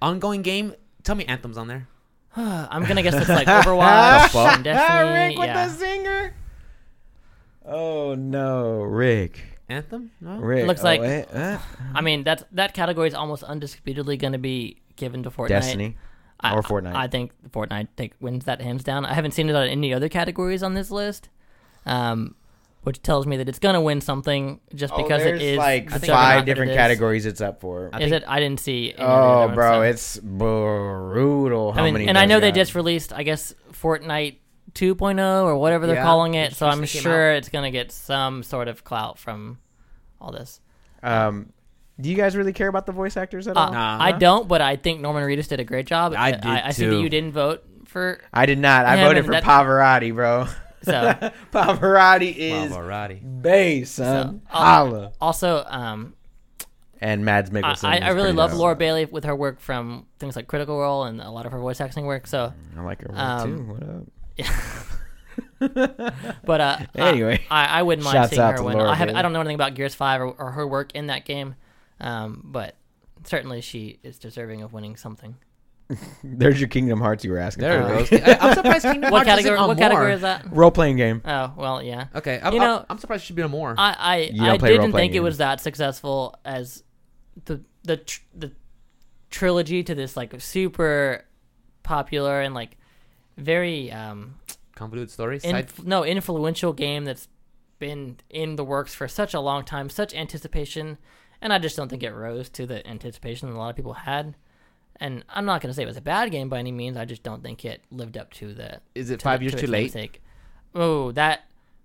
[0.00, 0.72] Ongoing game.
[1.02, 1.86] Tell me Anthem's on there.
[2.36, 5.12] I'm gonna guess it's like Overwatch and Destiny.
[5.28, 5.66] Rick with yeah.
[5.68, 6.30] the zinger.
[7.66, 9.57] Oh no, Rick.
[9.68, 10.10] Anthem?
[10.20, 10.38] No.
[10.38, 10.66] Rick.
[10.66, 11.58] looks oh, like- eh.
[11.94, 15.48] I mean, that's that category is almost undisputedly going to be given to Fortnite.
[15.48, 15.96] Destiny.
[16.40, 16.94] I, or Fortnite.
[16.94, 19.04] I think Fortnite take, wins that hands down.
[19.04, 21.28] I haven't seen it on any other categories on this list,
[21.84, 22.36] um,
[22.84, 25.58] which tells me that it's going to win something just Oh, because it there's is
[25.58, 26.76] like the five juggernaut that different it is.
[26.78, 27.90] categories it's up for.
[27.92, 28.28] I Is think- it?
[28.28, 28.92] I didn't see.
[28.92, 31.72] Any of the other Oh, ones, bro, so- it's brutal.
[31.72, 32.08] How I mean, many?
[32.08, 34.36] and I those know they just released, I guess, Fortnite
[34.78, 36.56] 2.0 or whatever they're Yeah, calling it it.
[36.56, 39.58] So I'm recently came sure it's going to get some sort of clout from
[40.20, 40.60] all this.
[41.02, 41.52] Um,
[42.00, 43.72] do you guys really care about the voice actors at Uh, all?
[43.72, 43.98] Nah.
[44.00, 46.14] I don't, but I think Norman Reedus did a great job.
[46.16, 47.00] I did I, I see that too.
[47.02, 48.20] you didn't vote for.
[48.32, 48.86] I did not.
[48.86, 50.46] I Yeah, voted man, for that- Pavarotti, bro.
[50.84, 50.92] So,
[51.52, 53.20] Pavarotti is Alrighty.
[53.42, 54.42] bae, son.
[54.48, 55.12] So, uh, Holla.
[55.20, 56.14] also, um,
[57.00, 57.84] And Mads I, Mikkelsen.
[57.88, 58.60] I, is I really pretty love dope.
[58.60, 61.58] Laura Bailey with her work from things like Critical Role and a lot of her
[61.58, 62.28] voice acting work.
[62.28, 63.62] So, I like her work Um, too.
[63.72, 64.02] What up?
[65.58, 67.42] but uh, Anyway.
[67.50, 68.76] I, I wouldn't mind Shouts seeing her win.
[68.76, 69.18] Laura I have Bailey.
[69.18, 71.54] I don't know anything about Gears Five or, or her work in that game,
[72.00, 72.74] um, but
[73.24, 75.36] certainly she is deserving of winning something.
[76.22, 77.62] There's your Kingdom Hearts you were asking.
[77.62, 77.94] There for.
[77.94, 78.20] it goes.
[78.22, 79.56] I, I'm surprised Kingdom What Hearts isn't category?
[79.58, 79.88] on What more.
[79.88, 80.46] category is that?
[80.54, 81.22] Role playing game.
[81.24, 82.06] Oh well, yeah.
[82.14, 83.74] Okay, I'm, You know- I'm, I'm surprised it should be on more.
[83.76, 86.82] I I, You I don't play didn't role-playing think it was that successful as
[87.46, 88.52] the the tr- the
[89.30, 91.24] trilogy to this like super
[91.82, 92.76] popular and like
[93.38, 94.34] very um
[94.74, 95.36] Convoluted story.
[95.42, 97.28] in, Side, no influential game that's
[97.78, 100.98] been in the works for such a long time, such anticipation,
[101.40, 103.92] and I just don't think it rose to the anticipation that a lot of people
[103.94, 104.36] had.
[105.00, 106.96] And I'm not going to say it was a bad game by any means.
[106.96, 108.80] I just don't think it lived up to the.
[108.96, 110.18] is it to five years to too late?
[110.74, 111.40] Oh, that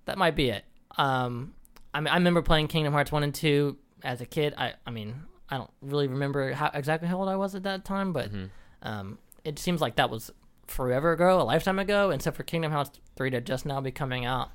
[0.05, 0.65] that might be it.
[0.97, 1.53] Um,
[1.93, 4.53] I mean, I remember playing Kingdom Hearts one and two as a kid.
[4.57, 5.15] I I mean,
[5.49, 8.45] I don't really remember how exactly how old I was at that time, but Mm-hmm.
[8.87, 10.31] um, it seems like that was
[10.67, 12.09] forever ago, a lifetime ago.
[12.11, 14.49] And so for Kingdom Hearts three to just now be coming out,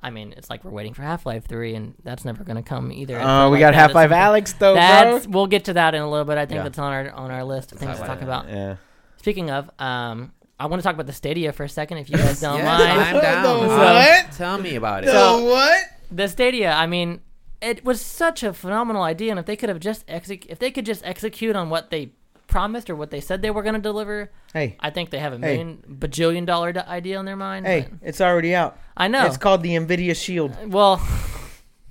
[0.00, 2.62] I mean, it's like we're waiting for Half Life three, and that's never going to
[2.62, 3.16] come either.
[3.20, 5.32] Oh, feel we like got Half Life Alyx though, That's bro.
[5.32, 6.38] we'll get to that in a little bit.
[6.38, 6.62] I think Yeah.
[6.64, 8.48] that's on our on our list of things to Half-Life, talk about.
[8.48, 8.76] Yeah.
[9.18, 12.16] Speaking of, um, I want to talk about the Stadia for a second, if you
[12.16, 13.00] guys don't Yes, mind.
[13.00, 13.42] I'm down.
[13.44, 14.32] The Um, what?
[14.32, 15.08] Tell me about it.
[15.10, 15.80] So- what?
[16.10, 17.20] the Stadia, I mean,
[17.60, 20.70] it was such a phenomenal idea, and if they could have just exec- if they
[20.72, 22.12] could just execute on what they
[22.52, 25.32] promised or what they said they were going to deliver, Hey, I think they have
[25.32, 27.66] a million bajillion dollar idea in their mind.
[27.66, 28.78] hey, but- it's already out.
[28.96, 29.26] I know.
[29.26, 30.52] It's called the Nvidia Shield.
[30.52, 30.96] Uh, well,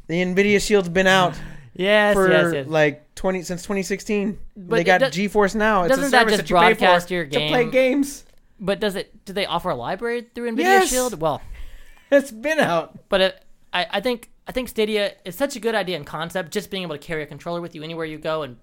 [0.07, 1.37] The Nvidia Shield's been out
[1.73, 2.67] yes, for yes, yes.
[2.67, 4.37] like 20 since 2016.
[4.55, 5.83] But they it got does- GeForce Now.
[5.83, 7.71] It's a doesn't that service just you pay broadcast for your to play game?
[7.71, 8.23] games.
[8.59, 9.25] but does it?
[9.25, 10.89] Do they offer a library through Nvidia Yes.
[10.89, 11.19] Shield?
[11.19, 11.41] Well,
[12.11, 13.09] It's been out.
[13.09, 16.51] but it, I, I think I think Stadia is such a good idea and concept.
[16.51, 18.57] Just being able to carry a controller with you anywhere you go and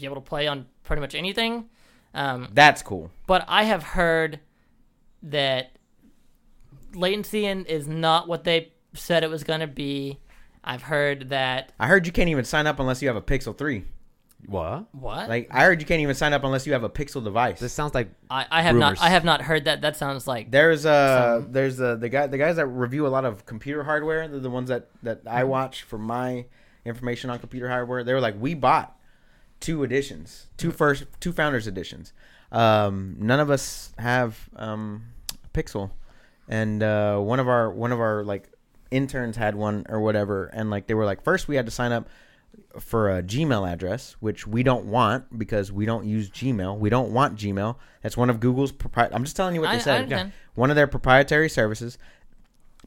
[0.00, 1.68] be able to play on pretty much anything.
[2.14, 3.10] Um, That's cool.
[3.26, 4.40] but I have heard
[5.22, 5.72] that
[6.94, 10.18] latency in, is not what they said it was going to be.
[10.62, 13.56] I've heard that I heard you can't even sign up unless you have a Pixel
[13.56, 13.84] 3.
[14.46, 14.86] What?
[14.94, 17.60] what Like I heard you can't even sign up unless you have a Pixel device.
[17.60, 18.98] This sounds like I, I have rumors.
[18.98, 19.82] not I have not heard that.
[19.82, 23.24] That sounds like There's uh there's a the guy the guys that review a lot
[23.26, 24.26] of computer hardware.
[24.28, 25.50] They're the ones that that I Mm-hmm.
[25.50, 26.46] watch for my
[26.86, 28.02] information on computer hardware.
[28.02, 28.98] They were like, we bought
[29.60, 32.12] two editions, two first two founders editions.
[32.52, 35.04] Um, none of us have um
[35.54, 35.90] Pixel,
[36.48, 38.48] and uh, one of our one of our like
[38.90, 41.92] interns had one or whatever, and like they were like, first we had to sign
[41.92, 42.08] up
[42.78, 46.78] for a Gmail address, which we don't want because we don't use Gmail.
[46.78, 47.76] We don't want Gmail.
[48.02, 50.02] That's one of Google's propri- I'm just telling you what they I said.
[50.02, 50.32] understand.
[50.54, 51.98] One of their proprietary services.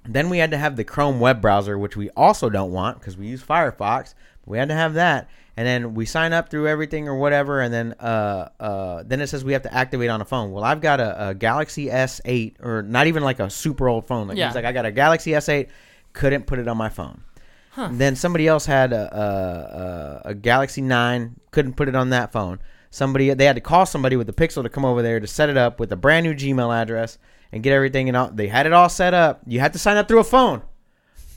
[0.06, 3.16] Then we had to have the Chrome web browser, which we also don't want because
[3.16, 4.14] we use Firefox.
[4.46, 7.74] We had to have that, and then we sign up through everything or whatever, and
[7.74, 10.52] then uh uh then it says we have to activate on a phone.
[10.52, 14.28] Well, I've got a, a Galaxy S8, or not even like a super old phone.
[14.28, 14.48] Like Yeah.
[14.48, 15.68] he's like, I got a Galaxy S8,
[16.14, 17.22] couldn't put it on my phone.
[17.72, 17.90] Huh.
[17.92, 22.32] Then somebody else had a, a, a, a Galaxy 9, couldn't put it on that
[22.32, 22.60] phone.
[22.92, 25.50] Somebody they had to call somebody with the Pixel to come over there to set
[25.50, 27.18] it up with a brand new Gmail address
[27.52, 28.30] and get everything and all.
[28.32, 29.42] They had it all set up.
[29.48, 30.62] You had to sign up through a phone.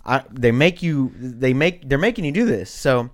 [0.04, 2.70] I, they make you they make they're making you do this.
[2.70, 3.08] So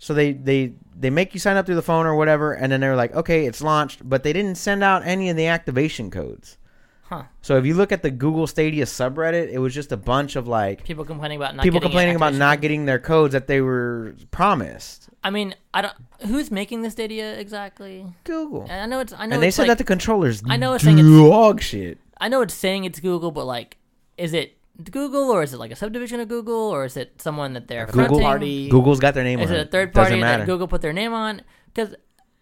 [0.00, 2.80] so they they they make you sign up through the phone or whatever and then
[2.80, 6.56] they're like, "Okay, it's launched," but they didn't send out any of the activation codes.
[7.02, 7.24] Huh.
[7.42, 10.48] So if you look at the Google Stadia subreddit, it was just a bunch of
[10.48, 13.60] like people complaining about not people getting complaining about not getting their codes that they
[13.60, 15.10] were promised.
[15.22, 15.94] I mean, I don't.
[16.26, 18.06] Who's making this data exactly?
[18.24, 18.66] Google.
[18.70, 19.12] I know it's.
[19.12, 21.98] I know And they said like, that the controllers I know it's saying it's- shit.
[22.18, 23.76] I know it's saying it's Google, but like,
[24.16, 24.56] is it
[24.90, 27.86] Google or is it like a subdivision of Google or is it someone that they're
[27.86, 28.20] Google fronting?
[28.22, 28.68] party.
[28.68, 29.68] Google's got their name Is on it it.
[29.68, 30.38] a third party matter.
[30.44, 31.42] that Google put their name on?
[31.72, 31.94] Because,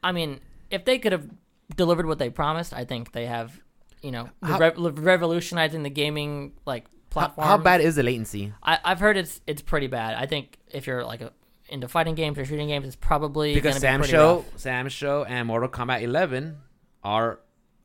[0.02, 1.28] I mean, if they could have
[1.76, 3.58] delivered what they promised, I think they have,
[4.02, 7.46] you know, How- rev- revolutionizing the gaming like platform.
[7.46, 8.52] how bad is the latency?
[8.62, 10.14] I, I've heard it's it's pretty bad.
[10.14, 11.32] I think if you're like a,
[11.68, 14.56] into fighting games or shooting games, it's probably Because gonna Sam be Show, rough.
[14.56, 16.56] SamSho, and Mortal Kombat 11
[17.04, 17.40] are,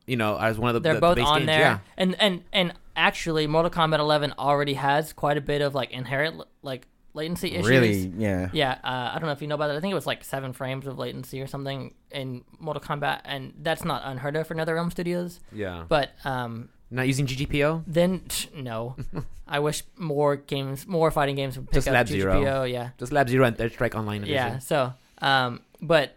[0.06, 1.78] you know, as one of the They're the both base on games, there, Yeah.
[1.96, 6.42] and and and actually, Mortal Kombat 11 already has quite a bit of like inherent
[6.62, 7.68] like latency issues.
[7.68, 8.12] Really?
[8.18, 8.50] Yeah.
[8.52, 9.76] Yeah, uh, I don't know if you know about that.
[9.76, 13.52] I think it was like seven frames of latency or something in Mortal Kombat, and
[13.62, 15.38] that's not unheard of for NetherRealm Studios.
[15.52, 15.84] Yeah.
[15.88, 17.84] But um, Not using GGPO.
[17.86, 18.22] then
[18.54, 18.96] no,
[19.46, 22.64] I wish more games, more fighting games would pick Just up Lab Zero.
[22.64, 24.34] Yeah, Just Lab Zero and Third Strike Online edition.
[24.34, 24.58] yeah.
[24.58, 24.92] So,
[25.22, 26.16] um, but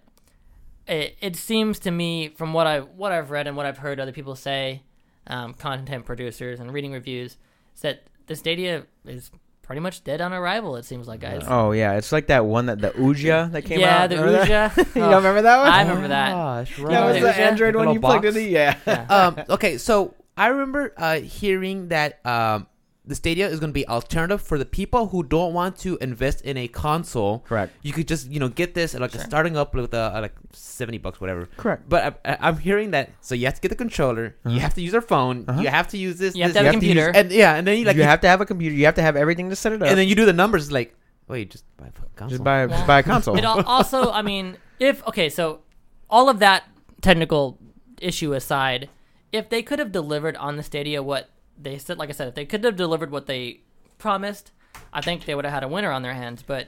[0.88, 4.00] it it seems to me from what I what I've read and what I've heard
[4.00, 4.84] other people say,
[5.28, 7.38] um, content producers and reading reviews,
[7.76, 9.32] is that the Stadia is
[9.62, 10.76] pretty much dead on arrival.
[10.78, 11.44] It seems like guys.
[11.48, 14.12] Oh yeah, it's like that one that the Ouya that came yeah, out.
[14.12, 14.72] Yeah, the Remember that?
[14.72, 14.78] Ouya.
[14.96, 15.68] you Oh, don't remember that one?
[15.70, 16.32] I remember that.
[16.32, 17.22] Gosh, That was Ouya?
[17.22, 18.36] the Android The one little you plugged box?
[18.38, 18.50] in.
[18.50, 18.78] Yeah.
[18.88, 19.06] Yeah.
[19.10, 22.68] um, okay, so I remember uh, hearing that um,
[23.08, 26.42] the Stadia is going to be alternative for the people who don't want to invest
[26.42, 27.40] in a console.
[27.48, 27.72] Correct.
[27.82, 29.22] You could just you know get this at like Sure.
[29.22, 31.48] starting up with uh, like seventy bucks, whatever.
[31.58, 31.88] Correct.
[31.88, 34.74] But I, I, I'm hearing that so you have to get the controller, you have
[34.76, 35.62] to use your phone, Uh-huh.
[35.62, 37.18] you have to use this, You have this, to have a have to use- computer.
[37.20, 38.76] and yeah, and then you like you have to have a computer.
[38.76, 39.88] You have to have everything to set it up.
[39.90, 40.94] and then you do the numbers like
[41.28, 42.30] wait, just buy a console.
[42.30, 42.68] just buy Yeah.
[42.68, 43.38] just buy a console.
[43.38, 45.60] It also, I mean, if okay, so
[46.10, 46.64] all of that
[47.02, 47.58] technical
[48.02, 48.90] issue aside,
[49.32, 51.30] if they could have delivered on the Stadia what
[51.60, 53.62] they said, like I said, if they could have delivered what they
[53.98, 54.52] promised,
[54.94, 56.44] I think they would have had a winner on their hands.
[56.46, 56.68] But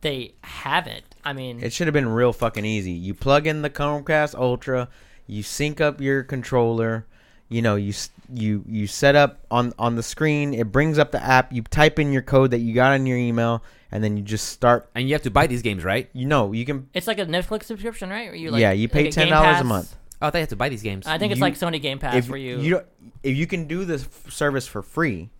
[0.00, 1.04] they haven't.
[1.24, 2.92] I mean, It should have been real fucking easy.
[2.92, 4.88] You plug in the Chromecast Ultra,
[5.26, 7.06] you sync up your controller,
[7.48, 7.92] you know, you
[8.32, 11.98] you you set up on on the screen, it brings up the app, you type
[11.98, 13.62] in your code that you got in your email
[13.92, 16.08] and then you just start and you have to buy these games, right?
[16.12, 18.26] you know, you can it's like a Netflix subscription, right?
[18.28, 19.64] Where you like, Yeah, you pay like $10 a Pass.
[19.64, 19.96] month.
[20.22, 21.06] Oh, you have to buy these games.
[21.06, 22.86] I think it's You- like Sony Game Pass if where you, you don't,
[23.22, 25.30] if you can do this f- service for free,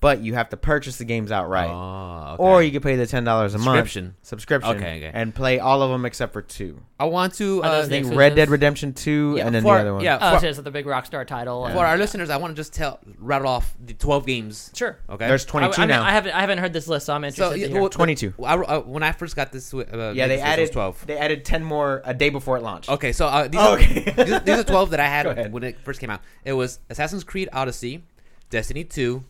[0.00, 1.68] but you have to purchase the games outright.
[1.70, 2.42] Oh, okay.
[2.42, 4.14] Or you can pay the ten dollars a month Subscription.
[4.22, 5.10] subscription, Okay, okay.
[5.12, 6.80] and play all of them except for two.
[6.98, 7.62] I want to.
[7.62, 8.16] Are Uh, those I think Exclusives?
[8.18, 10.02] Red Dead Redemption Two, Yeah, and then for- the other one.
[10.04, 10.18] yeah.
[10.20, 11.66] oh, for- so it's the big Rockstar title.
[11.66, 14.70] and- for our listeners, I want to just tell rattle off the twelve games.
[14.74, 14.96] sure.
[15.08, 15.26] Okay.
[15.28, 16.02] There's I, 22 I, mean, now.
[16.02, 17.44] I haven't I haven't heard this list, so I'm interested.
[17.44, 17.80] so to yeah, hear.
[17.80, 18.34] well, 22.
[18.44, 21.04] I, I, when I first got this, uh, yeah, they added twelve.
[21.06, 22.88] They added ten more a day before it launched.
[22.88, 24.12] Okay, so uh, these, Oh, are, okay.
[24.24, 26.20] these, these are twelve that I Go had when it first came out.
[26.44, 28.02] It was Assassin's Creed Odyssey,
[28.50, 29.24] Destiny Two,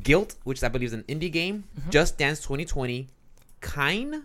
[0.00, 1.90] Gylt, which I believe is an indie game, Mm-hmm.
[1.90, 3.08] Just Dance 2020,
[3.60, 4.22] Kine,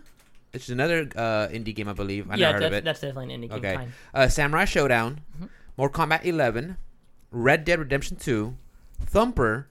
[0.52, 2.30] which is another uh, indie game I believe.
[2.30, 2.84] I yeah, never heard that's, of it.
[2.84, 3.80] that's definitely an indie game.
[3.80, 3.88] Okay.
[4.14, 5.46] Uh, Samurai Shodown, Mm-hmm.
[5.76, 6.76] Mortal Kombat 11,
[7.30, 8.56] Red Dead Redemption 2,
[9.06, 9.68] Thumper,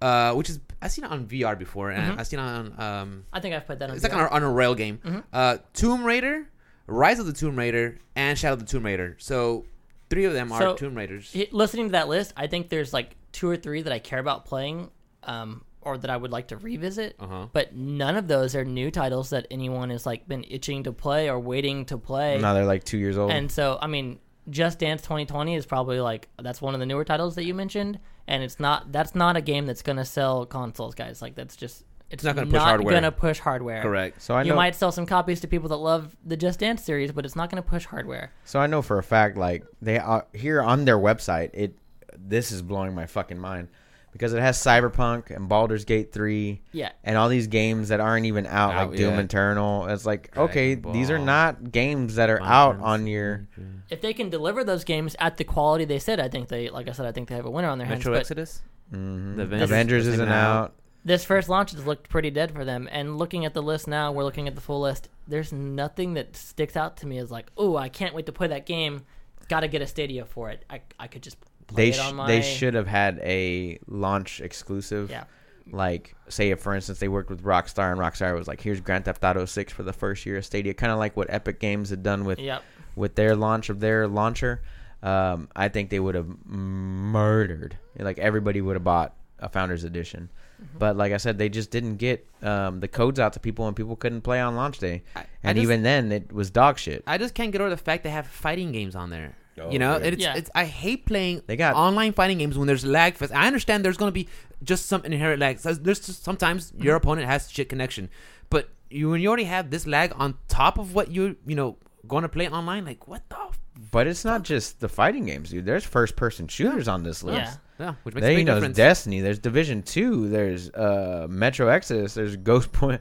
[0.00, 2.20] uh, which is I've seen it on VR before, and Mhm.
[2.20, 3.96] I've seen it on um, I think I've put that on.
[3.96, 4.26] it's like VR.
[4.30, 4.98] on a, on a rail game.
[5.04, 5.24] Mhm.
[5.32, 6.46] Uh, Tomb Raider,
[6.86, 9.16] Rise of the Tomb Raider, and Shadow of the Tomb Raider.
[9.18, 9.64] So
[10.08, 11.36] Three of them are Tomb Raiders.
[11.52, 14.44] Listening to that list, I think there's like two or three that I care about
[14.44, 14.90] playing,
[15.24, 17.16] um, or that I would like to revisit.
[17.18, 17.46] Uh huh.
[17.52, 21.28] But none of those are new titles that anyone has like been itching to play
[21.30, 22.38] or waiting to play.
[22.38, 23.30] Now they're like two years old.
[23.30, 24.18] And so, I mean,
[24.48, 27.98] Just Dance 2020 is probably like that's one of the newer titles that you mentioned,
[28.26, 31.22] and it's not that's not a game that's gonna sell consoles, guys.
[31.22, 32.94] Like that's just it's not gonna push hardware.
[32.94, 33.82] gonna push hardware.
[33.82, 34.20] Correct.
[34.20, 36.82] so I know, You might sell some copies to people that love the Just Dance
[36.82, 38.32] series, but it's not gonna push hardware.
[38.44, 41.50] So I know for a fact, like they are here on their website.
[41.54, 41.76] It
[42.18, 43.68] this is blowing my fucking mind
[44.12, 48.26] because it has Cyberpunk and Baldur's Gate three Yeah, and all these games that aren't
[48.26, 49.20] even out, Out, like Doom yeah.
[49.20, 49.86] Eternal.
[49.86, 51.26] It's like Dragon okay, these are Ball.
[51.26, 53.46] not games that are Final out on your.
[53.90, 56.88] if they can deliver those games at the quality they said, I think they, like
[56.88, 58.00] I said, I think they have a winner on their hands.
[58.00, 58.62] Metro But Exodus.
[58.92, 59.36] Mhm.
[59.36, 60.56] The Avengers, Avengers isn't isn't out.
[60.64, 60.74] out.
[61.04, 62.88] this first launch has looked pretty dead for them.
[62.90, 65.08] And looking at the list now, we're looking at the full list.
[65.28, 68.48] There's nothing that sticks out to me as like, oh, I can't wait to play
[68.48, 69.02] that game.
[69.48, 70.64] Got to get a Stadia for it.
[70.68, 72.26] I, I could just play They sh- my.
[72.26, 75.10] they should have had a launch exclusive.
[75.10, 75.24] Yeah.
[75.72, 79.04] Like say if for instance they worked with Rockstar and Rockstar was like here's Grand
[79.04, 81.90] Theft Auto 6 for the first year of Stadia kind of like what Epic Games
[81.90, 82.62] had done with Yep.
[82.96, 84.62] with their launch of their launcher,
[85.02, 87.78] um, I think they would have murdered.
[87.98, 90.28] Like everybody would have bought a Founders Edition.
[90.62, 90.78] Mm-hmm.
[90.78, 93.74] But like I said, they just didn't get um, the codes out to people, and
[93.76, 95.02] people couldn't play on launch day.
[95.16, 97.02] I- I And just- even then, it was dog shit.
[97.06, 99.36] I just can't get over the fact they have fighting games on there.
[99.60, 100.04] Oh, you know, yeah.
[100.06, 100.34] it's, Yeah.
[100.36, 103.14] it's I hate playing They got- online fighting games when there's lag.
[103.16, 103.32] Fest.
[103.34, 104.28] I understand there's going to be
[104.62, 105.58] just some inherent lag.
[105.58, 108.08] So There's just, sometimes your opponent has shit connection,
[108.50, 111.76] but you when you already have this lag on top of what you you know
[112.08, 113.60] going to play online, like what the f-
[113.92, 115.64] But it's not just the fighting games, dude.
[115.66, 117.58] There's first person shooters on this list.
[117.78, 117.86] Yeah.
[117.86, 118.76] yeah, which makes There, a you know, difference.
[118.76, 123.00] there's Destiny, there's Division Two, there's uh, Metro Exodus, there's Ghost Point,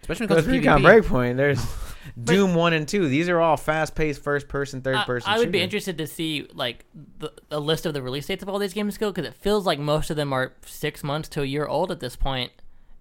[0.00, 1.60] Especially when it Ghost comes to Recon Breakpoint, there's
[2.22, 3.08] Doom One and Two.
[3.08, 5.30] These are all fast paced first person, third I, person.
[5.30, 6.84] I would be interested to see like
[7.18, 9.66] the, a list of the release dates of all these games go because it feels
[9.66, 12.52] like most of them are six months to a year old at this point,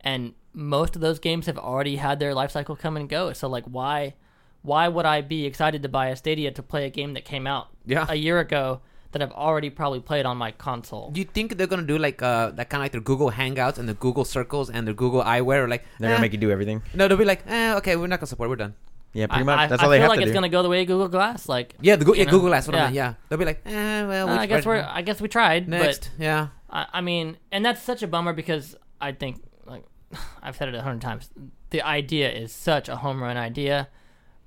[0.02, 3.34] and most of those games have already had their life cycle come and go.
[3.34, 4.14] So like, why,
[4.62, 7.48] why would I be excited to buy a Stadia to play a game that came
[7.48, 8.06] out Yeah.
[8.08, 8.82] a year ago
[9.12, 11.12] that I've already probably played on my console?
[11.12, 13.78] Do you think they're gonna do like uh that kind of like their Google Hangouts
[13.78, 15.64] and the Google Circles and their Google Eyewear?
[15.64, 16.82] Or like They're eh, gonna make you do everything.
[16.94, 18.50] no, they'll be like, eh, okay, we're not gonna support.
[18.50, 18.74] We're done.
[19.14, 19.70] Yeah, I, pretty much.
[19.70, 20.06] That's I all they heard.
[20.06, 20.34] I feel have like to it's do.
[20.34, 21.48] gonna go the way of Google Glass.
[21.48, 22.32] Like, Yeah, the Go- yeah, know?
[22.32, 22.68] Google Glass.
[22.68, 22.90] What I Yeah.
[22.92, 25.68] Yeah, they'll be like, eh, well, uh, we I guess we're, I guess we tried,
[25.70, 26.10] next.
[26.18, 29.84] yeah, I, I mean, and that's such a bummer because I think, like,
[30.42, 31.30] I've said it a hundred times.
[31.70, 33.88] The idea is such a home run idea,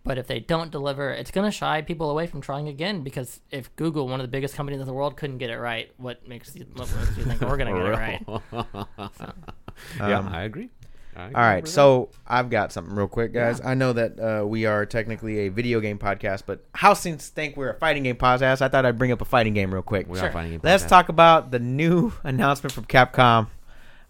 [0.04, 3.02] but if they don't deliver, it's gonna shy people away from trying again.
[3.02, 5.90] Because if Google, one of the biggest companies in the world, couldn't get it right,
[5.96, 8.86] what makes you, what makes you think we're gonna get it right?
[9.98, 10.70] yeah, Um, I agree.
[11.16, 13.60] I agree All right, with so I've got something real quick, guys.
[13.64, 17.56] I know that uh, we are technically a video game podcast, but how since think
[17.56, 20.06] we're a fighting game podcast, I thought I'd bring up a fighting game real quick.
[20.08, 20.28] we Sure.
[20.28, 20.64] are finding it.
[20.64, 23.48] Let's talk about the new announcement from Capcom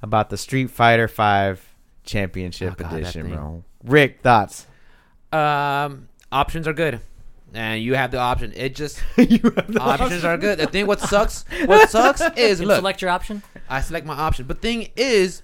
[0.02, 1.64] about the Street Fighter Five
[2.04, 3.64] Championship Oh, God, Edition, bro.
[3.84, 4.66] Rick, thoughts?
[5.32, 7.00] Um, options are good,
[7.54, 8.52] and you have the option.
[8.57, 10.59] It just you have the options are good.
[10.59, 13.42] The thing what sucks, what sucks is You look, select your option.
[13.68, 14.46] I select my option.
[14.46, 15.42] But thing is,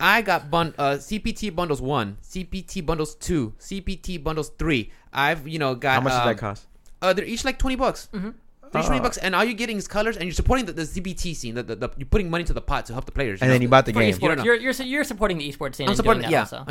[0.00, 4.92] I got bun- uh, CPT bundles one, CPT bundles two, CPT bundles three.
[5.12, 6.66] I've you know got How much does um, that cost?
[7.02, 8.08] Uh, they're each like twenty bucks.
[8.12, 8.30] Mm-hmm.
[8.70, 9.02] They're each twenty Oh.
[9.02, 11.54] bucks, and all you're getting is colors, and you're supporting the, the CPT scene.
[11.54, 13.40] The, the, the, you're putting money to the pot to help the players.
[13.40, 14.44] And then you bought the For game, You don't esports, know.
[14.44, 15.88] you're, you're you're supporting the esports scene.
[15.88, 16.20] I'm supporting.
[16.22, 16.64] doing Yeah, also.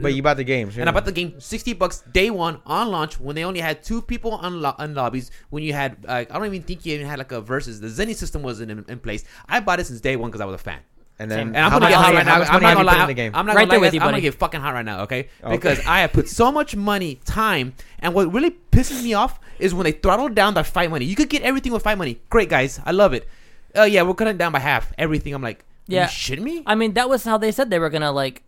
[0.00, 2.90] but you bought the game, and I bought the game sixty bucks day one on
[2.90, 5.30] launch when they only had two people on, lo- on lobbies.
[5.50, 7.80] When you had, like, I don't even think you even had like a versus.
[7.80, 9.24] The Zenny system wasn't in, in place.
[9.48, 10.80] I bought it since day one because I was a fan.
[11.18, 12.34] And then And I'm gonna get hot right now.
[12.34, 13.10] I'm not gonna put lie.
[13.10, 13.38] in the?
[13.38, 15.02] I'm not Right gonna there lie, with you, I'm gonna get fucking hot right now,
[15.02, 15.28] okay?
[15.42, 15.54] Okay.
[15.54, 19.72] Because I have put so much money, time, and what really pisses me off is
[19.74, 21.04] when they throttle down the fight money.
[21.04, 22.20] You could get everything with fight money.
[22.30, 23.28] Great guys, I love it.
[23.74, 24.92] Oh yeah, we're cutting down by half.
[24.98, 25.32] Everything.
[25.34, 26.04] I'm like, yeah, Yeah.
[26.04, 26.62] you shitting me?
[26.66, 28.42] I mean, that was how they said they were gonna like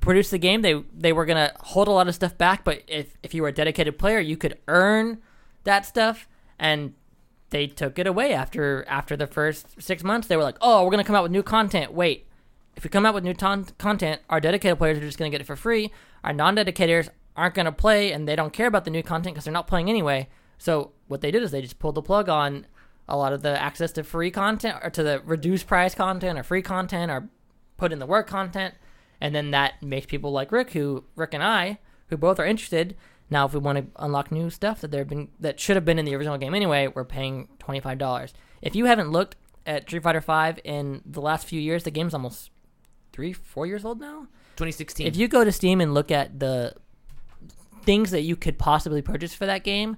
[0.00, 0.60] produce the game.
[0.62, 3.48] They they were gonna hold a lot of stuff back, but if if you were
[3.48, 5.18] a dedicated player, you could earn
[5.64, 6.92] that stuff, and
[7.50, 10.26] they took it away after after the first six months.
[10.26, 12.26] They were like, "Oh, we're gonna come out with new content." Wait,
[12.76, 15.40] if we come out with new ton- content, our dedicated players are just gonna get
[15.40, 15.92] it for free.
[16.22, 19.52] Our non-dedicators aren't gonna play, and they don't care about the new content because they're
[19.52, 20.28] not playing anyway.
[20.58, 22.66] So what they did is they just pulled the plug on
[23.08, 26.42] a lot of the access to free content or to the reduced price content or
[26.42, 27.28] free content or
[27.76, 28.74] put in the work content
[29.20, 32.96] and then that makes people like rick who rick and i who both are interested
[33.30, 35.84] now if we want to unlock new stuff that there have been that should have
[35.84, 38.32] been in the original game anyway we're paying $25
[38.62, 39.36] if you haven't looked
[39.66, 42.50] at street fighter 5 in the last few years the game's almost
[43.12, 44.26] three four years old now.
[44.56, 45.06] 2016.
[45.06, 46.74] if you go to steam and look at the
[47.82, 49.96] things that you could possibly purchase for that game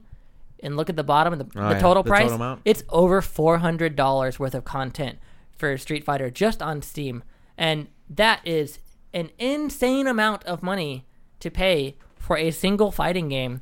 [0.63, 2.83] and look at the bottom of the, Oh, the yeah, total the price, total it's
[2.89, 5.19] over four hundred dollars worth of content
[5.57, 7.23] for Street Fighter just on Steam,
[7.57, 8.79] and that is
[9.13, 11.07] an insane amount of money
[11.41, 11.97] to pay
[12.27, 13.61] for a single fighting game.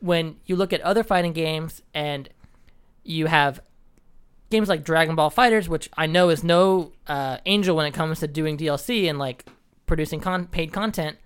[0.00, 2.28] When you look at other fighting games and
[3.02, 3.60] you have
[4.50, 8.20] games like Dragon Ball FighterZ, which I know is no uh, angel when it comes
[8.20, 9.44] to doing DLC and like
[9.86, 11.16] producing con- paid content.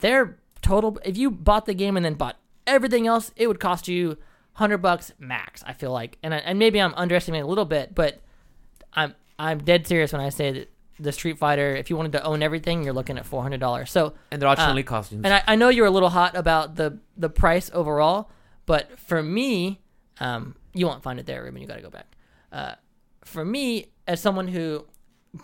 [0.00, 3.88] Their total, if you bought the game and then bought everything else, it would cost
[3.88, 4.18] you
[4.52, 5.64] hundred bucks max.
[5.66, 8.20] I feel like, and I- and maybe I'm underestimating a little bit, but
[8.92, 10.70] I'm I'm dead serious when I say that
[11.00, 13.90] the Street Fighter, if you wanted to own everything, you're looking at four hundred dollars.
[13.90, 15.24] So And they're optionally Uh, costumes.
[15.24, 18.30] and I, I know you're a little hot about the the price overall,
[18.66, 19.80] but for me,
[20.20, 21.60] um, you won't find it there, Ruben.
[21.62, 22.06] You got to go back.
[22.52, 22.72] Uh,
[23.24, 24.86] for me, as someone who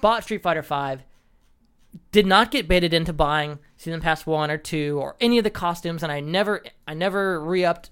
[0.01, 1.02] bought Street Fighter Five,
[2.10, 5.51] did not get baited into buying Season Pass one or two or any of the
[5.51, 7.90] costumes, and I never I never re upped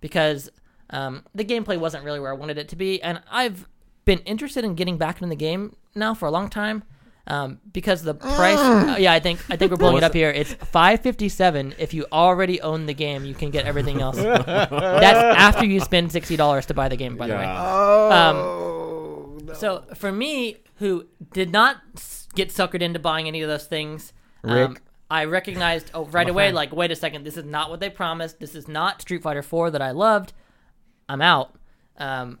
[0.00, 0.50] because
[0.90, 3.66] um, the gameplay wasn't really where I wanted it to be, and I've
[4.04, 6.84] been interested in getting back into the game now for a long time.
[7.26, 10.30] Um, because the price, uh, yeah, I think I think we're pulling it up here.
[10.30, 11.74] It's five fifty seven.
[11.78, 14.16] If you already own the game, you can get everything else.
[14.22, 17.16] That's after you spend sixty dollars to buy the game.
[17.16, 21.78] By the way, Oh, so for me, who did not
[22.34, 24.82] get suckered into buying any of those things, um, Rick.
[25.10, 26.54] I recognized oh, right away, fan.
[26.54, 28.40] like, wait a second, this is not what they promised.
[28.40, 30.32] This is not Street Fighter 4 that I loved.
[31.08, 31.54] I'm out.
[31.98, 32.38] Um,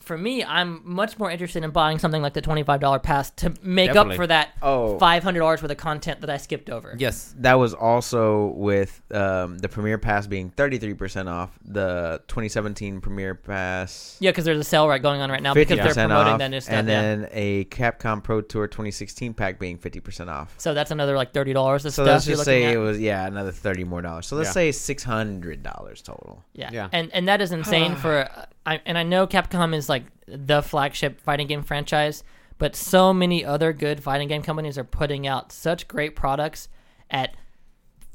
[0.00, 3.88] for me, I'm much more interested in buying something like the $25 pass to make
[3.88, 4.14] Definitely.
[4.14, 4.98] up for that Oh.
[5.00, 6.94] $500 worth of content that I skipped over.
[6.98, 7.34] yes.
[7.38, 14.16] That was also with um, the Premiere Pass being 33% off, the 2017 Premiere Pass
[14.20, 16.48] Yeah, because there's a sale right going on right now because they're promoting off, that
[16.50, 16.74] new stuff.
[16.74, 17.00] and yeah.
[17.02, 20.54] then a Capcom Pro Tour 2016 pack being 50% off.
[20.58, 22.74] So that's another like $30 of So stuff let's just looking say at.
[22.74, 24.26] it was yeah another 30 more dollars.
[24.26, 24.70] So let's Yeah.
[24.70, 26.44] say $600 total.
[26.54, 26.70] Yeah.
[26.72, 26.88] Yeah.
[26.92, 28.28] And and that is insane for
[28.70, 32.22] I and I know Capcom is like the flagship fighting game franchise,
[32.58, 36.68] but so many other good fighting game companies are putting out such great products
[37.10, 37.34] at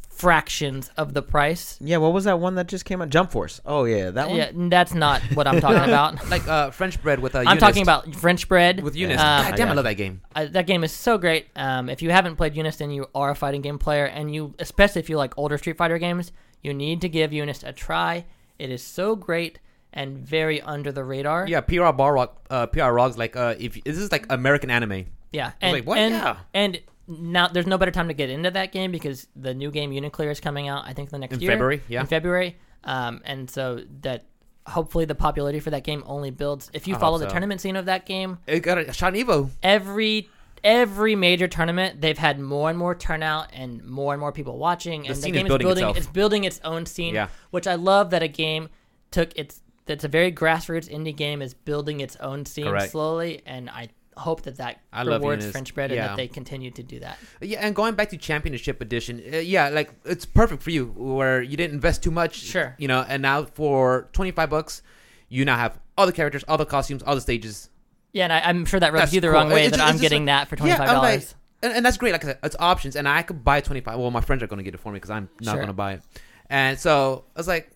[0.08, 1.78] fractions of the price.
[1.82, 3.10] Yeah, what was that one that just came out?
[3.10, 3.60] Jump Force.
[3.66, 4.38] Oh yeah, that one.
[4.38, 6.30] Yeah, that's not what I'm talking about.
[6.30, 7.60] Like uh, French bread with uh, I'm UNIST.
[7.60, 8.82] talking about French bread.
[8.82, 9.18] with UNIST.
[9.18, 9.76] Um, God damn, I yeah.
[9.76, 10.22] love that game.
[10.34, 11.48] I, that game is so great.
[11.58, 14.54] Um, if you haven't played UNIST and you are a fighting game player, and you,
[14.60, 16.32] especially if you like older Street Fighter games,
[16.64, 18.24] you need to give UNIST a try.
[18.58, 19.60] It is so great
[19.96, 21.48] and very under the radar.
[21.48, 25.06] Yeah, PR Balrog, uh, PR Rog's like uh, if this is like American anime.
[25.32, 25.98] Yeah, and like, what?
[25.98, 26.38] and, Yeah.
[26.54, 29.92] and now there's no better time to get into that game because the new game
[29.92, 30.86] UNICLR is coming out.
[30.86, 32.02] I think the next In year February, yeah.
[32.02, 32.58] in February.
[32.84, 34.26] Um, and so that
[34.68, 36.70] hopefully the popularity for that game only builds.
[36.74, 39.14] If you I follow hope the tournament scene of that game, It got a shot
[39.14, 39.50] Evo.
[39.64, 40.30] every
[40.64, 45.06] every major tournament they've had more and more turnout and more and more people watching
[45.08, 45.98] and the game is building building itself.
[45.98, 47.28] it's building its own scene Yeah.
[47.52, 48.70] which i love that a game
[49.12, 52.92] took its that's a very grassroots indie game is building its own scene Correct.
[52.92, 56.82] slowly and i hope that that I rewards french bread and that they continue to
[56.84, 60.70] do that Yeah, and going back to Championship Edition, uh, yeah, like it's perfect for
[60.72, 62.36] you where you didn't invest too much.
[62.38, 62.76] Sure.
[62.78, 64.82] You know, and now for twenty five bucks,
[65.28, 67.70] you now have all the characters, all the costumes, all the stages.
[68.14, 69.34] yeah and I, i'm sure that rubs That's you the cool.
[69.34, 71.20] wrong way It's that just- i'm getting like- that for $25 Yeah,
[71.64, 72.14] and, and that's great.
[72.14, 74.00] Like I said, it's options, and I could buy twenty five.
[74.00, 75.56] Well, my friends are going to get it for me because I'm not Sure.
[75.56, 76.02] going to buy it.
[76.50, 77.70] And so I was like,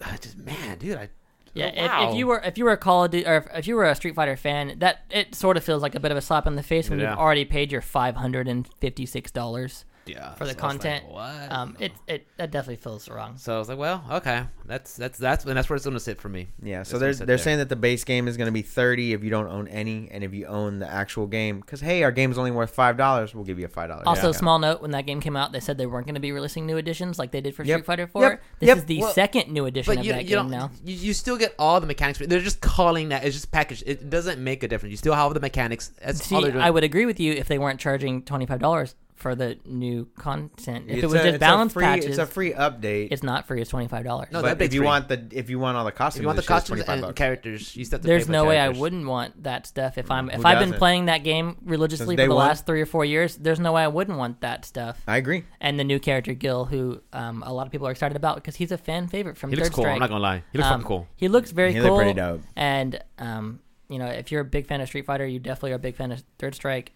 [0.00, 1.08] I just man, dude, I
[1.54, 3.46] Yeah, oh, if, if you were if you were a Call of Duty or if,
[3.54, 6.10] if you were a Street Fighter fan, that it sort of feels like a bit
[6.10, 7.10] of a slap in the face when Yeah.
[7.10, 10.66] you've already paid your five hundred and fifty six dollars yeah for the So I
[10.66, 11.04] was like, content.
[11.08, 11.52] what?
[11.52, 13.36] Um, it it that definitely feels wrong.
[13.38, 16.00] so I was like, well, okay, that's that's that's and that's where it's going to
[16.00, 16.48] sit for me.
[16.62, 17.38] Yeah, so they're they're there.
[17.38, 20.08] saying that the base game is going to be 30 if you don't own any
[20.10, 23.44] and if you own the actual game cuz hey, our game's only worth $5, we'll
[23.44, 23.90] give you a $5.
[24.06, 24.36] Also, discount.
[24.36, 26.66] small note: when that game came out, they said they weren't going to be releasing
[26.66, 27.76] new editions like they did for Yep.
[27.78, 28.22] Street Fighter Four.
[28.22, 28.42] Yep.
[28.60, 28.76] This Yep.
[28.78, 30.70] is the Well, second new edition of you, that you game now.
[30.84, 32.18] You, you still get all the mechanics.
[32.18, 33.24] They're just calling that.
[33.24, 33.84] It's just packaged.
[33.86, 34.90] It doesn't make a difference.
[34.90, 35.92] You still have the mechanics.
[36.04, 36.64] That's See, all they're doing.
[36.64, 40.06] I would agree with you if they weren't charging twenty five dollars for the new
[40.18, 40.86] content.
[40.88, 43.08] If It's it was a- just it's a balance free, patches, It's a free update.
[43.12, 43.60] it's not free.
[43.60, 44.28] It's twenty five dollars.
[44.32, 44.86] No, but that if you free.
[44.86, 46.84] want the if you want all the costumes, if you want the it's just costumes
[46.84, 47.16] 25 and bucks.
[47.18, 48.80] characters, you still have to There's pay for no way I characters.
[48.80, 50.78] wouldn't want that stuff if I'm if Who I've been doesn't?
[50.78, 52.46] playing that game religiously Since for day the one?
[52.48, 53.36] last three or four years.
[53.36, 55.00] There's no way I wouldn't want that stuff.
[55.06, 55.44] I agree.
[55.60, 58.56] And the new character Gil, who um, a lot of people are excited about because
[58.56, 59.84] he's a fan favorite from He looks Third cool.
[59.84, 59.94] Strike.
[59.94, 60.42] I'm not gonna lie.
[60.52, 61.08] He looks Um, fucking cool.
[61.16, 61.96] He looks very He cool.
[61.96, 62.42] pretty dope.
[62.56, 65.76] And um, you know, if you're a big fan of Street Fighter, you definitely are
[65.76, 66.92] a big fan of Third Strike.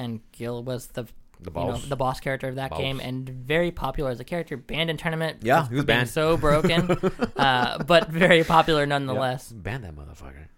[0.00, 1.06] And Gil was the
[1.40, 1.84] The you know, boss.
[1.86, 2.80] the boss character of that Boss.
[2.80, 4.56] game, and very popular as a character.
[4.56, 5.38] Banned in tournament.
[5.42, 6.08] Yeah, he was being banned.
[6.08, 6.90] So broken,
[7.36, 9.52] uh, but very popular nonetheless.
[9.52, 10.48] Ban that motherfucker.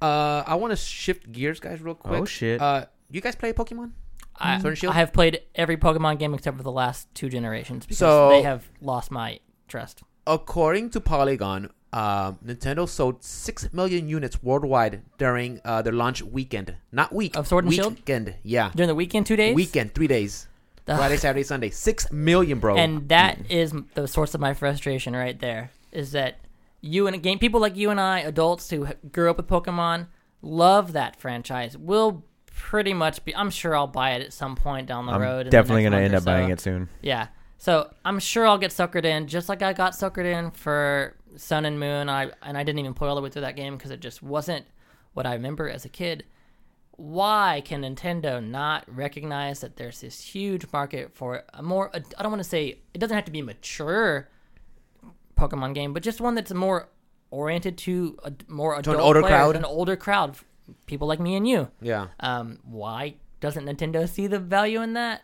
[0.00, 2.20] Uh, I want to shift gears, guys, real quick.
[2.22, 2.60] Oh, shit.
[2.60, 3.92] Uh, you guys play Pokemon?
[4.36, 4.94] I, Sword and Shield?
[4.94, 8.42] I have played every Pokemon game except for the last two generations because So- they
[8.42, 9.38] have lost my
[9.68, 10.02] trust.
[10.26, 16.74] according to Polygon, uh, Nintendo sold six million units worldwide during uh, their launch weekend.
[16.90, 17.94] Not week Of Sword and Shield?
[17.96, 18.70] Weekend, yeah.
[18.74, 19.54] During the weekend, two days.
[19.54, 20.48] Weekend, three days.
[20.88, 20.96] Ugh.
[20.96, 21.70] Friday, Saturday, Sunday.
[21.70, 22.76] Six million, bro.
[22.76, 25.70] and that is m- the source of my frustration right there.
[25.92, 26.38] Is that
[26.80, 30.08] you and game people like you and I, adults who grew up with Pokemon,
[30.40, 31.76] love that franchise.
[31.78, 33.34] Will pretty much be.
[33.36, 35.40] I'm sure I'll buy it at some point down the I'm road.
[35.40, 36.88] in the definitely gonna end or up buying it soon.
[37.02, 37.28] Yeah.
[37.58, 41.64] So I'm sure I'll get suckered in, just like I got suckered in for Sun
[41.64, 42.08] and Moon.
[42.08, 44.22] I and I didn't even play all the way through that game because it just
[44.22, 44.66] wasn't
[45.14, 46.24] what I remember as a kid.
[46.96, 51.90] Why can Nintendo not recognize that there's this huge market for a more?
[51.94, 54.28] I don't want to say it doesn't have to be a mature
[55.36, 56.88] Pokemon game, but just one that's more
[57.30, 59.56] oriented to a more adult older players, crowd?
[59.56, 60.36] an older crowd,
[60.86, 61.68] people like me and you.
[61.80, 62.08] yeah.
[62.20, 65.22] Um, why doesn't Nintendo see the value in that?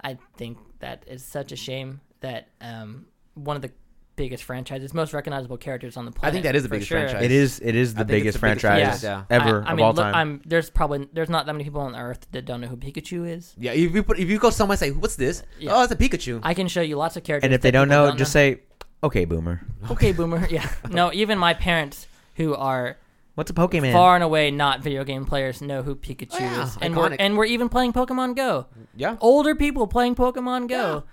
[0.00, 3.72] I think that is such a shame that um, one of the
[4.18, 6.30] biggest franchises, most recognizable characters on the planet.
[6.30, 6.98] I think that is the biggest sure.
[7.00, 7.22] franchise.
[7.24, 7.60] It is.
[7.60, 9.24] It is the biggest the biggest franchise franchise, Yeah.
[9.30, 10.14] ever I, I of mean, all look, time.
[10.14, 13.26] I'm there's probably there's not that many people on Earth that don't know who Pikachu
[13.26, 13.54] is.
[13.58, 15.70] Yeah, if you put if you go somewhere and say, "What's this?" Yeah.
[15.74, 16.40] Oh, it's a Pikachu.
[16.42, 17.46] I can show you lots of characters.
[17.46, 18.60] and if they that don't people know, just say,
[19.02, 22.96] "Okay, boomer." "Okay, boomer." Yeah, no, even my parents who are
[23.36, 23.92] What's a Pokemon?
[23.92, 27.12] far and away not video game players know who Pikachu Oh, yeah, is, and we're
[27.20, 28.66] and we're even playing Pokemon Go.
[28.96, 29.16] yeah.
[29.20, 31.04] older people playing Pokemon Go.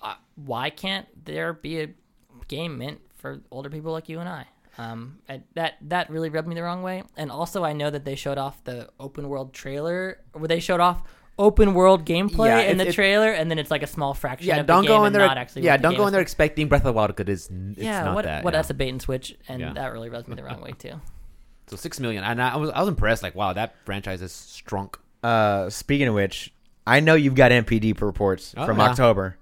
[0.00, 1.88] Uh, why can't there be a
[2.48, 4.46] game meant for older people like you and I?
[4.78, 7.02] Um, I, that that really rubbed me the wrong way.
[7.16, 10.78] And also, I know that they showed off the open world trailer, where they showed
[10.80, 11.02] off
[11.36, 14.14] open world gameplay Yeah, in it- the it- trailer, and then it's like a small
[14.14, 14.48] fraction.
[14.48, 15.26] Yeah, of don't the game go in there.
[15.26, 17.50] Not actually Yeah, don't game go in there expecting Breath of the Wild because it's,
[17.76, 18.44] it's yeah, not what that.
[18.44, 18.58] what yeah.
[18.58, 19.72] that's a bait and switch, and Yeah.
[19.72, 21.00] that really rubs me the wrong way too.
[21.70, 23.22] So six million, and I was I was impressed.
[23.22, 24.88] Like, wow, that franchise is strong.
[25.22, 26.50] Uh, speaking of which,
[26.86, 28.84] I know you've got NPD reports Oh, from yeah.
[28.88, 29.36] October.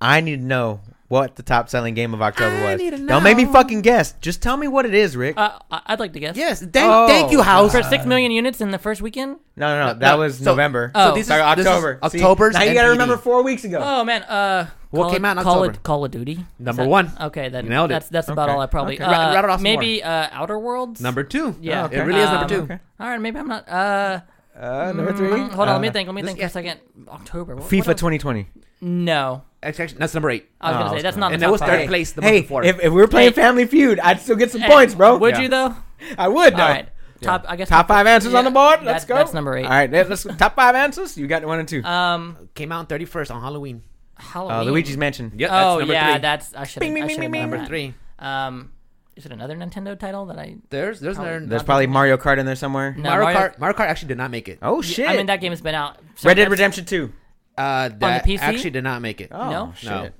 [0.00, 2.78] I need to know what the top selling game of October I was.
[2.80, 4.12] need to Don't make me fucking guess.
[4.20, 5.36] Just tell me what it is, Rick.
[5.38, 6.36] Uh, I- I'd like to guess.
[6.36, 7.72] Yes, thank, Oh, thank you, House.
[7.72, 9.38] For six million units in the first weekend.
[9.56, 9.92] no, no, no.
[9.94, 10.92] no, That no, was so- November.
[10.94, 11.08] Oh.
[11.10, 11.98] So this is Sorry, this is October.
[12.10, 12.18] See?
[12.18, 12.92] October's Now you got to NPD.
[12.92, 13.80] remember four weeks ago.
[13.82, 15.70] Oh man, uh, What Call came of- out in Call October?
[15.70, 16.32] Of, Call of Duty.
[16.32, 17.12] Is Number that- one.
[17.20, 17.94] Okay, then You nailed it.
[17.94, 18.54] That's that's about Okay.
[18.56, 18.94] all I probably.
[18.96, 19.04] Okay.
[19.04, 21.00] Uh, Ra- rattle off some maybe uh, Outer Worlds.
[21.00, 21.56] Number two.
[21.60, 21.88] Yeah.
[21.90, 22.62] it really is number Um, two.
[22.62, 22.78] Okay.
[23.00, 23.68] All right, maybe I'm not.
[23.68, 24.20] Uh,
[24.58, 25.30] Uh, number mm, three.
[25.30, 26.08] Hold on, let me Uh, think.
[26.08, 26.80] Let me this- think for a second.
[27.08, 27.54] October.
[27.56, 28.00] What, FIFA what else?
[28.00, 28.46] 2020.
[28.80, 30.48] No, Actually, that's number eight.
[30.60, 31.02] I was Oh, gonna say okay.
[31.02, 31.32] that's not.
[31.32, 31.88] and the that was third five.
[31.88, 32.62] place the month Hey, before.
[32.64, 33.42] if, if we were playing Hey.
[33.42, 35.16] Family Feud, I'd still get some Hey, points, bro.
[35.18, 35.40] Would Yeah.
[35.42, 35.74] you though?
[36.16, 36.52] I would.
[36.54, 36.64] All though.
[36.74, 36.88] right.
[37.20, 37.44] Top.
[37.48, 38.84] I guess Top five answers on the board.
[38.84, 39.16] Let's go.
[39.16, 39.64] That's number eight.
[39.64, 41.18] All right, let's top five answers.
[41.18, 41.82] You got one and two.
[41.82, 43.82] Um, came out thirty first on Halloween.
[44.16, 44.56] Halloween.
[44.56, 45.32] Uh, Luigi's Mansion.
[45.36, 46.20] Yep, that's oh number yeah, three.
[46.22, 46.78] that's I should.
[46.80, 47.40] Bing, bing, I bing, bing, bing.
[47.50, 47.94] number three.
[48.20, 48.70] Um,
[49.18, 50.56] is it another Nintendo title that I?
[50.70, 51.92] There's there's Oh, another There's probably this.
[51.92, 52.94] Mario Kart in there somewhere.
[52.96, 53.58] No, Mario, Mario- Kart.
[53.58, 54.58] Mario Kart actually did not make it.
[54.62, 55.08] Oh shit!
[55.08, 55.98] I mean that game has been out.
[56.14, 57.12] So Red Dead Redemption 2.
[57.58, 58.38] Uh, that PC?
[58.40, 59.28] actually did not make it.
[59.32, 59.72] Oh No?
[59.76, 60.14] shit.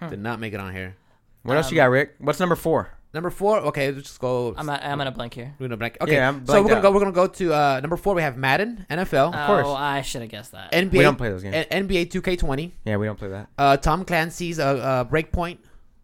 [0.00, 0.08] No.
[0.10, 0.96] Did not make it on here.
[1.42, 2.14] What else you Um, got, Rick?
[2.18, 2.88] What's number four?
[3.12, 3.58] Number four.
[3.58, 4.54] Okay, let's just go.
[4.56, 5.54] I'm at, I'm gonna blank here.
[5.58, 5.96] we're gonna blank.
[6.00, 6.82] Okay, Yeah, I'm so we're gonna out.
[6.82, 6.90] go.
[6.92, 8.14] We're gonna go to uh, number four.
[8.14, 9.66] We have Madden, NFL, Oh, course.
[9.68, 10.72] Oh, I should have guessed that.
[10.72, 10.92] NBA.
[10.92, 11.66] We don't play those games.
[11.70, 12.72] NBA 2K20.
[12.84, 13.48] Yeah, we don't play that.
[13.56, 15.58] Uh, Tom Clancy's uh, uh, Breakpoint.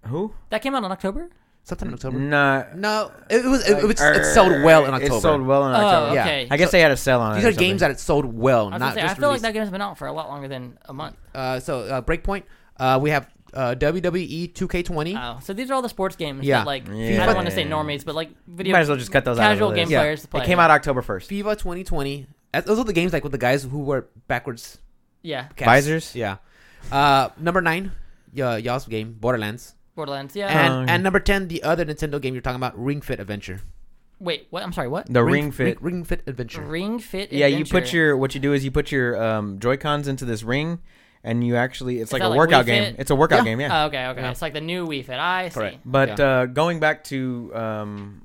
[0.07, 0.33] Who?
[0.51, 1.31] that came out in October.
[1.71, 2.19] Sometime in October.
[2.19, 2.65] Nah.
[2.75, 5.17] No, it, it was it, it, it sold well in October.
[5.17, 6.15] It sold well in Oh, October.
[6.15, 6.23] Yeah.
[6.25, 6.49] okay.
[6.51, 7.37] I guess they had a sell on it.
[7.37, 7.89] These or are games something.
[7.89, 9.43] that it sold well, I, was not gonna say, I just feel like released.
[9.45, 11.17] that game's been out for a lot longer than a month.
[11.35, 12.43] Uh, so uh, Breakpoint.
[12.79, 15.15] Uh, we have uh, WWE 2K20.
[15.37, 16.59] Oh, so these are all the sports games Yeah.
[16.59, 17.23] that like Yeah.
[17.23, 19.25] I don't want to say normies, but like You video might as well just cut
[19.25, 19.43] those out.
[19.43, 19.93] casual of the game list.
[19.93, 20.01] Yeah.
[20.01, 20.43] players to play.
[20.43, 21.27] It came out October 1st.
[21.45, 22.27] FIFA 2020.
[22.53, 24.79] Uh, Those are the games like with the guys who were backwards
[25.23, 25.67] Yeah, caps.
[25.67, 26.17] Visors?
[26.17, 26.39] Yeah.
[26.91, 27.93] Uh, number nine,
[28.41, 30.35] uh, y'all's game Borderlands, Borderlands.
[30.37, 30.49] Yeah.
[30.49, 33.61] and Oh, and number ten, the other Nintendo game you're talking about, Ring Fit Adventure.
[34.19, 34.63] Wait, what?
[34.63, 34.89] I'm sorry.
[34.89, 35.07] What?
[35.13, 35.81] The Ring, Fit.
[35.81, 36.61] Ring, Ring Fit Adventure.
[36.63, 37.33] Ring Fit.
[37.33, 37.97] yeah, you put Adventure.
[37.97, 40.81] your what you do is you put your um, Joy Cons into this ring,
[41.25, 42.85] and you actually it's like that a like workout Wii game.
[42.93, 42.97] Fit?
[43.01, 43.45] It's a workout Yeah.
[43.45, 43.83] game, yeah.
[43.83, 44.21] Oh, okay, okay.
[44.21, 44.31] Yeah.
[44.31, 45.19] It's like the new Wii Fit.
[45.19, 45.55] I see.
[45.55, 45.79] Correct.
[45.87, 46.27] But Yeah.
[46.43, 48.23] uh, going back to um,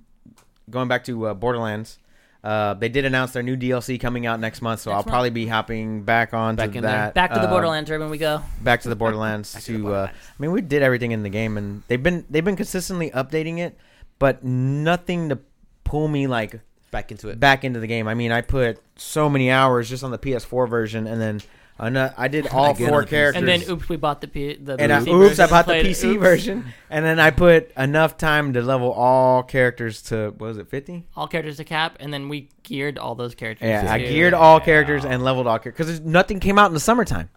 [0.70, 1.98] going back to uh, Borderlands,
[2.46, 5.08] uh, they did announce their new DLC coming out next month, so Next I'll month.
[5.08, 6.92] probably be hopping back onto Back in there.
[6.92, 7.14] that.
[7.16, 8.10] Back to the uh, Borderlands, Urban.
[8.10, 8.42] We go.
[8.62, 9.62] Back to the Borderlands to.
[9.62, 10.18] to the Uh, Borderlands.
[10.30, 13.58] I mean, we did everything in the game, and they've been they've been consistently updating
[13.58, 13.78] it,
[14.20, 15.40] but nothing to
[15.84, 16.60] pull me like
[16.92, 17.40] Back into it.
[17.40, 18.08] back into the game.
[18.08, 21.42] I mean, I put so many hours just on the PS4 version, and then
[21.80, 23.10] ano- I did all Again four the PC.
[23.10, 23.40] characters.
[23.42, 25.66] And then oops, we bought the P- the and I, PC oops, I version, bought
[25.66, 26.22] the played- PC oops.
[26.22, 30.70] version, and then I put enough time to level all characters to what was it
[30.70, 31.06] fifty?
[31.16, 33.68] All characters to cap, and then we geared all those characters.
[33.68, 36.74] Yeah, I to- geared all characters and leveled all characters because nothing came out in
[36.74, 37.30] the summertime.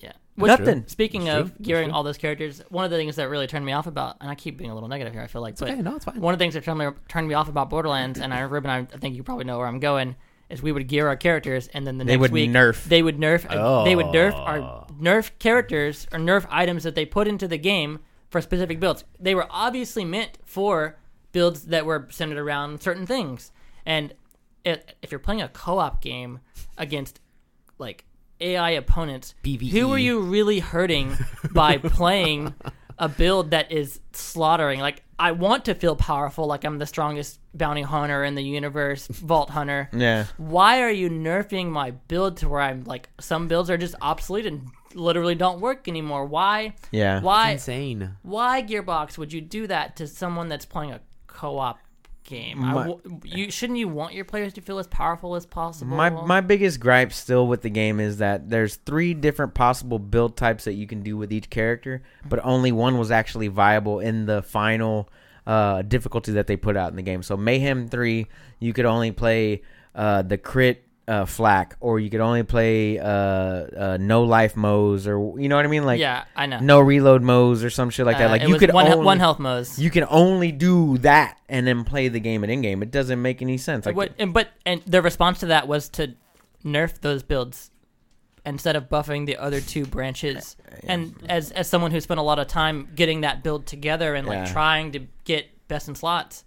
[0.00, 0.12] Yeah.
[0.36, 0.84] Nothing.
[0.88, 1.64] Speaking That's of true.
[1.64, 4.28] Gearing all those characters, one of the things that really turned me off about, and
[4.28, 5.80] I keep being a little negative here, I feel like, It's but okay.
[5.80, 6.20] No, it's fine.
[6.20, 8.68] one of the things that turned me, turned me off about Borderlands, and I, Ruben,
[8.70, 10.16] I, I think you probably know where I'm going,
[10.50, 12.84] is we would gear our characters, and then the They next would week nerf.
[12.84, 14.38] they would nerf, uh, they would nerf Oh.
[14.38, 18.00] our nerf characters or nerf items that they put into the game
[18.30, 19.04] for specific builds.
[19.18, 20.98] They were obviously meant for
[21.32, 23.52] builds that were centered around certain things.
[23.86, 24.12] And
[24.64, 26.40] it, if you're playing a co-op game
[26.78, 27.20] against
[27.78, 28.04] like
[28.40, 29.70] AI opponents, PvE.
[29.70, 31.16] who are you really hurting
[31.52, 32.54] by playing
[32.98, 34.80] a build that is slaughtering?
[34.80, 39.06] Like I want to feel powerful, like I'm the strongest bounty hunter in the universe,
[39.06, 39.88] vault hunter.
[40.04, 40.26] Yeah.
[40.36, 44.46] Why are you nerfing my build to where I'm like some builds are just obsolete
[44.46, 46.24] and literally don't work anymore?
[46.24, 46.74] Why?
[46.90, 47.20] Yeah.
[47.20, 47.52] Why?
[47.52, 48.16] Insane.
[48.22, 51.78] Why Gearbox would you do that to someone that's playing a co-op
[52.24, 52.58] game?
[52.58, 55.96] My- w- you shouldn't you want your players to feel as powerful as possible?
[55.96, 60.36] My my biggest gripe still with the game is that there's three different possible build
[60.36, 64.26] types that you can do with each character, but only one was actually viable in
[64.26, 65.08] the final
[65.46, 67.22] uh, difficulty that they put out in the game.
[67.22, 68.26] So Mayhem three,
[68.58, 69.62] you could only play
[69.94, 75.06] uh, the crit uh, FL4K, or you could only play uh, uh, no life modes,
[75.06, 76.60] or you know what I mean, like yeah, I know.
[76.60, 78.28] no reload modes or some shit like that.
[78.28, 79.78] Uh, Like you could one, only, one health modes.
[79.78, 82.82] you can only do that and then play the game at in game.
[82.82, 83.84] It doesn't make any sense.
[83.86, 86.14] Like what, and, but and their response to that was to
[86.64, 87.70] nerf those builds
[88.46, 90.56] instead of buffing the other two branches.
[90.84, 94.26] And as as someone who spent a lot of time getting that build together and
[94.26, 94.52] like Yeah.
[94.52, 96.44] trying to get best in slots,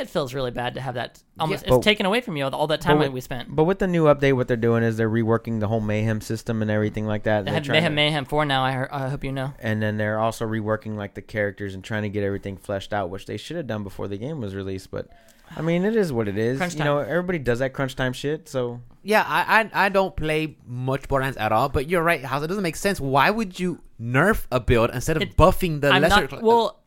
[0.00, 2.54] it feels really bad to have that almost but- it's taken away from you all,
[2.54, 3.54] all that time that with- we spent.
[3.54, 6.62] But with the new update, what they're doing is they're reworking the whole mayhem system
[6.62, 7.40] and everything like that.
[7.40, 8.64] They They're have trying Mayhem to- Mayhem Four now.
[8.64, 9.52] I, I hope you know.
[9.60, 13.10] and then they're also reworking like the characters and trying to get everything fleshed out,
[13.10, 14.90] which they should have done before the game was released.
[14.90, 15.08] But
[15.56, 16.58] I mean, it is what it is.
[16.58, 18.48] Crunch you know, everybody does that crunch time shit.
[18.48, 22.42] So Yeah, I, I I don't play much Borderlands at all, but you're right, House.
[22.44, 23.00] It doesn't make sense.
[23.00, 26.20] Why would you nerf a build instead of It- buffing the I'm lesser?
[26.22, 26.79] not cl- well.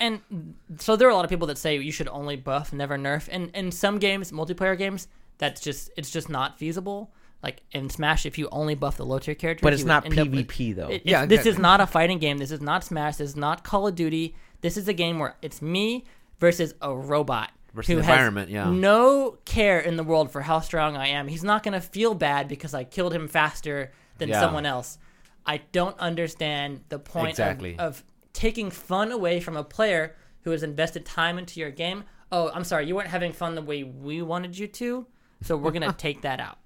[0.00, 2.72] I and so there are a lot of people that say you should only buff,
[2.72, 3.28] never nerf.
[3.30, 5.08] And in some games, multiplayer games,
[5.38, 7.10] that's just it's just not feasible.
[7.42, 10.18] Like in Smash, if you only buff the low tier characters, But it's not end
[10.18, 10.88] up with- PvP though.
[10.88, 11.50] It- Yeah, it's- this exactly.
[11.52, 12.38] is not a fighting game.
[12.38, 13.16] This is not Smash.
[13.16, 14.34] This is not Call of Duty.
[14.60, 16.04] This is a game where it's me
[16.40, 18.68] versus a robot Versus who the has environment, yeah.
[18.70, 21.28] no care in the world for how strong I am.
[21.28, 24.40] He's not gonna feel bad because I killed him faster than Yeah.
[24.40, 24.98] someone else.
[25.46, 27.78] I don't understand the point of- Exactly.
[27.78, 28.02] of,
[28.38, 32.04] taking fun away from a player who has invested time into your game.
[32.30, 35.06] Oh, I'm sorry, you weren't having fun the way we wanted you to,
[35.42, 36.58] so we're gonna take that out.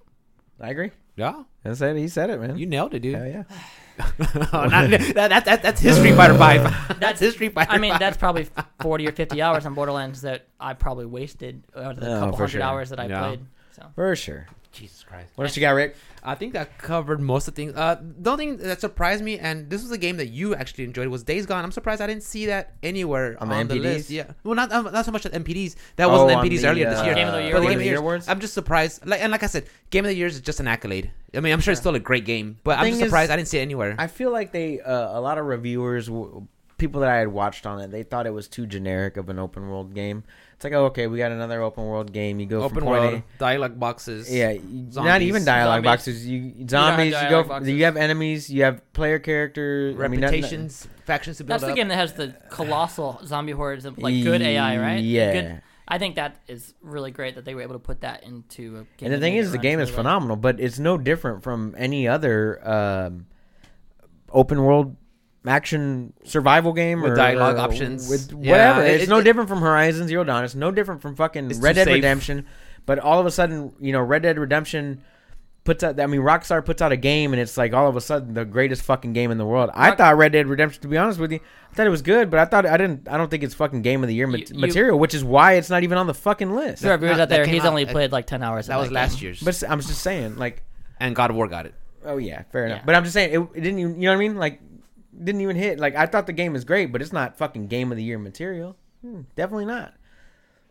[0.60, 0.90] I agree.
[1.16, 2.58] yeah, I said he said it, man.
[2.58, 3.14] you nailed it, dude.
[3.16, 3.44] Hell yeah.
[4.52, 6.98] Oh, not- that, that, that, that's his Street Fighter Five.
[7.00, 7.70] that's his Street Fighter.
[7.72, 8.00] I mean, 5.
[8.00, 8.46] that's probably
[8.80, 12.36] 40 or 50 hours on Borderlands that I probably wasted out of the Oh, couple
[12.36, 12.62] hundred sure.
[12.62, 13.20] hours that I Yeah.
[13.20, 13.40] played.
[13.72, 14.46] So For sure.
[14.72, 15.30] Jesus Christ.
[15.36, 15.96] What else you got, Rick?
[16.24, 17.76] I think that covered most of the things.
[17.76, 20.84] Uh, the only thing that surprised me, and this was a game that you actually
[20.84, 21.64] enjoyed, was Days Gone.
[21.64, 23.82] I'm surprised I didn't see that anywhere On on, the the, NPDs?
[23.82, 24.10] list.
[24.10, 25.74] Yeah, well, not um, not so much at NPDs.
[25.96, 27.14] That wasn't Oh, NPDs the, earlier this uh, year.
[27.14, 27.66] Game of the Year But the.
[27.66, 28.28] Game of the Year awards?
[28.28, 29.06] I'm just surprised.
[29.06, 31.10] Like and like I said, Game of the Year is just an accolade.
[31.34, 33.30] I mean, I'm sure it's still a great game, but I'm Thing just is- surprised
[33.30, 33.94] I didn't see it anywhere.
[33.98, 36.46] I feel like they uh, a lot of reviewers, w-
[36.78, 39.38] people that I had watched on it, they thought it was too generic of an
[39.38, 40.24] open world game.
[40.62, 42.38] It's like, oh, okay, we got another open world game.
[42.38, 44.32] You go Open from point world dialogue boxes.
[44.32, 45.88] Yeah, you- not even dialogue Zombies.
[45.88, 46.24] boxes.
[46.24, 47.14] You don't zombies.
[47.20, 47.42] You, go.
[47.42, 47.68] boxes.
[47.68, 48.48] You have enemies.
[48.48, 49.98] You have player characters.
[49.98, 53.50] I mean, not- reputations, factions to build that's the game that has the colossal zombie
[53.50, 55.02] hordes of like good AI, right?
[55.02, 55.32] Yeah.
[55.32, 55.62] Good.
[55.88, 59.00] I think that is really great that they were able to put that into a
[59.00, 59.10] game.
[59.10, 60.04] And the thing is, the game is really well.
[60.04, 63.26] phenomenal, but it's no different from any other um,
[64.30, 64.96] open world
[65.46, 68.08] action survival game With or dialogue or options.
[68.08, 68.82] with Yeah, whatever.
[68.84, 70.44] it- it's it- no it- different from Horizon Zero Dawn.
[70.44, 71.94] It's no different from fucking Red Dead safe.
[71.94, 72.46] Redemption.
[72.86, 75.02] But all of a sudden, you know, Red Dead Redemption
[75.64, 76.00] puts out.
[76.00, 78.44] I mean, Rockstar puts out a game, and it's like all of a sudden the
[78.44, 79.70] greatest fucking game in the world.
[79.74, 80.82] I thought Red Dead Redemption.
[80.82, 81.38] To be honest with you,
[81.70, 83.06] I thought it was good, but I thought I didn't.
[83.08, 85.22] I don't think it's fucking game of the year mat- You- you- material, which is
[85.24, 86.82] why it's not even on the fucking list.
[86.82, 87.46] There are viewers out there.
[87.46, 88.66] He's out only at- played like ten hours.
[88.66, 89.24] that of was last game.
[89.26, 89.42] year's.
[89.42, 90.62] But I'm just saying, like.
[90.98, 91.74] and God of War got it.
[92.04, 92.78] Oh yeah, fair enough.
[92.78, 92.82] Yeah.
[92.84, 94.36] But I'm just saying it, it didn't even you know what I mean?
[94.36, 94.60] Like
[95.16, 95.78] didn't even hit.
[95.78, 98.18] Like I thought the game was great, but it's not fucking game of the year
[98.18, 98.76] material.
[99.02, 99.94] Hmm, definitely not.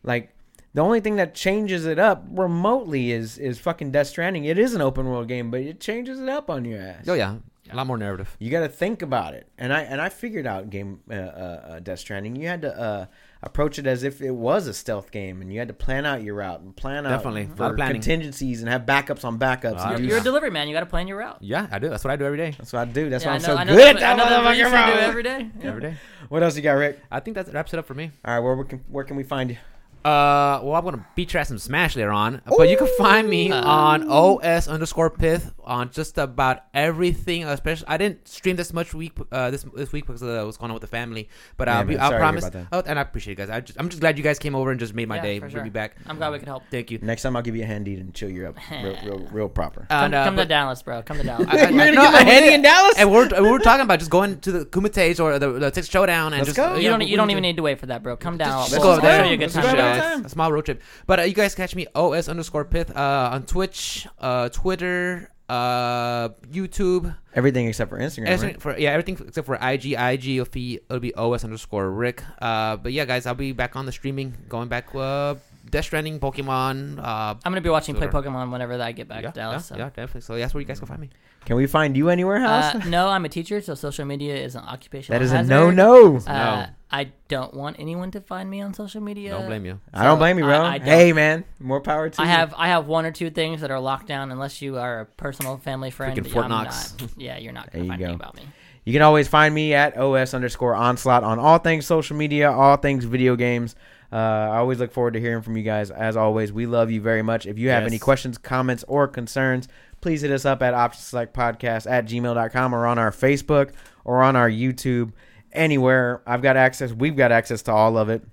[0.03, 0.33] Like
[0.73, 4.45] the only thing that changes it up remotely is is fucking Death Stranding.
[4.45, 7.05] It is an open world game, but it changes it up on your ass.
[7.07, 7.37] Oh yeah,
[7.69, 8.35] a lot more narrative.
[8.39, 9.47] You got to think about it.
[9.57, 12.35] And I and I figured out game uh, uh, uh, Death Stranding.
[12.35, 13.05] You had to uh,
[13.43, 16.21] approach it as if it was a stealth game, and you had to plan out
[16.23, 17.49] your route and plan out Definitely.
[17.57, 19.83] A lot for contingencies and have backups on backups.
[19.85, 20.67] And do You're a delivery man.
[20.67, 21.37] You got to plan your route.
[21.41, 21.89] Yeah, I do.
[21.89, 22.51] That's what I do every day.
[22.57, 23.09] That's what I do.
[23.09, 24.41] That's Yeah, why I I'm know- so I know good that- at I know that
[24.43, 25.03] that you motherfucking do route.
[25.09, 25.49] every day.
[25.59, 25.67] Yeah.
[25.67, 25.95] Every day.
[26.29, 26.99] What else you got, Rick?
[27.11, 28.11] I think that wraps it up for me.
[28.23, 29.57] All right, where, we can, where can we find you?
[30.03, 33.29] Uh, well, I'm gonna beat your ass some Smash later on, but you can find
[33.29, 33.61] me Uh.
[33.63, 37.43] on OS underscore Pith on just about everything.
[37.43, 40.71] Especially, I didn't stream this much week uh, this this week because of what's going
[40.71, 41.29] on with the family.
[41.57, 42.47] But Yeah, uh, man, I sorry to hear promise.
[42.47, 43.49] about Oh, and I appreciate you guys.
[43.51, 45.39] I just, I'm just glad you guys came over and just made my Yeah, day.
[45.39, 45.63] for We'll sure.
[45.63, 45.95] be back.
[46.07, 46.63] I'm glad we could help.
[46.71, 46.99] Thank you.
[47.01, 49.85] Next time I'll give you a handy and chill you up real, real, real proper.
[49.89, 51.01] Come, And, uh, come to Dallas, bro.
[51.03, 51.47] Come to Dallas.
[51.49, 52.95] I- I- You're gonna no, give him handy in Dallas?
[52.97, 55.89] And we're we were talking about just going to the Kumites or the, the Texas
[55.89, 56.75] Showdown and Let's just go.
[56.75, 57.07] you yeah, don't.
[57.07, 58.17] You don't even need to wait for that, bro.
[58.17, 58.59] Come down.
[58.71, 59.23] Let's go there.
[59.23, 59.90] show you a good time.
[59.93, 59.99] Go bro.
[59.99, 60.17] over Yeah, there.
[60.19, 60.81] it's a small road trip.
[61.07, 66.29] But uh, you guys catch me OS underscore Pith uh, on Twitch, uh, Twitter, uh,
[66.51, 67.15] YouTube.
[67.35, 68.27] Everything except for Instagram.
[68.27, 68.61] Everything right?
[68.61, 69.93] for yeah, everything except for IG.
[69.93, 72.23] IG will be it'll be OS underscore Rick.
[72.41, 74.93] Uh, but yeah, guys, I'll be back on the streaming, going back.
[74.95, 75.35] Uh,
[75.69, 76.97] Death Stranding, Pokemon.
[76.97, 79.69] Uh, I'm gonna be watching play Pokemon whenever I get back yeah, to Dallas.
[79.69, 79.77] yeah, so.
[79.77, 80.21] yeah, definitely.
[80.21, 81.09] So that's where you guys can find me.
[81.45, 82.75] Can we find you anywhere, House?
[82.75, 85.19] Uh, no, I'm a teacher, so social media is an occupational.
[85.19, 86.17] that is a no no.
[86.17, 86.65] Uh, No.
[86.91, 89.31] I don't want anyone to find me on social media.
[89.31, 89.79] Don't blame you.
[89.93, 90.61] I don't blame you, bro.
[90.61, 90.87] I- I don't.
[90.87, 92.29] hey, man, more power to I you.
[92.31, 95.05] have I have one or two things that are locked down unless you are a
[95.05, 96.17] personal family friend.
[96.19, 96.95] Freaking Fort I'm Knox.
[96.99, 97.09] not.
[97.17, 98.05] Yeah, you're not There gonna you find go.
[98.05, 98.43] anything about me.
[98.83, 102.75] You can always find me at os underscore onslaught on all things social media, all
[102.77, 103.75] things video games.
[104.11, 105.89] Uh, I always look forward to hearing from you guys.
[105.91, 107.45] As always, we love you very much.
[107.45, 107.91] If you have Yes.
[107.91, 109.69] any questions, comments, or concerns,
[110.01, 113.71] please hit us up at optionselectpodcast at gmail.com or on our Facebook
[114.03, 115.11] or on our YouTube.
[115.53, 116.21] Anywhere.
[116.25, 116.91] I've got access.
[116.91, 118.23] We've got access to all of it.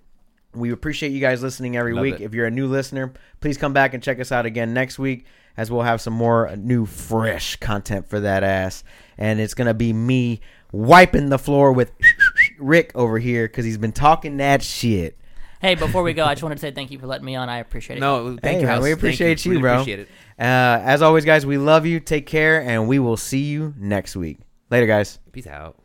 [0.54, 2.14] We appreciate you guys listening every Love week.
[2.16, 2.22] it.
[2.22, 5.26] If you're a new listener, please come back and check us out again next week
[5.56, 8.82] as we'll have some more new, fresh content for that ass.
[9.18, 10.40] And it's going to be me
[10.72, 11.92] wiping the floor with
[12.58, 15.18] Rick over here because he's been talking that shit.
[15.60, 17.48] Hey, before we go, I just wanted to say thank you for letting me on.
[17.48, 18.00] I appreciate it.
[18.00, 18.66] No, thank Hey, you.
[18.66, 18.82] man, House.
[18.84, 19.72] we Thank appreciate you, Really bro.
[19.74, 20.08] Appreciate it.
[20.38, 21.98] Uh, as always, guys, we love you.
[21.98, 24.38] Take care, and we will see you next week.
[24.70, 25.18] Later, guys.
[25.32, 25.76] Peace out.